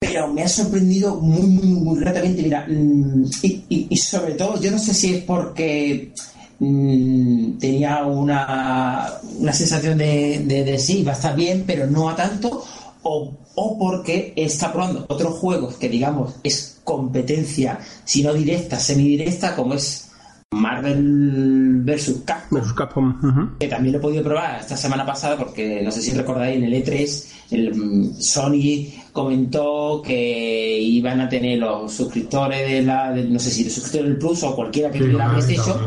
[0.00, 2.42] pero me ha sorprendido muy, muy, muy, gratamente.
[2.42, 6.12] Mira, mm, y, y- y sobre todo, yo no sé si es porque
[6.58, 12.16] mm, tenía una, una sensación de, de, sí, va a estar bien, pero no a
[12.16, 12.64] tanto,
[13.02, 19.54] o, o porque está probando otros juegos que, digamos, es competencia, si no directa, semidirecta,
[19.54, 20.07] como es
[20.52, 22.22] Marvel vs.
[22.24, 23.56] Capcom Versus Capcom.
[23.58, 26.64] que también lo he podido probar esta semana pasada porque no sé si recordáis en
[26.64, 33.24] el E3 el, mm, Sony comentó que iban a tener los suscriptores de la de-
[33.24, 35.78] no sé si los suscriptores del Plus o cualquiera que Sí, tuviera una PlayStation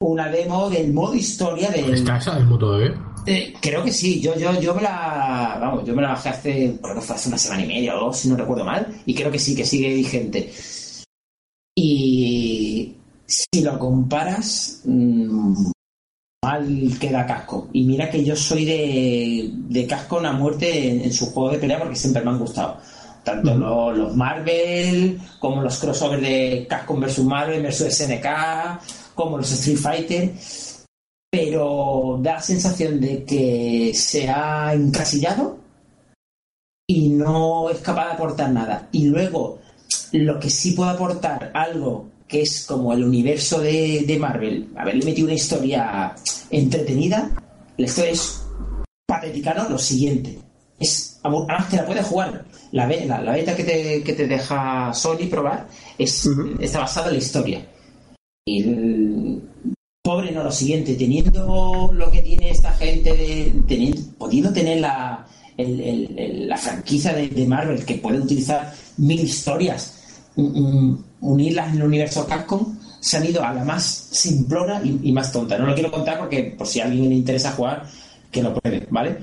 [0.00, 2.92] una demo del modo historia del ¿Está esa demo todavía?
[3.26, 6.78] eh, creo que sí, yo, yo, yo me la vamos, yo me la bajé hace,
[6.82, 9.14] creo que fue hace una semana y media o dos, si no recuerdo mal, y
[9.14, 10.52] creo que sí, que sigue vigente.
[11.74, 12.31] Y
[13.32, 15.64] si lo comparas, mm,
[16.44, 17.68] mal queda casco.
[17.72, 21.58] Y mira que yo soy de, de casco a muerte en, en su juego de
[21.58, 22.76] pelea porque siempre me han gustado.
[23.24, 28.26] Tanto lo- los, Marvel, como los crossovers de Capcom vs Marvel vs SNK,
[29.14, 30.32] como los Street Fighter
[31.34, 35.56] pero da la sensación de que se ha encasillado
[36.86, 38.88] y no es capaz de aportar nada.
[38.92, 39.58] Y luego,
[40.12, 45.04] lo que sí puede aportar algo que es como el universo de, de Marvel, haberle
[45.04, 46.14] metido una historia
[46.50, 47.30] entretenida,
[47.76, 48.42] la historia es
[49.06, 49.68] patética, ¿no?
[49.68, 50.38] Lo siguiente.
[50.80, 52.46] Es, además te la puedes jugar.
[52.72, 55.68] La, be- la, la beta que te, que te deja Sony probar
[55.98, 56.26] es,
[56.58, 57.66] está basada en la historia.
[58.46, 59.42] Y el-
[60.02, 65.26] pobre no lo siguiente, teniendo lo que tiene esta gente, de, teniendo, pudiendo tener la,
[65.58, 69.98] el- el- el- la franquicia de, de Marvel que puede utilizar mil historias,
[70.36, 75.10] mm, mm, unirlas en el universo Capcom, se han ido a la más simplona y,
[75.12, 75.58] más tonta.
[75.58, 77.84] No lo quiero contar porque por si a alguien le interesa jugar,
[78.30, 79.18] que lo pruebe, ¿vale?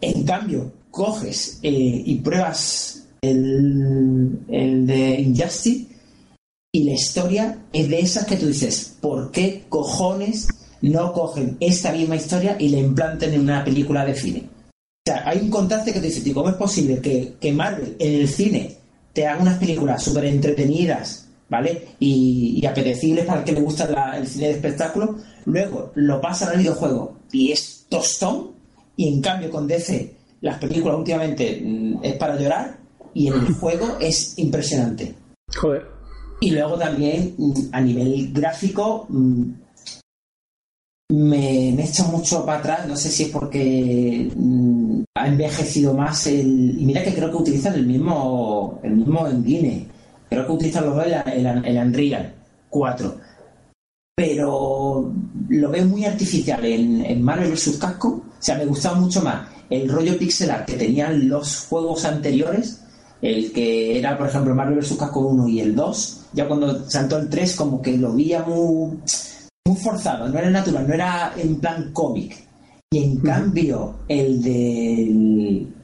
[0.00, 5.86] En cambio, coges eh, y pruebas el, el de Injustice
[6.72, 10.48] y la historia es de esas que tú dices, ¿por qué cojones
[10.82, 14.42] no cogen esta misma historia y la implantan en una película de cine?
[15.06, 18.20] O sea, hay un contraste que te dice, ¿cómo es posible que, que Marvel en
[18.20, 18.76] el cine
[19.12, 21.88] te haga unas películas súper entretenidas, ¿vale?
[22.00, 26.20] Y, y apetecibles para el que le gusta la- el cine de espectáculo, luego lo
[26.20, 28.52] pasan al videojuego y es tostón,
[28.96, 32.78] y en cambio con DC las películas últimamente mm, es para llorar
[33.14, 35.14] y en el juego es impresionante.
[35.54, 35.86] Joder.
[36.40, 39.42] Y luego también mm, a nivel gráfico mm,
[41.08, 44.28] me, me echa mucho para atrás, no sé si es porque
[45.14, 46.76] ha envejecido más el...
[46.80, 49.86] Y mira que creo que utilizan el mismo el mismo engine,
[50.28, 52.34] creo que utilizan los dos el, el, el Unreal
[52.70, 53.16] 4,
[54.14, 55.12] pero
[55.48, 57.76] lo veo muy artificial en, en Marvel vs.
[57.78, 62.80] Capcom, o sea, me gustaba mucho más el rollo pixelar que tenían los juegos anteriores
[63.22, 64.96] el que era, por ejemplo, Marvel vs.
[64.98, 68.98] Capcom 1 y el 2, ya cuando saltó el 3, como que lo veía muy,
[69.66, 72.46] muy forzado, no era natural, no era en plan cómic.
[72.90, 75.74] Y en cambio, el del,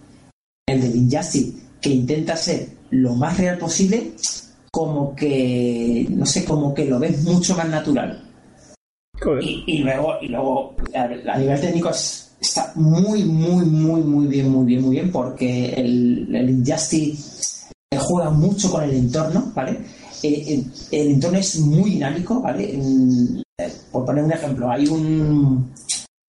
[0.66, 4.12] el del Injustice, que intenta ser lo más real posible,
[4.70, 8.23] como que, no sé, como que lo ves mucho más natural.
[9.40, 11.02] Y, y luego, y luego a,
[11.32, 15.74] a nivel técnico es- está muy, muy, muy, muy bien, muy bien, muy bien, porque
[15.74, 19.78] el, el Injustice eh, juega mucho con el entorno, ¿vale?
[20.23, 22.78] Eh, eh, el entorno es muy dinámico, ¿vale?
[23.93, 25.73] Por poner un ejemplo, hay un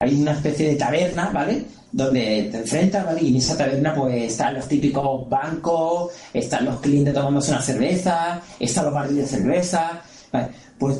[0.04, 1.66] hay una especie de taberna, ¿vale?
[1.92, 3.22] Donde te enfrentas, ¿vale?
[3.24, 8.42] Y en esa taberna pues están los típicos bancos, están los clientes tomándose una cerveza,
[8.60, 10.02] están los barriles de cerveza,
[10.32, 10.48] ¿vale?
[10.80, 11.00] Pues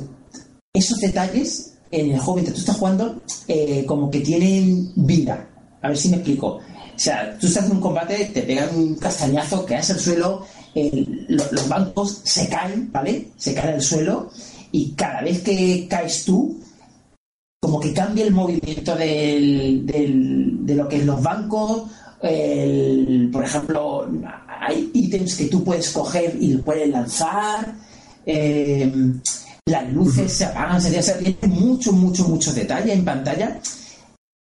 [0.74, 5.48] esos detalles en el juego mientras tú estás jugando eh, como que tienen vida
[5.82, 6.48] A ver si me explico.
[6.96, 11.26] O sea, tú estás en un combate, te pegan un castañazo, caes al suelo, el-
[11.28, 13.28] lo- los bancos se caen, ¿vale?
[13.38, 14.30] Se caen al suelo
[14.72, 16.60] y cada vez que caes tú,
[17.64, 21.84] como que cambia el movimiento del, del- de lo que es los bancos.
[22.22, 24.06] el- por ejemplo,
[24.60, 27.74] hay ítems que tú puedes coger y puedes lanzar.
[28.26, 28.92] eh,
[29.66, 33.60] las luces se apagan, se, o sea, tiene mucho, mucho, mucho detalle en pantalla.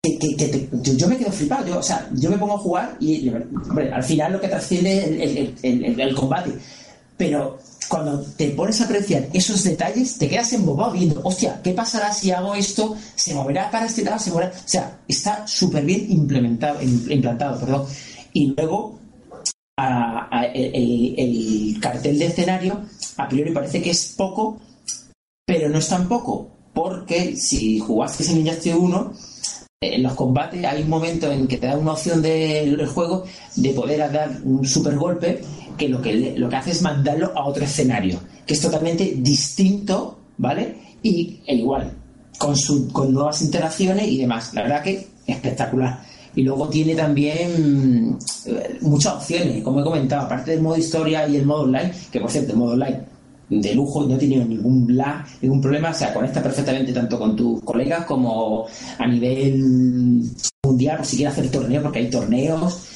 [0.02, 1.66] Que, que- que te- yo, me quedo flipado.
[1.66, 5.54] Yo, o sea, yo me pongo a jugar y hombre, al final lo que trasciende
[5.62, 6.52] es el combate.
[7.16, 7.58] Pero
[7.92, 12.30] cuando te pones a apreciar esos detalles, te quedas embobado viendo, hostia, ¿qué pasará si
[12.30, 12.96] hago esto?
[13.16, 14.18] ¿Se moverá para este lado?
[14.18, 14.48] ¿Se moverá?
[14.48, 17.84] O sea, está súper bien implementado, im- implantado, perdón.
[18.32, 18.98] Y luego,
[19.76, 22.80] el, el- el cartel de escenario,
[23.18, 24.58] a priori parece que es poco,
[25.46, 29.12] pero no es tan poco, porque si jugaste en Injustice 1,
[29.82, 33.24] en los combates hay un momento en que te da una opción del juego
[33.56, 35.42] de poder dar un super golpe
[35.76, 40.18] que lo que lo que hace es mandarlo a otro escenario que es totalmente distinto
[40.38, 41.92] vale y e igual
[42.38, 44.52] con su con nuevas interacciones y demás.
[44.54, 46.02] La verdad que espectacular.
[46.34, 51.36] Y luego tiene también eh, muchas opciones como he comentado aparte del modo historia y
[51.36, 53.12] el modo online que por cierto el modo online
[53.60, 57.36] de lujo, no he tenido ningún lag, ningún problema, o sea, conecta perfectamente tanto con
[57.36, 58.66] tus colegas como
[58.98, 60.22] a nivel
[60.64, 62.88] mundial, por si quieres hacer torneos, porque hay torneos.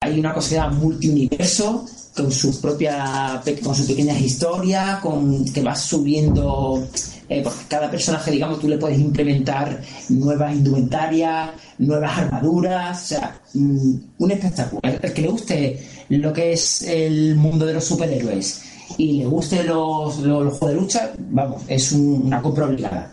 [0.00, 1.86] Hay una cosa que se llama multiuniverso,
[2.16, 6.86] con su propia, con sus pequeñas historias, con que vas subiendo,
[7.28, 9.80] eh, porque cada personaje, digamos, tú le puedes implementar
[10.10, 14.80] nuevas indumentarias, nuevas armaduras, o sea, mm, un espectáculo.
[14.82, 15.78] El, que le guste
[16.10, 18.62] lo que es el mundo de los superhéroes
[18.98, 23.10] y le guste los, los, juegos de lucha, vamos, es un- una compra obligada.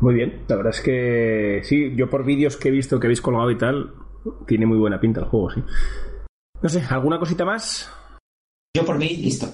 [0.00, 3.20] Muy bien, la verdad es que sí, yo por vídeos que he visto que habéis
[3.20, 3.90] colgado y tal,
[4.46, 5.60] tiene muy buena pinta el juego, sí.
[6.62, 7.90] No sé, ¿alguna cosita más?
[8.76, 9.46] Yo por mí, listo.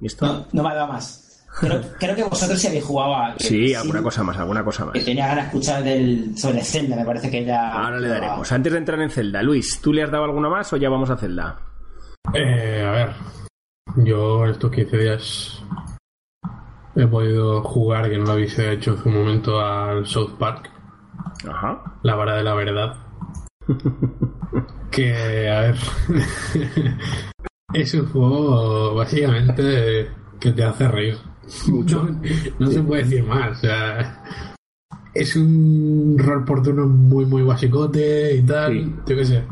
[0.00, 0.26] ¿Listo?
[0.26, 1.46] No, no me ha dado más.
[1.60, 3.34] Creo, creo que vosotros sí habéis jugado a...
[3.38, 4.94] Sí, sí, alguna cosa más, alguna cosa más.
[4.94, 7.72] Que tenía ganas de escuchar del, sobre Zelda, me parece que ya...
[7.72, 8.50] Ahora le daremos.
[8.50, 11.10] Antes de entrar en Zelda, Luis, ¿tú le has dado alguna más o ya vamos
[11.10, 11.58] a Zelda?
[12.34, 13.12] Eh, a ver,
[13.96, 15.62] yo estos 15 días
[16.96, 20.70] he podido jugar, que no lo habéis hecho en su momento, al South Park,
[21.48, 21.98] Ajá.
[22.02, 22.96] la vara de la verdad.
[24.90, 25.76] que, a ver,
[27.74, 30.08] es un juego básicamente
[30.38, 31.16] que te hace reír.
[31.68, 32.04] Mucho.
[32.04, 32.20] No,
[32.58, 34.22] no se puede decir más, o sea,
[35.14, 38.94] es un rol por turno muy, muy basicote y tal, Sí.
[39.08, 39.44] yo qué sé.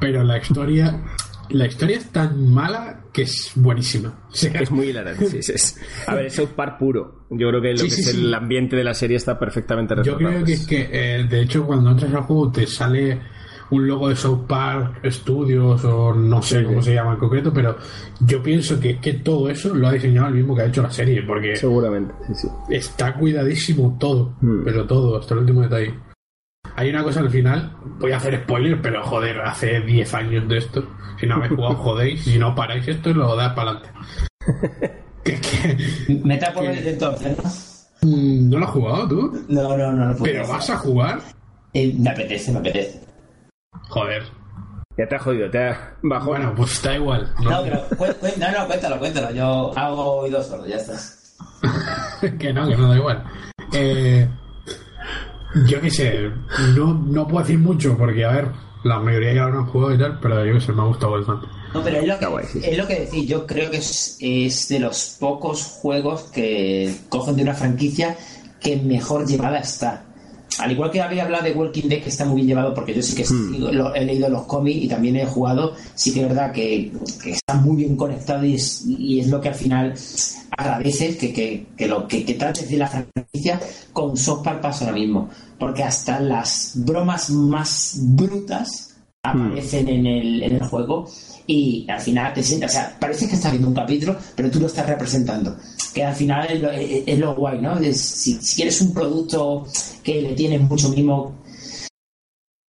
[0.00, 1.02] Pero la historia,
[1.50, 4.26] la historia es tan mala que es buenísima.
[4.30, 5.26] O sea, Es muy hilarante.
[5.26, 7.26] sí, sí, es- A ver, es South Park puro.
[7.30, 9.94] Yo creo que lo Sí, que sí, es el ambiente de la serie está perfectamente
[9.94, 10.30] Yo retratado.
[10.30, 13.20] creo que es que, eh, de hecho, cuando entras al juego te sale
[13.70, 16.90] un logo de South Park Studios o no sé Sí, cómo sí.
[16.90, 17.76] se llama en concreto, pero
[18.20, 20.90] yo pienso que, que todo eso lo ha diseñado el mismo que ha hecho la
[20.90, 22.48] serie, porque Seguramente, sí, sí.
[22.70, 24.62] está cuidadísimo todo, Hmm.
[24.64, 25.94] pero todo, hasta el último detalle.
[26.76, 30.58] Hay una cosa al final, voy a hacer spoiler, pero joder, hace 10 años de
[30.58, 30.84] esto.
[31.20, 32.24] Si no habéis jugado, jodéis.
[32.24, 33.90] Si no paráis esto, lo das para adelante.
[35.24, 38.08] que, que, Me tapo el entonces, ¿no?
[38.10, 39.44] mm, ¿No lo has jugado tú?
[39.48, 40.24] No, no, no, no puedo.
[40.32, 41.20] ¿Pero vas a jugar?
[41.72, 43.00] Eh, me apetece, me apetece.
[43.88, 44.24] Joder.
[44.96, 46.30] Ya te ha jodido, te ha bajado.
[46.30, 47.32] Bueno, pues está igual.
[47.42, 47.50] ¿no?
[47.50, 47.84] No, pero
[48.38, 49.30] no, no, cuéntalo, cuéntalo.
[49.32, 50.94] Yo hago oídos sordos, ya está.
[52.38, 53.24] que no, que no da igual.
[53.72, 54.28] Eh,
[55.66, 56.30] yo qué sé,
[56.76, 58.48] no, no puedo decir mucho porque, a ver,
[58.84, 61.12] la mayoría ya lo han jugado y tal, pero yo qué sé, me ha gustado
[61.12, 61.46] bastante.
[61.72, 62.60] No, pero es lo que, guay, sí.
[62.62, 63.28] es lo que decís.
[63.28, 68.16] Yo creo que es, es de los pocos juegos que cogen de una franquicia
[68.60, 70.04] que mejor llevada está.
[70.58, 73.02] Al igual que había hablado de Walking Dead, que está muy bien llevado, porque yo
[73.02, 76.28] sí que sigo- lo- he leído los cómics y también he jugado, sí que es
[76.28, 79.94] verdad que, que está muy bien conectado y es, y es lo que al final
[80.56, 83.60] agradeces que, que, que lo que, que trates de la franquicia
[83.92, 85.28] con South Park pasa ahora mismo.
[85.58, 88.90] Porque hasta las bromas más brutas
[89.22, 91.08] aparecen en el, en el juego
[91.46, 94.60] y al final te sientas, o sea, parece que estás viendo un capítulo, pero tú
[94.60, 95.56] lo estás representando.
[95.94, 96.48] Que al final
[97.06, 97.78] es lo, guay, ¿no?
[97.92, 99.66] Si, quieres un producto
[100.02, 101.40] que le tienes mucho mimo,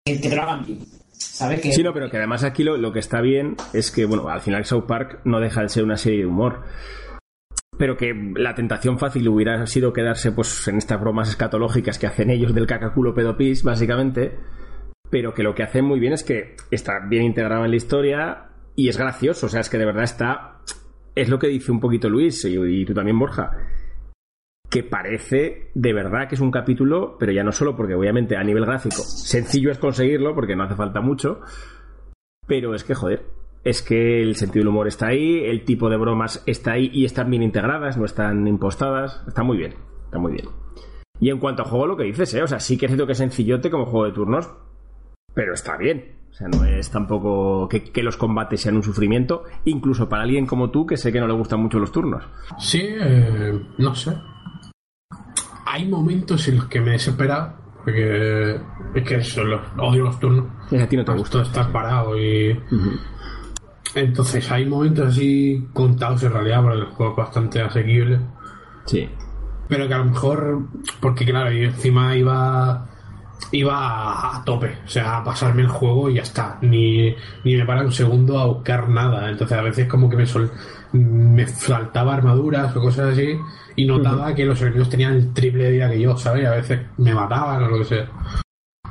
[0.04, 0.80] que, que te lo hagan bien.
[1.12, 1.60] ¿Sabes?
[1.60, 4.28] Que, Sí, no, pero que además aquí lo, lo que está bien es que, bueno,
[4.28, 6.64] al final South Park no deja de ser una serie de humor.
[7.76, 12.30] Pero que la tentación fácil hubiera sido quedarse pues en estas bromas escatológicas que hacen
[12.30, 14.38] ellos del cacaculo pedopis, básicamente.
[15.10, 18.50] Pero que lo que hacen muy bien es que está bien integrado en la historia
[18.76, 19.46] y es gracioso.
[19.46, 20.60] O sea, es que de verdad está.
[21.14, 23.50] Es lo que dice un poquito Luis y, tú también, Borja.
[24.68, 28.42] que parece de verdad que es un capítulo, pero ya no solo porque obviamente a
[28.42, 31.40] nivel gráfico sencillo es conseguirlo porque no hace falta mucho,
[32.46, 33.26] pero es que joder,
[33.62, 37.04] es que el sentido del humor está ahí, el tipo de bromas está ahí y
[37.04, 39.74] están bien integradas, no están impostadas, está muy bien,
[40.04, 40.48] está muy bien.
[41.20, 42.42] Y en cuanto a juego, lo que dices, ¿eh?
[42.42, 44.50] o sea, sí que es cierto que es sencillote como juego de turnos,
[45.32, 46.23] pero está bien.
[46.34, 50.46] O sea, no es tampoco que, que, los combates sean un sufrimiento, incluso para alguien
[50.46, 52.24] como tú, que sé que no le gustan mucho los turnos.
[52.58, 54.14] Sí, eh, no sé
[55.74, 58.60] hay momentos en los que me desespera porque
[58.94, 60.46] es que eso, los, odio los turnos.
[60.70, 61.42] Y a ti no te gusta.
[61.42, 62.58] estar parado y.
[63.94, 68.20] Entonces hay momentos así contados en realidad, porque el juego es bastante asequible.
[68.86, 69.08] Sí.
[69.68, 70.68] Pero que a lo mejor,
[71.00, 72.86] porque claro, yo encima iba
[73.52, 76.58] iba a, tope, o sea, a pasarme el juego y ya está.
[76.62, 79.30] Ni, ni me para un segundo a buscar nada.
[79.30, 80.50] Entonces a veces como que me, sol,
[80.92, 83.38] me saltaba armaduras o cosas así
[83.76, 86.46] y notaba que los enemigos tenían el triple de vida que yo, ¿sabes?
[86.46, 88.08] A veces me mataban o lo que sea.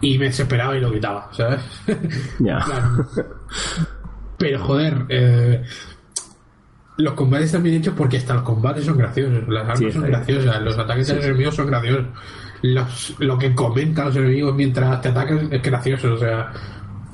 [0.01, 1.61] Y me desesperaba y lo quitaba, ¿sabes?
[2.39, 2.59] Ya.
[4.37, 5.63] Pero joder, eh,
[6.97, 10.61] los combates están bien hechos porque hasta los combates son graciosos, las armas son graciosas,
[10.61, 12.05] los ataques de los enemigos son graciosos,
[12.63, 16.51] los, lo que comentan los enemigos mientras te atacan es gracioso, o sea,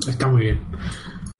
[0.08, 0.60] está muy bien.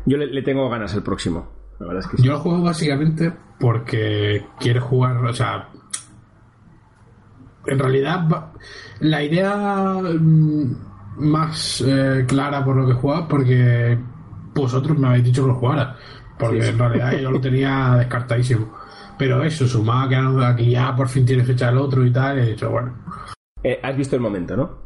[0.05, 1.49] Yo le, le tengo ganas el próximo.
[1.79, 2.23] La verdad es que sí.
[2.25, 5.69] Yo lo juego básicamente porque quiero jugar, o sea,
[7.67, 8.51] en realidad
[9.01, 9.55] la idea
[10.03, 10.77] mm,
[11.19, 13.99] más eh, clara por lo que jugaba porque
[14.55, 15.97] vosotros me habéis dicho que lo jugara
[16.39, 18.73] porque en realidad yo lo tenía descartadísimo
[19.19, 22.51] pero eso sumado que aquí ya por fin tiene fecha el otro y tal he
[22.51, 22.95] dicho bueno
[23.63, 24.79] eh, has visto el momento ¿no?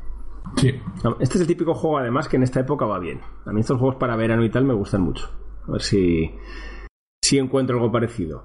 [0.57, 0.81] Sí.
[1.21, 3.21] Este es el típico juego, además, que en esta época va bien.
[3.47, 5.31] A mí estos juegos para verano y tal me gustan mucho.
[5.67, 6.31] A ver si,
[7.23, 8.45] si encuentro algo parecido.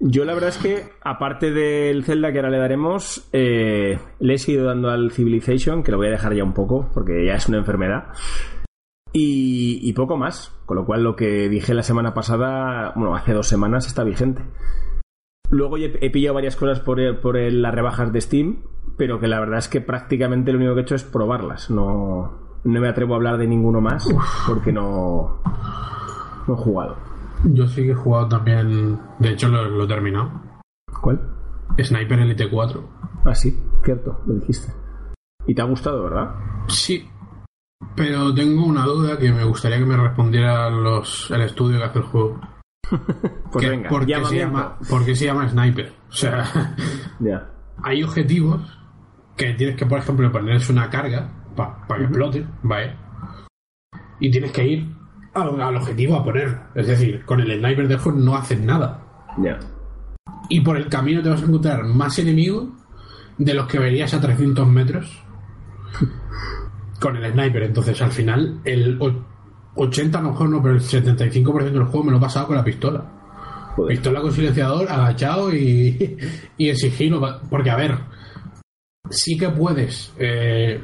[0.00, 4.38] Yo la verdad es que, aparte del Zelda que ahora le daremos, eh, le he
[4.38, 7.48] seguido dando al Civilization, que lo voy a dejar ya un poco, porque ya es
[7.48, 8.06] una enfermedad.
[9.12, 10.52] Y, poco más.
[10.66, 14.42] Con lo cual lo que dije la semana pasada, bueno, hace dos semanas está vigente.
[15.52, 18.62] Luego he, pillado varias cosas por, por las rebajas de Steam,
[18.96, 21.70] pero que la verdad es que prácticamente lo único que he hecho es probarlas.
[21.70, 22.32] No,
[22.64, 24.08] no me atrevo a hablar de ninguno más,
[24.46, 25.42] porque no,
[26.48, 26.96] no he jugado.
[27.44, 28.98] Yo sí que he jugado también.
[29.18, 30.30] De hecho, lo, he terminado.
[31.02, 31.20] ¿Cuál?
[31.78, 32.88] Sniper Elite 4.
[33.26, 33.54] Ah, sí,
[33.84, 34.72] cierto, lo dijiste.
[35.46, 36.34] ¿Y te ha gustado, verdad?
[36.68, 37.06] Sí.
[37.94, 41.98] Pero tengo una duda que me gustaría que me respondiera los, el estudio que hace
[41.98, 42.40] el juego.
[43.52, 45.92] pues venga, ¿por qué, se llama, ¿por qué se llama Sniper?
[46.08, 46.76] O sea,
[47.82, 48.78] hay objetivos
[49.36, 52.96] que tienes que, por ejemplo, ponerles una carga para que explote, ¿vale?
[54.20, 54.94] Y tienes que ir
[55.34, 56.58] al, objetivo a poner.
[56.74, 59.02] Es decir, con el sniper de no haces nada.
[60.48, 62.68] Y por el camino te vas a encontrar más enemigos
[63.38, 65.24] de los que verías a 300 metros
[67.00, 67.62] con el sniper.
[67.64, 68.98] Entonces, al final, el
[69.74, 72.56] 80 a lo mejor no, pero el 75% del juego me lo he pasado con
[72.56, 73.04] la pistola.
[73.88, 76.18] Pistola con silenciador, agachado y,
[76.58, 77.40] y en sigilo.
[77.48, 77.98] Porque, a ver,
[79.08, 80.12] sí que puedes.
[80.18, 80.82] Eh,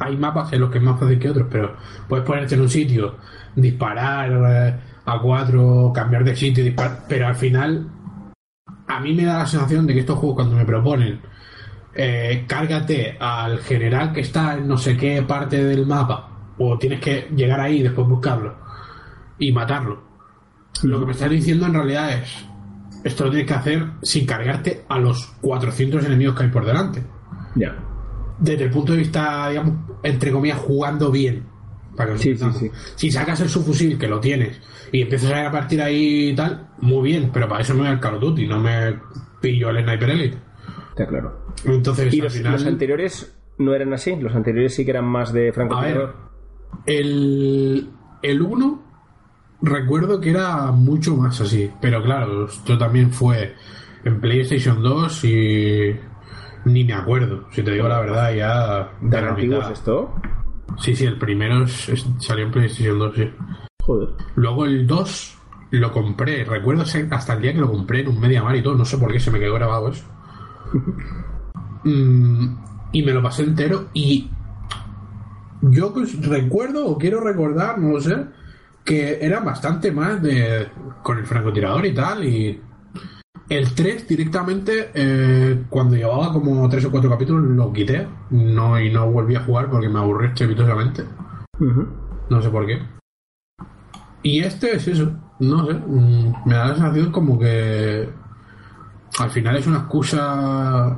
[0.00, 1.76] hay mapas en los que es más fácil que otros, pero
[2.08, 3.16] puedes ponerte en un sitio
[3.54, 7.88] disparar eh, a cuatro, cambiar de sitio, disparar, pero al final
[8.88, 11.20] a mí me da la sensación de que estos juegos cuando me proponen
[11.94, 17.00] eh, cárgate al general que está en no sé qué parte del mapa o tienes
[17.00, 18.54] que llegar ahí y después buscarlo
[19.38, 20.02] y matarlo.
[20.82, 22.46] Lo que me estás diciendo en realidad es
[23.04, 27.02] esto lo tienes que hacer sin cargarte a los 400 enemigos que hay por delante.
[27.54, 27.76] Ya.
[28.38, 31.54] Desde el punto de vista, digamos, entre comillas, jugando bien
[32.96, 34.60] si sacas el subfusil, que lo tienes,
[34.92, 37.80] y empiezas a ir a partir ahí y tal, muy bien, pero para eso me
[37.80, 38.98] voy al Call of Duty, no me
[39.40, 40.38] pillo el Sniper Elite.
[40.90, 41.54] Está claro.
[41.64, 44.16] Entonces, ¿Y los, anteriores no eran así?
[44.16, 46.14] ¿Los anteriores sí que eran más de francotirador?
[46.86, 47.90] El,
[48.22, 48.82] el 1
[49.62, 53.54] recuerdo que era mucho más así, pero claro, esto también fue
[54.04, 55.96] en PlayStation 2 y
[56.66, 58.90] ni me acuerdo, si te digo la verdad, ya...
[59.00, 60.14] ¿De antiguos esto?
[60.78, 63.30] Sí, sí, el primero salió en PlayStation 2, sí.
[63.82, 64.08] Joder.
[64.34, 65.38] Luego el 2
[65.70, 66.44] lo compré.
[66.44, 68.74] Recuerdo hasta el día que lo compré en un Mar y todo.
[68.74, 70.04] No sé por qué se me quedó grabado eso.
[71.86, 72.56] Mm,
[72.92, 73.88] y me lo pasé entero.
[73.92, 74.30] Y
[75.70, 78.16] yo pues, recuerdo o quiero recordar, no lo sé,
[78.84, 80.68] que era bastante más de
[81.02, 82.24] con el francotirador y tal.
[82.24, 82.60] Y
[83.48, 88.06] el 3 directamente, eh, cuando llevaba como 3 o 4 capítulos, lo quité.
[88.30, 91.04] No, y no volví a jugar porque me aburrí estrepitosamente.
[92.30, 92.82] No sé por qué.
[94.22, 95.12] Y este es eso.
[95.40, 95.74] No sé.
[95.74, 98.08] Mm, me da la sensación como que
[99.18, 100.96] al final es una excusa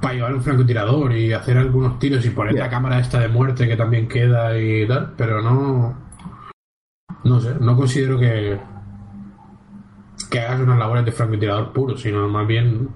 [0.00, 3.68] para llevar un francotirador y hacer algunos tiros y poner la cámara esta de muerte
[3.68, 5.96] que también queda y tal, pero no.
[7.24, 8.58] No sé, no considero que.
[10.30, 12.88] que hagas unas labores de francotirador puro, sino más bien.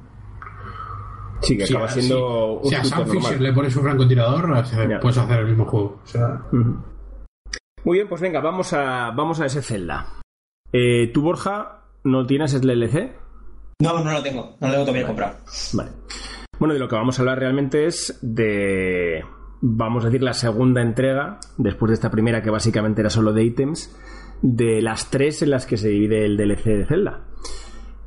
[1.43, 4.99] Sí, que si acaba a- siendo si, a Sam Fisher le pones un francotirador, Ya.
[5.01, 6.01] puedes hacer el mismo juego.
[6.03, 6.41] O sea.
[6.53, 10.07] Muy bien, pues venga, vamos a, vamos a ese Zelda.
[10.73, 13.13] Eh, ¿Tú, Borja, no tienes el DLC?
[13.83, 14.57] No, no lo tengo.
[14.61, 15.37] No lo tengo todavía comprado.
[15.75, 15.91] Vale.
[16.65, 19.23] Bueno, de lo que vamos a hablar realmente es de,
[19.61, 23.45] vamos a decir, la segunda entrega, después de esta primera que básicamente era solo de
[23.45, 23.95] ítems,
[24.41, 27.27] de las tres en las que se divide el DLC de Zelda.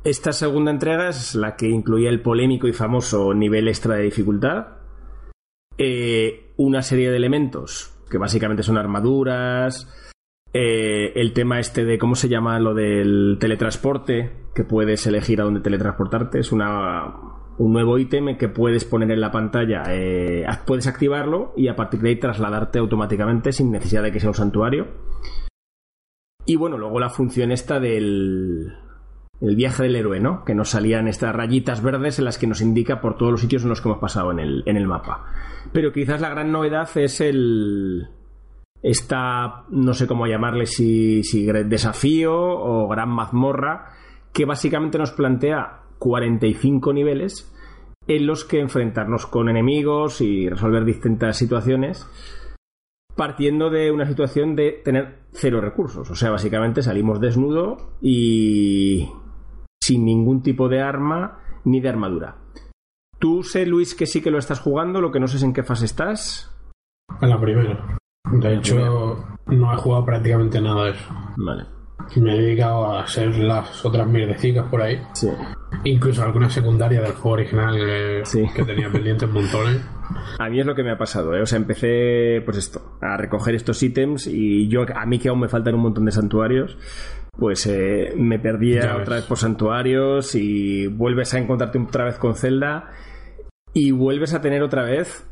[0.02, 4.78] Esta segunda entrega es la que incluía el polémico y famoso nivel extra de dificultad,
[5.76, 9.86] eh, una serie de elementos que básicamente son armaduras,
[10.52, 15.44] eh, el tema este de cómo se llama lo del teletransporte, que puedes elegir a
[15.44, 20.86] dónde teletransportarte, es una, un nuevo ítem que puedes poner en la pantalla, eh, puedes
[20.86, 24.86] activarlo y a partir de ahí trasladarte automáticamente sin necesidad de que sea un santuario.
[26.46, 28.72] Y bueno, luego la función esta del
[29.40, 30.44] el viaje del héroe, ¿no?
[30.44, 33.62] Que nos salían estas rayitas verdes en las que nos indica por todos los sitios
[33.62, 35.26] en los que hemos pasado en el, en el mapa.
[35.72, 38.08] Pero quizás la gran novedad es el,
[38.82, 43.92] esta, no sé cómo llamarle, si, si desafío o gran mazmorra,
[44.32, 47.54] que básicamente nos plantea 45 niveles
[48.06, 52.08] en los que enfrentarnos con enemigos y resolver distintas situaciones,
[53.14, 56.10] partiendo de una situación de tener cero recursos.
[56.10, 59.10] O sea, básicamente salimos desnudo y
[59.82, 62.36] sin ningún tipo de arma ni de armadura.
[63.18, 65.52] Tú sé, Luis, que sí que lo estás jugando, lo que no sé es en
[65.52, 66.54] qué fase estás.
[67.20, 67.98] en la primera.
[68.32, 68.76] De hecho,
[69.46, 71.14] no he jugado prácticamente nada de eso.
[71.36, 71.77] Vale.
[72.16, 75.00] Me he dedicado a hacer las otras mierdecicas por ahí.
[75.12, 75.28] Sí.
[75.84, 78.44] Incluso alguna secundaria del juego original que, Sí.
[78.54, 79.80] que tenía pendientes montones.
[80.38, 81.42] A mí es lo que me ha pasado, ¿eh?
[81.42, 85.40] O sea, empecé, pues esto, a recoger estos ítems y yo, a mí que aún
[85.40, 86.78] me faltan un montón de santuarios,
[87.32, 89.02] pues eh, me perdía Ya ves.
[89.02, 92.90] otra vez por santuarios y vuelves a encontrarte otra vez con Zelda
[93.74, 95.26] y vuelves a tener otra vez...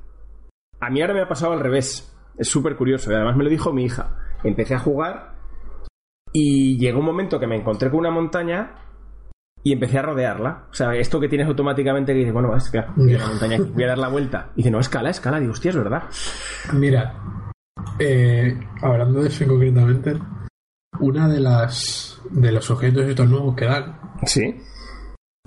[0.79, 2.15] A mí ahora me ha pasado al revés.
[2.37, 3.11] Es súper curioso.
[3.11, 4.15] y Además me lo dijo mi hija.
[4.45, 5.36] Empecé a jugar
[6.39, 8.75] y llegó un momento que me encontré con una montaña
[9.63, 10.67] y empecé a rodearla.
[10.71, 13.87] O sea, esto que tienes automáticamente que dices, bueno, es hay una montaña voy a
[13.87, 14.51] dar la vuelta.
[14.55, 15.41] Y dice, no, escala, escala.
[15.41, 16.03] Digo, hostia, es verdad.
[16.75, 17.15] Mira,
[17.99, 20.19] eh, hablando de eso concretamente,
[21.01, 24.61] una de las de los objetos estos nuevos que dan, Sí,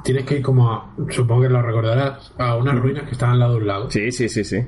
[0.04, 3.40] tienes que ir como a, supongo que lo recordarás, a unas ruinas que están al
[3.40, 3.92] lado de un lago.
[3.92, 4.66] sí, sí, sí, sí.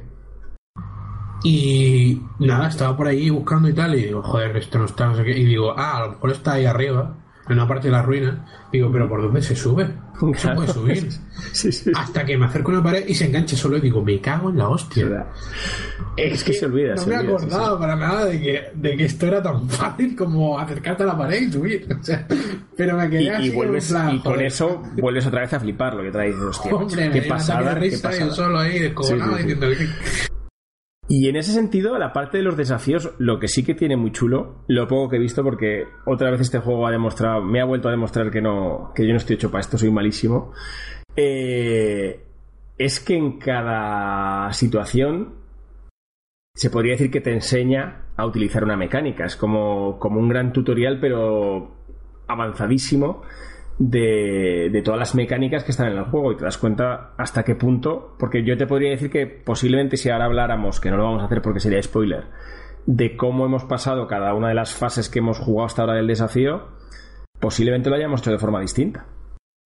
[1.43, 5.15] Y nada, estaba por ahí buscando y tal, y digo, joder, esto no está, no
[5.15, 5.37] sé qué.
[5.37, 8.45] Y digo, ah, a lo mejor está ahí arriba, en una parte de la ruina.
[8.71, 9.89] Digo, pero ¿por dónde se sube?
[10.21, 11.09] No se puede subir.
[11.53, 11.91] Sí, sí.
[11.95, 14.51] Hasta que me acerco a una pared y se enganche solo y digo, me cago
[14.51, 15.25] en la hostia.
[16.15, 18.95] Es que se olvida, No se me olvida, sí, acordaba para nada de que, de
[18.95, 21.87] que esto era tan fácil como acercarte a la pared y subir.
[21.99, 22.27] O sea,
[22.77, 25.41] pero me quedé Y, así y vuelves, en plan, y con joder, eso vuelves otra
[25.41, 26.03] vez a fliparlo.
[26.03, 28.31] Vez dices, hostia, Hombre, qué pasada, qué yo pasada.
[28.31, 29.37] solo ahí Sí, sí, sí.
[29.39, 30.30] diciendo que...
[31.13, 34.13] Y en ese sentido, la parte de los desafíos, lo que sí que tiene muy
[34.13, 37.65] chulo, lo poco que he visto, porque otra vez este juego ha demostrado, me ha
[37.65, 40.53] vuelto a demostrar que no, que yo no estoy hecho para esto, soy malísimo.
[41.17, 42.23] eh,
[42.77, 45.33] es que en cada situación
[46.55, 49.25] se podría decir que te enseña a utilizar una mecánica.
[49.25, 51.75] Es como, como un gran tutorial, pero
[52.25, 53.23] avanzadísimo
[53.83, 57.41] de, de todas las mecánicas que están en el juego y te das cuenta hasta
[57.43, 61.03] qué punto, porque yo te podría decir que posiblemente si ahora habláramos, que no lo
[61.05, 62.25] vamos a hacer porque sería spoiler,
[62.85, 66.05] de cómo hemos pasado cada una de las fases que hemos jugado hasta ahora del
[66.07, 66.67] desafío,
[67.39, 69.07] posiblemente lo hayamos hecho de forma distinta.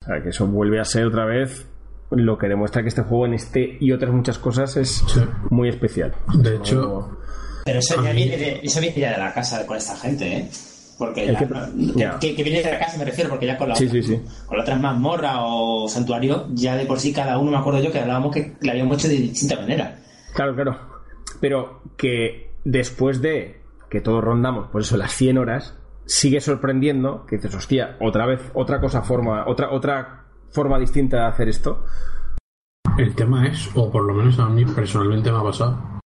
[0.01, 1.69] O sea, que eso vuelve a ser otra vez
[2.11, 5.19] lo que demuestra que este juego en este y otras muchas cosas es Sí.
[5.49, 6.13] muy especial.
[6.35, 7.17] De hecho,
[7.65, 10.49] Pero eso ya viene de, eso viene ya de la casa con esta gente, ¿eh?
[10.97, 12.19] Porque ya- que- que, ya.
[12.19, 14.03] que- que viene de la casa me refiero, porque ya con la, Sí, otra, sí,
[14.15, 14.21] sí.
[14.45, 17.91] con la otra mazmorra o santuario, ya de por sí cada uno me acuerdo yo
[17.91, 19.99] que hablábamos que la habíamos hecho de distinta manera.
[20.33, 20.77] Claro, claro.
[21.41, 27.37] Pero que después de que todos rondamos, por eso las 100 horas, sigue sorprendiendo que
[27.37, 31.83] dices, hostia, otra vez, otra cosa forma, otra, otra forma distinta de hacer esto.
[32.97, 35.99] el tema es, o por lo menos a mí personalmente me ha pasado,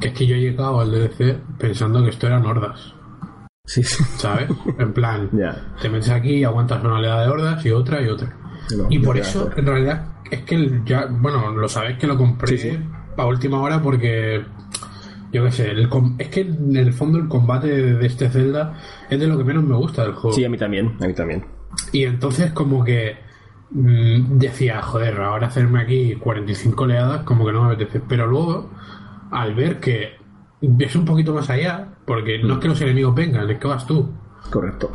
[0.00, 2.94] que es que yo he llegado al DLC pensando que esto eran hordas,
[3.72, 4.02] Sí, sí.
[4.16, 4.48] ¿sabes?
[4.78, 5.30] En plan,
[5.80, 8.36] te metes aquí y aguantas una oleada de hordas y otra y otra.
[8.76, 12.16] No, Y por eso, en realidad, es que el- ya, bueno, lo sabéis que lo
[12.16, 12.78] compré Sí, sí.
[13.16, 14.44] a última hora porque,
[15.32, 18.28] yo qué sé, el com- es que en el fondo el combate de, de este
[18.28, 18.74] Zelda
[19.08, 20.34] es de lo que menos me gusta del juego.
[20.36, 21.44] Sí, a mí también, a mí también.
[21.92, 23.16] Y entonces como que
[23.70, 28.00] mm, decía, joder, ahora hacerme aquí 45 oleadas como que no me apetece.
[28.08, 28.70] Pero luego,
[29.30, 30.18] al ver que
[30.60, 33.86] ves un poquito más allá, porque no es que los enemigos vengan, es que vas
[33.86, 34.12] tú.
[34.50, 34.90] Correcto.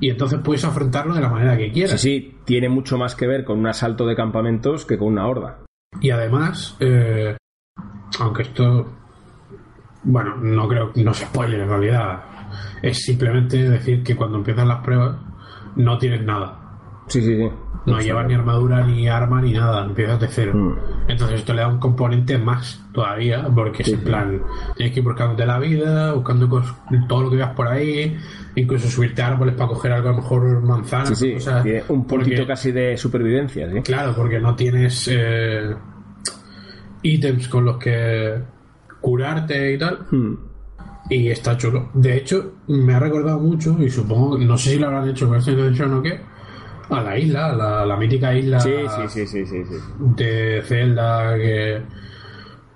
[0.00, 1.98] Y entonces puedes afrontarlo de la manera que Sí, quieras.
[1.98, 5.60] sí, tiene mucho más que ver con un asalto de campamentos que con una horda.
[6.02, 7.38] Y además, eh,
[8.20, 8.86] aunque esto,
[10.02, 12.22] bueno, no creo que no se spoiler en realidad,
[12.82, 15.16] es simplemente decir que cuando empiezan las pruebas
[15.76, 16.78] no tienes nada.
[17.06, 17.48] Sí, sí, sí.
[17.84, 20.52] No llevas ni armadura, ni arma, ni nada, empiezas de cero.
[20.54, 21.10] Mm.
[21.10, 24.40] Entonces esto le da un componente más todavía, porque es en plan,
[24.76, 26.48] tienes que ir buscándote la vida, buscando
[27.08, 28.16] todo lo que veas por ahí,
[28.54, 32.06] incluso subirte a árboles para coger algo, a lo mejor manzanas, Sí, sí, cosas, un
[32.06, 33.80] porque- puntito casi de supervivencia, ¿sí?
[33.82, 35.74] Claro, porque no tienes eh,
[37.02, 38.38] ítems con los que
[39.00, 40.06] curarte y tal.
[40.10, 40.34] Hmm.
[41.10, 41.90] Y está chulo.
[41.94, 45.38] De hecho, me ha recordado mucho, y supongo, no sé si lo habrán hecho con
[45.38, 46.20] o qué,
[46.96, 48.72] a la isla, a la, la mítica isla Sí,
[49.08, 49.44] sí, sí,
[49.98, 51.82] de Zelda, que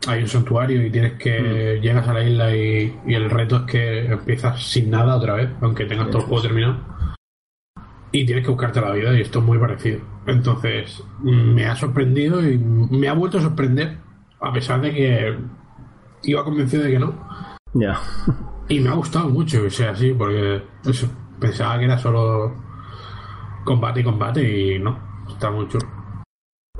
[0.06, 1.80] hay un santuario y tienes que.
[1.82, 5.50] llegas a la isla y, y el reto es que empiezas sin nada otra vez,
[5.60, 6.80] aunque tengas todo el juego terminado.
[8.12, 10.00] Y tienes que buscarte la vida, y esto es muy parecido.
[10.26, 13.98] Entonces, me ha sorprendido y me ha vuelto a sorprender,
[14.40, 15.38] a pesar de que
[16.22, 17.14] iba convencido de que no.
[17.74, 17.98] Ya.
[18.68, 22.52] Y me ha gustado mucho que sea así, porque eso, pensaba que era solo
[23.66, 24.98] combate y combate, y no,
[25.28, 25.84] está muy chulo.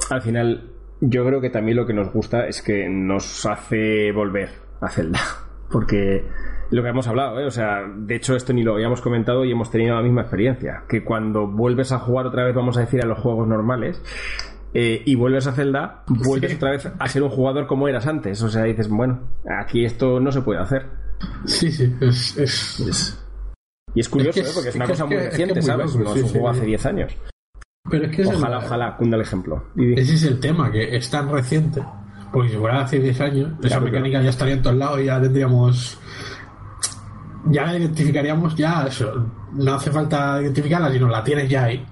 [0.08, 4.48] Al final, yo creo que también lo que nos gusta es que nos hace volver
[4.80, 5.20] a Zelda.
[5.70, 6.24] Porque
[6.70, 7.44] lo que hemos hablado, ¿eh?
[7.44, 10.84] o sea, de hecho esto ni lo habíamos comentado y hemos tenido la misma experiencia.
[10.88, 14.00] Que cuando vuelves a jugar otra vez, vamos a decir, a los juegos normales,
[14.72, 16.56] eh, y vuelves a Zelda, vuelves Sí.
[16.56, 18.40] otra vez a ser un jugador como eras antes.
[18.42, 19.22] O sea, dices, bueno,
[19.60, 20.86] aquí esto no se puede hacer.
[21.46, 23.25] Sí, sí, es, es,
[23.96, 24.52] Y es curioso, Es que ¿eh?
[24.54, 25.94] porque es es- una cosa muy reciente, es muy ¿sabes?
[25.94, 27.16] loco, no es un juego hace 10 años.
[27.90, 29.64] Pero es que es el- Ojalá, ojalá cunda el ejemplo.
[29.74, 31.82] Y- ese es el tema, que es tan reciente.
[32.32, 35.20] Porque si fuera hace 10 años, esa mecánica ya estaría en todos lados y ya
[35.20, 35.98] tendríamos.
[37.48, 39.30] Ya la identificaríamos, ya eso.
[39.52, 41.86] No hace falta identificarla, sino la tienes ya ahí,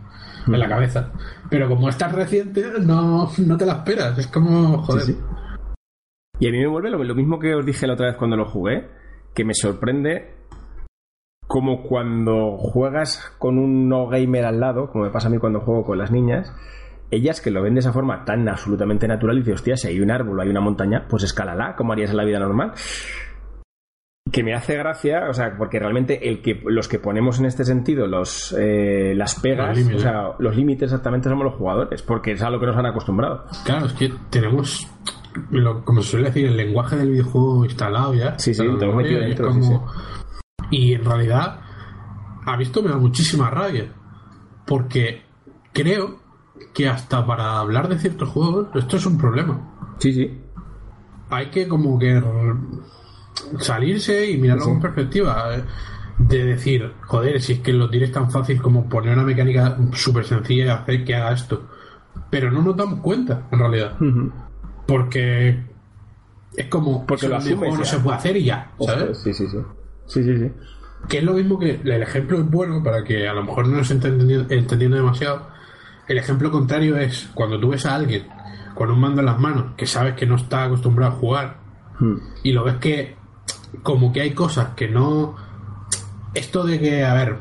[0.46, 1.12] en la cabeza.
[1.48, 4.18] Pero como es tan reciente, no, no te la esperas.
[4.18, 5.04] Es como, joder.
[5.04, 5.18] Sí, sí.
[6.40, 8.36] Y a mí me vuelve lo, lo mismo que os dije la otra vez cuando
[8.36, 8.88] lo jugué,
[9.32, 10.34] que me sorprende
[11.46, 15.60] como cuando juegas con un no gamer al lado, como me pasa a mí cuando
[15.60, 16.52] juego con las niñas,
[17.10, 20.00] ellas que lo ven de esa forma tan absolutamente natural y dices, hostia, si hay
[20.00, 22.72] un árbol o hay una montaña, pues escálala, como harías en la vida normal.
[24.32, 27.64] Que me hace gracia, o sea, porque realmente el que los que ponemos en este
[27.64, 32.32] sentido los eh, las pegas, Los o sea, los límites exactamente somos los jugadores, porque
[32.32, 33.44] es a lo que nos han acostumbrado.
[33.64, 34.88] Claro, es que tenemos,
[35.50, 38.36] lo- como se suele decir, el lenguaje del videojuego instalado ya.
[38.38, 40.23] Sí, sí, tenemos metido dentro, como- sí,
[40.70, 41.60] Y en realidad,
[42.46, 43.92] a visto me da muchísima rabia.
[44.66, 45.22] Porque
[45.72, 46.18] creo
[46.72, 49.94] que hasta para hablar de ciertos juegos, esto es un problema.
[49.98, 50.40] Sí, sí.
[51.30, 52.22] Hay que como que
[53.58, 55.56] salirse y mirarlo con perspectiva.
[55.56, 55.64] eh,
[56.18, 60.24] De decir, joder, si es que lo tienes tan fácil como poner una mecánica súper
[60.24, 61.68] sencilla y hacer que haga esto.
[62.30, 63.96] Pero no nos damos cuenta, en realidad.
[64.86, 65.64] Porque
[66.56, 69.18] es como Porque lo asumes no se puede hacer y ya, ¿sabes?
[69.22, 69.58] Sí, sí, sí.
[70.06, 70.50] Sí, sí, sí.
[71.08, 73.76] Que es lo mismo que el ejemplo es bueno para que a lo mejor no
[73.76, 75.48] nos esté entendiendo, entendiendo demasiado.
[76.08, 78.26] El ejemplo contrario es cuando tú ves a alguien
[78.74, 81.64] con un mando en las manos que sabes que no está acostumbrado a jugar
[81.98, 82.16] Hmm.
[82.42, 83.16] y lo ves que
[83.82, 85.36] como que hay cosas que no
[86.34, 87.38] esto de que a ver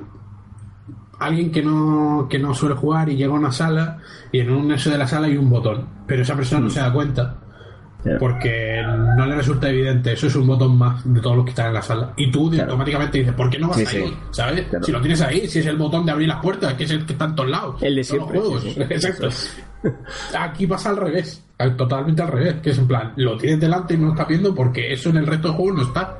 [1.19, 3.99] alguien que no que no suele jugar y llega a una sala
[4.31, 6.81] y en un eso de la sala hay un botón pero esa persona no se
[6.81, 7.37] da cuenta
[8.19, 8.81] Porque
[9.17, 11.73] no le resulta evidente eso es un botón más de todos los que están en
[11.75, 14.07] la sala y tú automáticamente dices ¿por qué no vas Sí, ahí?
[14.07, 14.17] sí.
[14.31, 14.65] ¿sabes?
[14.67, 14.83] Claro.
[14.85, 17.05] si lo tienes ahí si es el botón de abrir las puertas que es el
[17.05, 18.61] que está en todos lados El de los siempre, juegos.
[18.63, 19.29] sí, exacto
[20.37, 21.45] aquí pasa al revés
[21.77, 24.53] totalmente al revés que es en plan lo tienes delante y no lo estás viendo
[24.53, 26.17] porque eso en el resto del juego no está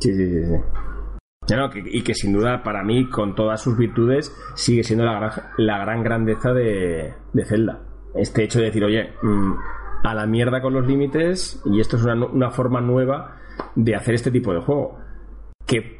[0.00, 1.56] Sí, sí, sí.
[1.56, 5.14] no, que- y que sin duda para mí, con todas sus virtudes, sigue siendo la
[5.18, 7.80] gran, la gran grandeza de, de Zelda.
[8.14, 9.52] Este hecho de decir, oye, mm,
[10.04, 13.36] a la mierda con los límites y esto es una, una forma nueva
[13.74, 14.98] de hacer este tipo de juego.
[15.66, 15.98] Que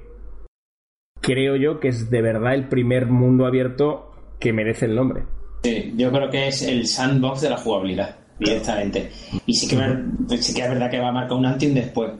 [1.20, 5.24] creo yo que es de verdad el primer mundo abierto que merece el nombre.
[5.62, 9.10] Sí, yo creo que es el sandbox de la jugabilidad, directamente.
[9.44, 9.76] Y sí que,
[10.36, 12.12] sí que es verdad que va a marcar un antes y un después.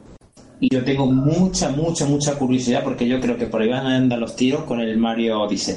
[0.61, 3.97] Y yo tengo mucha, mucha, mucha curiosidad porque yo creo que por ahí van a
[3.97, 5.77] andar los tiros con el Mario Odyssey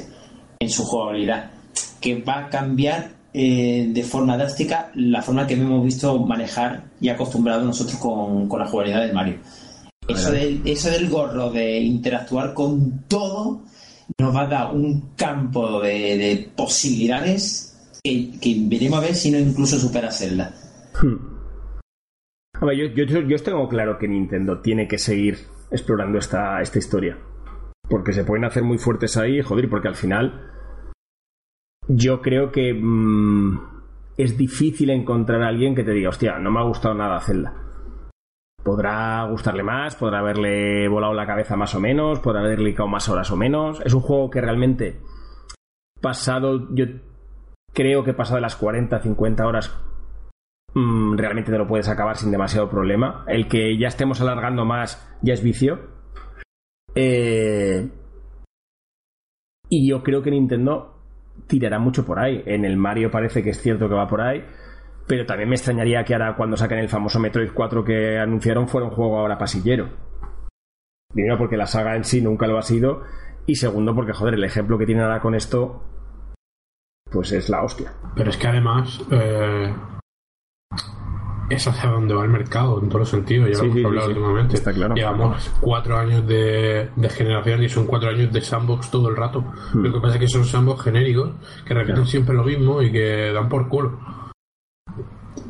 [0.58, 1.52] en su jugabilidad.
[2.00, 7.08] Que va a cambiar eh, de forma drástica la forma que hemos visto manejar y
[7.08, 9.36] acostumbrado nosotros con, con la jugabilidad de Mario.
[10.08, 13.62] Eso del, eso del gorro de interactuar con todo
[14.18, 19.30] nos va a dar un campo de, de posibilidades que, que veremos a ver si
[19.30, 20.52] no incluso supera Zelda.
[22.60, 25.38] A ver, yo, yo, yo tengo claro que Nintendo tiene que seguir
[25.70, 27.18] explorando esta, esta historia.
[27.88, 30.50] Porque se pueden hacer muy fuertes ahí, joder, porque al final
[31.88, 33.58] yo creo que mm,
[34.16, 37.54] es difícil encontrar a alguien que te diga, hostia, no me ha gustado nada Zelda.
[38.62, 43.08] Podrá gustarle más, podrá haberle volado la cabeza más o menos, podrá haberle dedicado más
[43.08, 43.80] horas o menos.
[43.84, 45.00] Es un juego que realmente
[46.00, 46.86] pasado, yo
[47.72, 49.76] creo que pasado las 40, 50 horas,
[50.74, 53.24] mmm, realmente te lo puedes acabar sin demasiado problema.
[53.26, 55.80] El que ya estemos alargando más ya es vicio.
[56.94, 57.90] Eh,
[59.68, 61.01] y yo creo que Nintendo
[61.52, 62.42] tirará mucho por ahí.
[62.46, 64.42] En el Mario parece que es cierto que va por ahí.
[65.06, 68.86] Pero también me extrañaría que ahora cuando saquen el famoso Metroid 4 que anunciaron fuera
[68.86, 69.90] un juego ahora pasillero.
[71.12, 73.02] Primero porque la saga en sí nunca lo ha sido.
[73.44, 75.82] Y segundo porque, joder, el ejemplo que tiene ahora con esto
[77.10, 77.92] pues es la hostia.
[78.16, 79.74] Pero es que además eh,
[81.52, 83.48] es hacia donde va el mercado en todos los sentidos.
[83.50, 84.54] Ya Sí, lo hemos sí, hablado sí, últimamente.
[84.54, 84.94] Está claro.
[84.94, 89.40] Llevamos cuatro años de, de generación y son cuatro años de sandbox todo el rato.
[89.74, 89.82] Hmm.
[89.84, 91.30] Lo que pasa es que son sandbox genéricos
[91.66, 92.06] que repiten Claro.
[92.06, 93.98] siempre lo mismo y que dan por culo.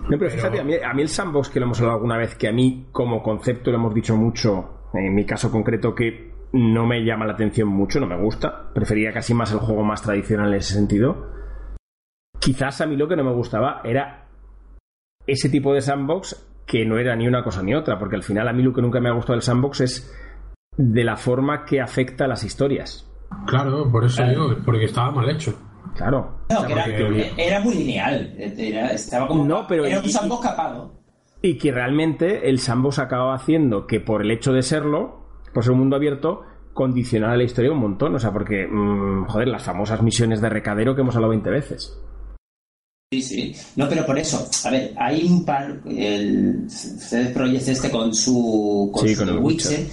[0.08, 2.34] No, pero fíjate, a mí, a mí el sandbox que lo hemos hablado alguna vez,
[2.34, 6.86] que a mí como concepto lo hemos dicho mucho, en mi caso concreto, que no
[6.86, 8.72] me llama la atención mucho, no me gusta.
[8.74, 11.30] Prefería casi más el juego más tradicional en ese sentido.
[12.40, 14.21] Quizás a mí lo que no me gustaba era
[15.26, 18.48] ese tipo de sandbox que no era ni una cosa ni otra, porque al final
[18.48, 20.14] a mí lo que nunca me ha gustado del sandbox es
[20.76, 23.08] de la forma que afecta a las historias.
[23.46, 24.48] Claro, por eso Claro.
[24.48, 25.54] digo, porque estaba mal hecho.
[25.96, 26.38] Claro.
[26.50, 28.34] No, O sea, que era, porque- era muy lineal.
[28.38, 29.44] Era, estaba como.
[29.44, 30.94] No, pero- era un sandbox capado.
[31.42, 35.72] Y que realmente el sandbox acaba haciendo que por el hecho de serlo, por ser
[35.72, 36.42] un mundo abierto,
[36.72, 38.14] condicionara la historia un montón.
[38.14, 42.00] O sea, porque, mm, joder, las famosas misiones de recadero que hemos hablado 20 veces.
[43.12, 43.54] Sí, sí.
[43.76, 48.88] No, pero por eso, a ver, hay un par, el CD Projekt este con su,
[48.90, 49.86] con Sí, su con Witcher.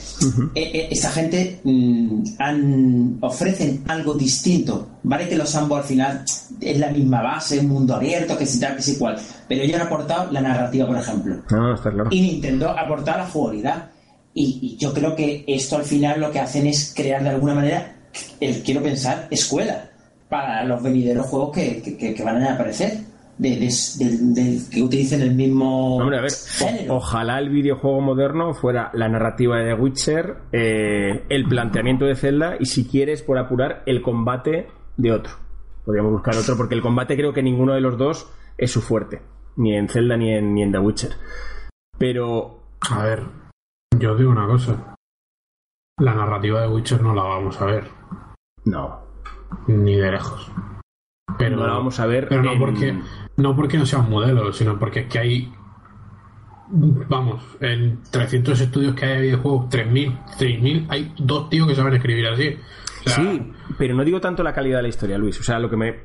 [0.55, 4.87] eh, esta gente mm, han, ofrecen algo distinto.
[5.03, 6.23] Vale que los ambos al final
[6.61, 9.17] es la misma base, un mundo abierto, que si tal, que si cual.
[9.49, 11.41] Pero ellos han aportado la narrativa, por ejemplo.
[11.51, 12.07] No, está claro.
[12.13, 13.89] Y Nintendo ha aportado la jugabilidad.
[14.33, 17.53] Y, y yo creo que esto al final lo que hacen es crear de alguna
[17.55, 17.95] manera,
[18.39, 19.89] el, quiero pensar, escuela
[20.29, 23.08] para los venideros juegos que- que- que van a aparecer.
[23.39, 26.93] De, de- que utilicen el mismo Hombre, a ver, género.
[26.93, 32.15] o- ojalá el videojuego moderno fuera la narrativa de The Witcher, eh, el planteamiento de
[32.15, 34.67] Zelda y si quieres, por apurar, el combate
[34.97, 35.31] de otro.
[35.85, 39.21] Podríamos buscar otro porque el combate creo que ninguno de los dos es su fuerte.
[39.55, 41.11] Ni en Zelda ni en, ni en The Witcher.
[41.97, 42.59] Pero
[42.91, 43.23] A ver,
[43.97, 44.95] yo os digo una cosa.
[45.97, 47.85] La narrativa de Witcher no la vamos a ver,
[48.65, 48.99] no.
[49.67, 50.51] ni de lejos.
[51.37, 52.27] Pero no la vamos a ver.
[52.27, 52.97] Pero no en- porque,
[53.37, 55.53] no porque no sea un modelo, sino porque es que hay.
[56.71, 61.95] Vamos, en 300 estudios que hay de videojuegos, 3000, 3000, hay dos tíos que saben
[61.95, 62.57] escribir así.
[63.05, 65.39] O sea, Sí, pero no digo tanto la calidad de la historia, Luis.
[65.39, 65.95] O sea, lo que me.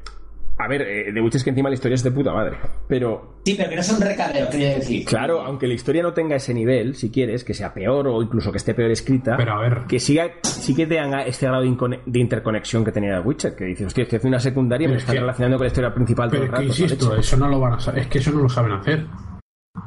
[0.56, 2.56] A ver, eh, The Witcher es que encima la historia es de puta madre.
[2.86, 5.04] Pero Sí, pero que no son recaderos, quería decir.
[5.04, 8.52] Claro, aunque la historia no tenga ese nivel, si quieres, que sea peor o incluso
[8.52, 9.80] que esté peor escrita, Pero a ver.
[9.88, 13.88] que siga, sí que tenga este grado de, interconexión que tenía The Witcher, que dices,
[13.88, 15.94] hostia, estoy haciendo una secundaria y me Pero es está que- relacionando con la historia
[15.94, 16.82] principal todo Pero el es que rato.
[16.94, 18.00] insisto, eso no lo van a saber.
[18.02, 19.06] Es que eso no lo saben hacer.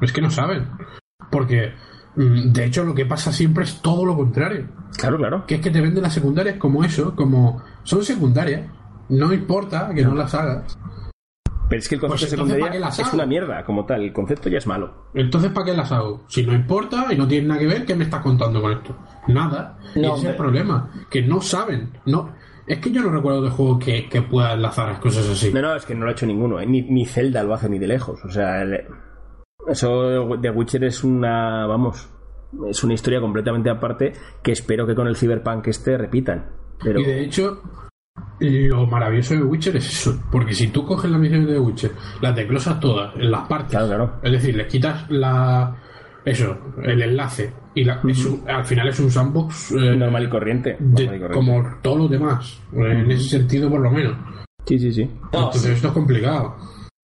[0.01, 0.67] Es que no saben.
[1.31, 1.71] Porque,
[2.17, 4.67] mm, de hecho, lo que pasa siempre es todo lo contrario.
[4.97, 5.45] Claro, claro.
[5.47, 8.69] Que es que te venden las secundarias como eso, como son secundarias.
[9.09, 10.77] No importa que no las hagas.
[11.69, 13.65] Pero es que el concepto Pues de entonces, secundaria ¿para qué las es una mierda,
[13.65, 14.01] como tal.
[14.03, 15.09] El concepto ya es malo.
[15.13, 16.23] Entonces, ¿para qué las hago?
[16.29, 18.95] Si no importa y no tiene nada que ver, ¿qué me estás contando con esto?
[19.27, 19.77] Nada.
[19.95, 20.89] No, ese es el problema.
[21.09, 21.91] Que no saben.
[22.05, 22.33] No.
[22.67, 25.51] Es que yo no recuerdo de juego que, que pueda enlazar las cosas así.
[25.53, 26.59] No, no, es que no lo ha hecho ninguno.
[26.61, 26.65] ¿eh?
[26.65, 28.23] Ni, ni Zelda lo hace ni de lejos.
[28.23, 28.85] O sea, el-
[29.67, 32.09] eso de Witcher es una, vamos,
[32.69, 36.49] es una historia completamente aparte que espero que con el Cyberpunk este repitan.
[36.81, 37.61] Pero Y de hecho,
[38.39, 40.21] lo maravilloso de Witcher es eso.
[40.31, 41.91] Porque si tú coges las misiones de Witcher,
[42.21, 43.71] las desglosas todas en las partes.
[43.71, 44.13] Claro, claro.
[44.23, 45.75] Es decir, les quitas la.
[46.25, 47.53] Eso, el enlace.
[47.73, 49.71] Y la- es un- al final es un sandbox.
[49.71, 50.75] eh, normal y corriente.
[50.79, 51.33] de- normal y corriente.
[51.33, 52.59] como todos los demás.
[52.73, 54.17] En ese sentido, por lo menos.
[54.65, 55.05] Sí, sí, sí.
[55.05, 55.71] No, Entonces, sí.
[55.71, 56.55] esto es complicado.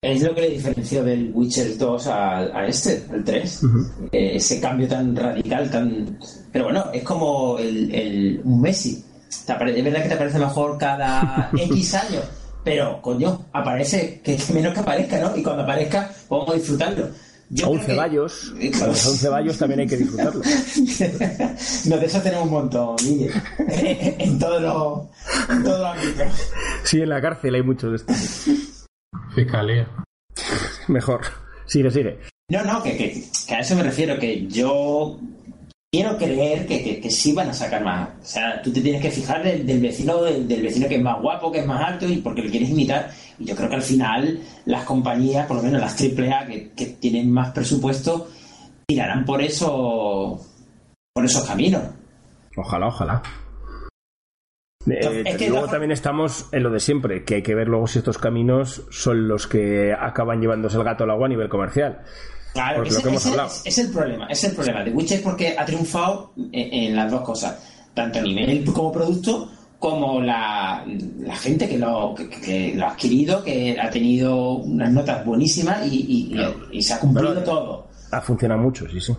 [0.01, 3.63] Es lo que le diferenció del Witcher 2 al- a, este, al 3.
[4.11, 6.19] Eh, ese cambio tan radical, tan.
[6.51, 9.01] Pero bueno, es como el, el- un Messi.
[9.47, 12.23] Apare- Es verdad que te aparece mejor cada X años,
[12.63, 15.35] pero coño, aparece, que, menos que aparezca, ¿no?
[15.37, 17.09] Y cuando aparezca, podemos disfrutarlo.
[17.49, 20.41] Yo A un creo que- ceballos, cuando son ceballos también hay que disfrutarlo.
[21.85, 23.31] no, de eso tenemos un montón, Guille.
[24.19, 25.01] en todos los
[25.55, 26.51] en todos los ámbitos.
[26.83, 28.47] Sí, en la cárcel hay muchos de estos.
[29.35, 29.87] Fiscalía.
[30.87, 31.21] Mejor.
[31.65, 32.19] Sigue, sigue.
[32.49, 35.19] No, no, que, que, que a eso me refiero, que yo
[35.93, 38.09] quiero creer que, que, que, sí van a sacar más.
[38.19, 41.01] O sea, tú te tienes que fijar del, del vecino, del, del, vecino que es
[41.03, 43.11] más guapo, que es más alto y porque le quieres imitar.
[43.37, 46.85] Y yo creo que al final las compañías, por lo menos las AAA que, que
[46.99, 48.27] tienen más presupuesto,
[48.87, 50.41] tirarán por eso,
[51.13, 51.83] por esos caminos.
[52.57, 53.21] Ojalá, ojalá.
[54.87, 55.71] Eh, es que luego la...
[55.71, 59.27] también estamos en lo de siempre, que hay que ver luego si estos caminos son
[59.27, 62.01] los que acaban llevándose el gato al agua a nivel comercial.
[62.53, 64.83] Claro, ese, es, es, el problema, es el problema.
[64.83, 67.57] The Witcher porque ha triunfado en, en, las dos cosas,
[67.95, 69.49] tanto a nivel como producto,
[69.79, 70.85] como la,
[71.19, 75.85] la gente que lo, que, que, lo ha adquirido, que ha tenido unas notas buenísimas
[75.91, 76.55] y, y, claro.
[76.71, 77.87] y, y se ha cumplido Pero, todo.
[78.11, 79.13] Ha funcionado mucho, sí, sí.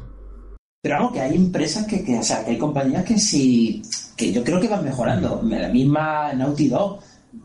[0.81, 3.83] Pero vamos, que hay empresas que, que, o sea, que hay compañías que sí,
[4.17, 5.41] que yo creo que van mejorando.
[5.43, 7.01] La misma Naughty Dog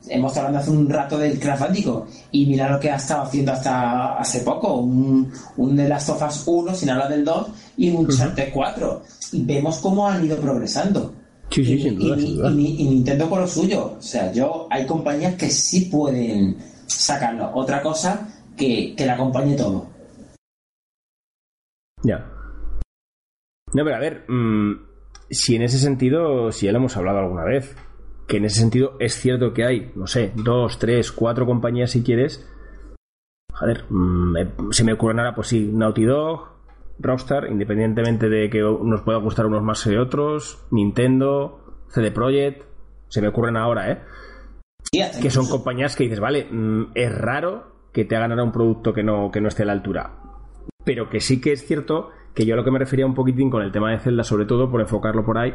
[0.08, 3.24] hemos estado hablando hace un rato del Crash Bandicoot y mira lo que ha estado
[3.24, 7.48] haciendo hasta hace poco un, un de las Us 1 sin hablar del 2
[7.78, 8.54] y un Uncharted uh -huh.
[8.54, 9.04] 4
[9.34, 11.14] y vemos cómo han ido progresando.
[11.50, 12.52] Sí, sí, y, sin duda, y, sin duda.
[12.52, 13.96] Y, y, Nintendo con lo suyo.
[13.98, 17.52] O sea yo hay compañías que sí pueden sacarlo.
[17.54, 19.88] Otra cosa que, que la acompañe todo.
[22.04, 22.26] Ya.
[23.74, 24.74] No pero a ver mmm,
[25.30, 27.76] si en ese sentido si ya lo hemos hablado alguna vez
[28.30, 32.04] que en ese sentido es cierto que hay, no sé, dos, tres, cuatro compañías si
[32.04, 32.48] quieres.
[33.52, 34.36] Joder, mmm,
[34.70, 36.48] se me ocurren ahora, pues sí, Naughty Dog,
[37.00, 42.66] Rockstar, independientemente de que nos pueda gustar unos más que otros, Nintendo, CD Projekt,
[43.08, 44.00] se me ocurren ahora, ¿eh?
[45.22, 48.94] que son compañías que dices, vale, mmm, es raro que te hagan ahora un producto
[48.94, 50.14] que no, que no esté a la altura.
[50.86, 53.50] Pero que sí que es cierto que yo a lo que me refería un poquitín
[53.50, 55.54] con el tema de Zelda, sobre todo por enfocarlo por ahí,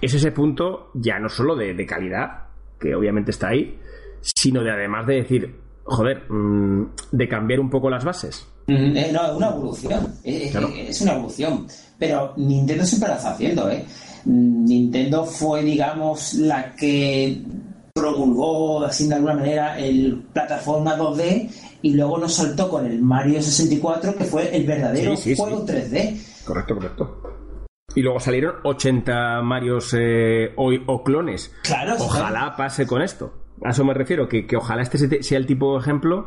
[0.00, 2.44] es ese punto ya no solo de, de, calidad,
[2.78, 3.78] que obviamente está ahí,
[4.20, 5.54] sino de además de decir,
[5.84, 8.46] joder, mmm, de cambiar un poco las bases.
[8.66, 10.68] Mm, eh, no, es una evolución, es, claro.
[10.76, 11.66] es, una evolución,
[11.98, 13.84] pero Nintendo siempre la está haciendo, ¿eh?
[14.26, 17.42] Nintendo fue, digamos, la que
[17.94, 21.50] promulgó, así de alguna manera, el plataforma 2D
[21.82, 25.66] y luego nos saltó con el Mario 64, que fue el verdadero sí, sí, juego
[25.66, 25.72] sí.
[25.72, 26.44] 3D.
[26.44, 27.27] Correcto, correcto.
[27.94, 31.54] Y luego salieron 80 Marios eh, o, o, clones.
[31.62, 32.54] Claro, ojalá claro.
[32.56, 33.32] pase con esto.
[33.64, 36.26] A eso me refiero, que, que ojalá este sea el tipo de ejemplo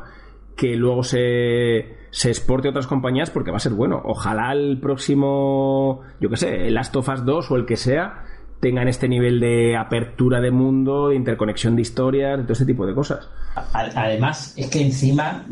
[0.55, 4.01] que luego se, se exporte a otras compañías porque va a ser bueno.
[4.03, 8.25] Ojalá el próximo, yo qué sé, el Last of Us 2 o el que sea,
[8.59, 12.85] tengan este nivel de apertura de mundo, de interconexión de historias, de todo ese tipo
[12.85, 13.27] de cosas.
[13.73, 15.45] Además, es que encima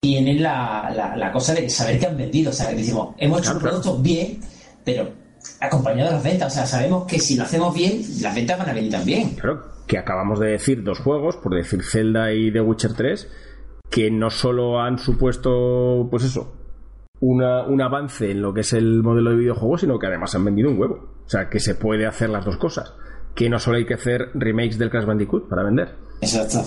[0.00, 2.50] tienen la, la, la cosa de saber que han vendido.
[2.50, 4.02] O sea, que decimos, hemos hecho un producto claro.
[4.02, 4.40] bien,
[4.84, 5.21] pero
[5.62, 6.52] acompañado de las ventas.
[6.52, 9.30] O sea, sabemos que si lo hacemos bien, las ventas van a venir también.
[9.36, 13.30] Claro, que acabamos de decir dos juegos, por decir Zelda y The Witcher 3,
[13.90, 16.54] que no solo han supuesto, pues eso,
[17.20, 20.44] una, un avance en lo que es el modelo de videojuego, sino que además han
[20.44, 21.22] vendido un huevo.
[21.24, 22.94] O sea, que se puede hacer las dos cosas.
[23.34, 25.94] Que no solo hay que hacer remakes del Crash Bandicoot para vender.
[26.20, 26.58] Exacto.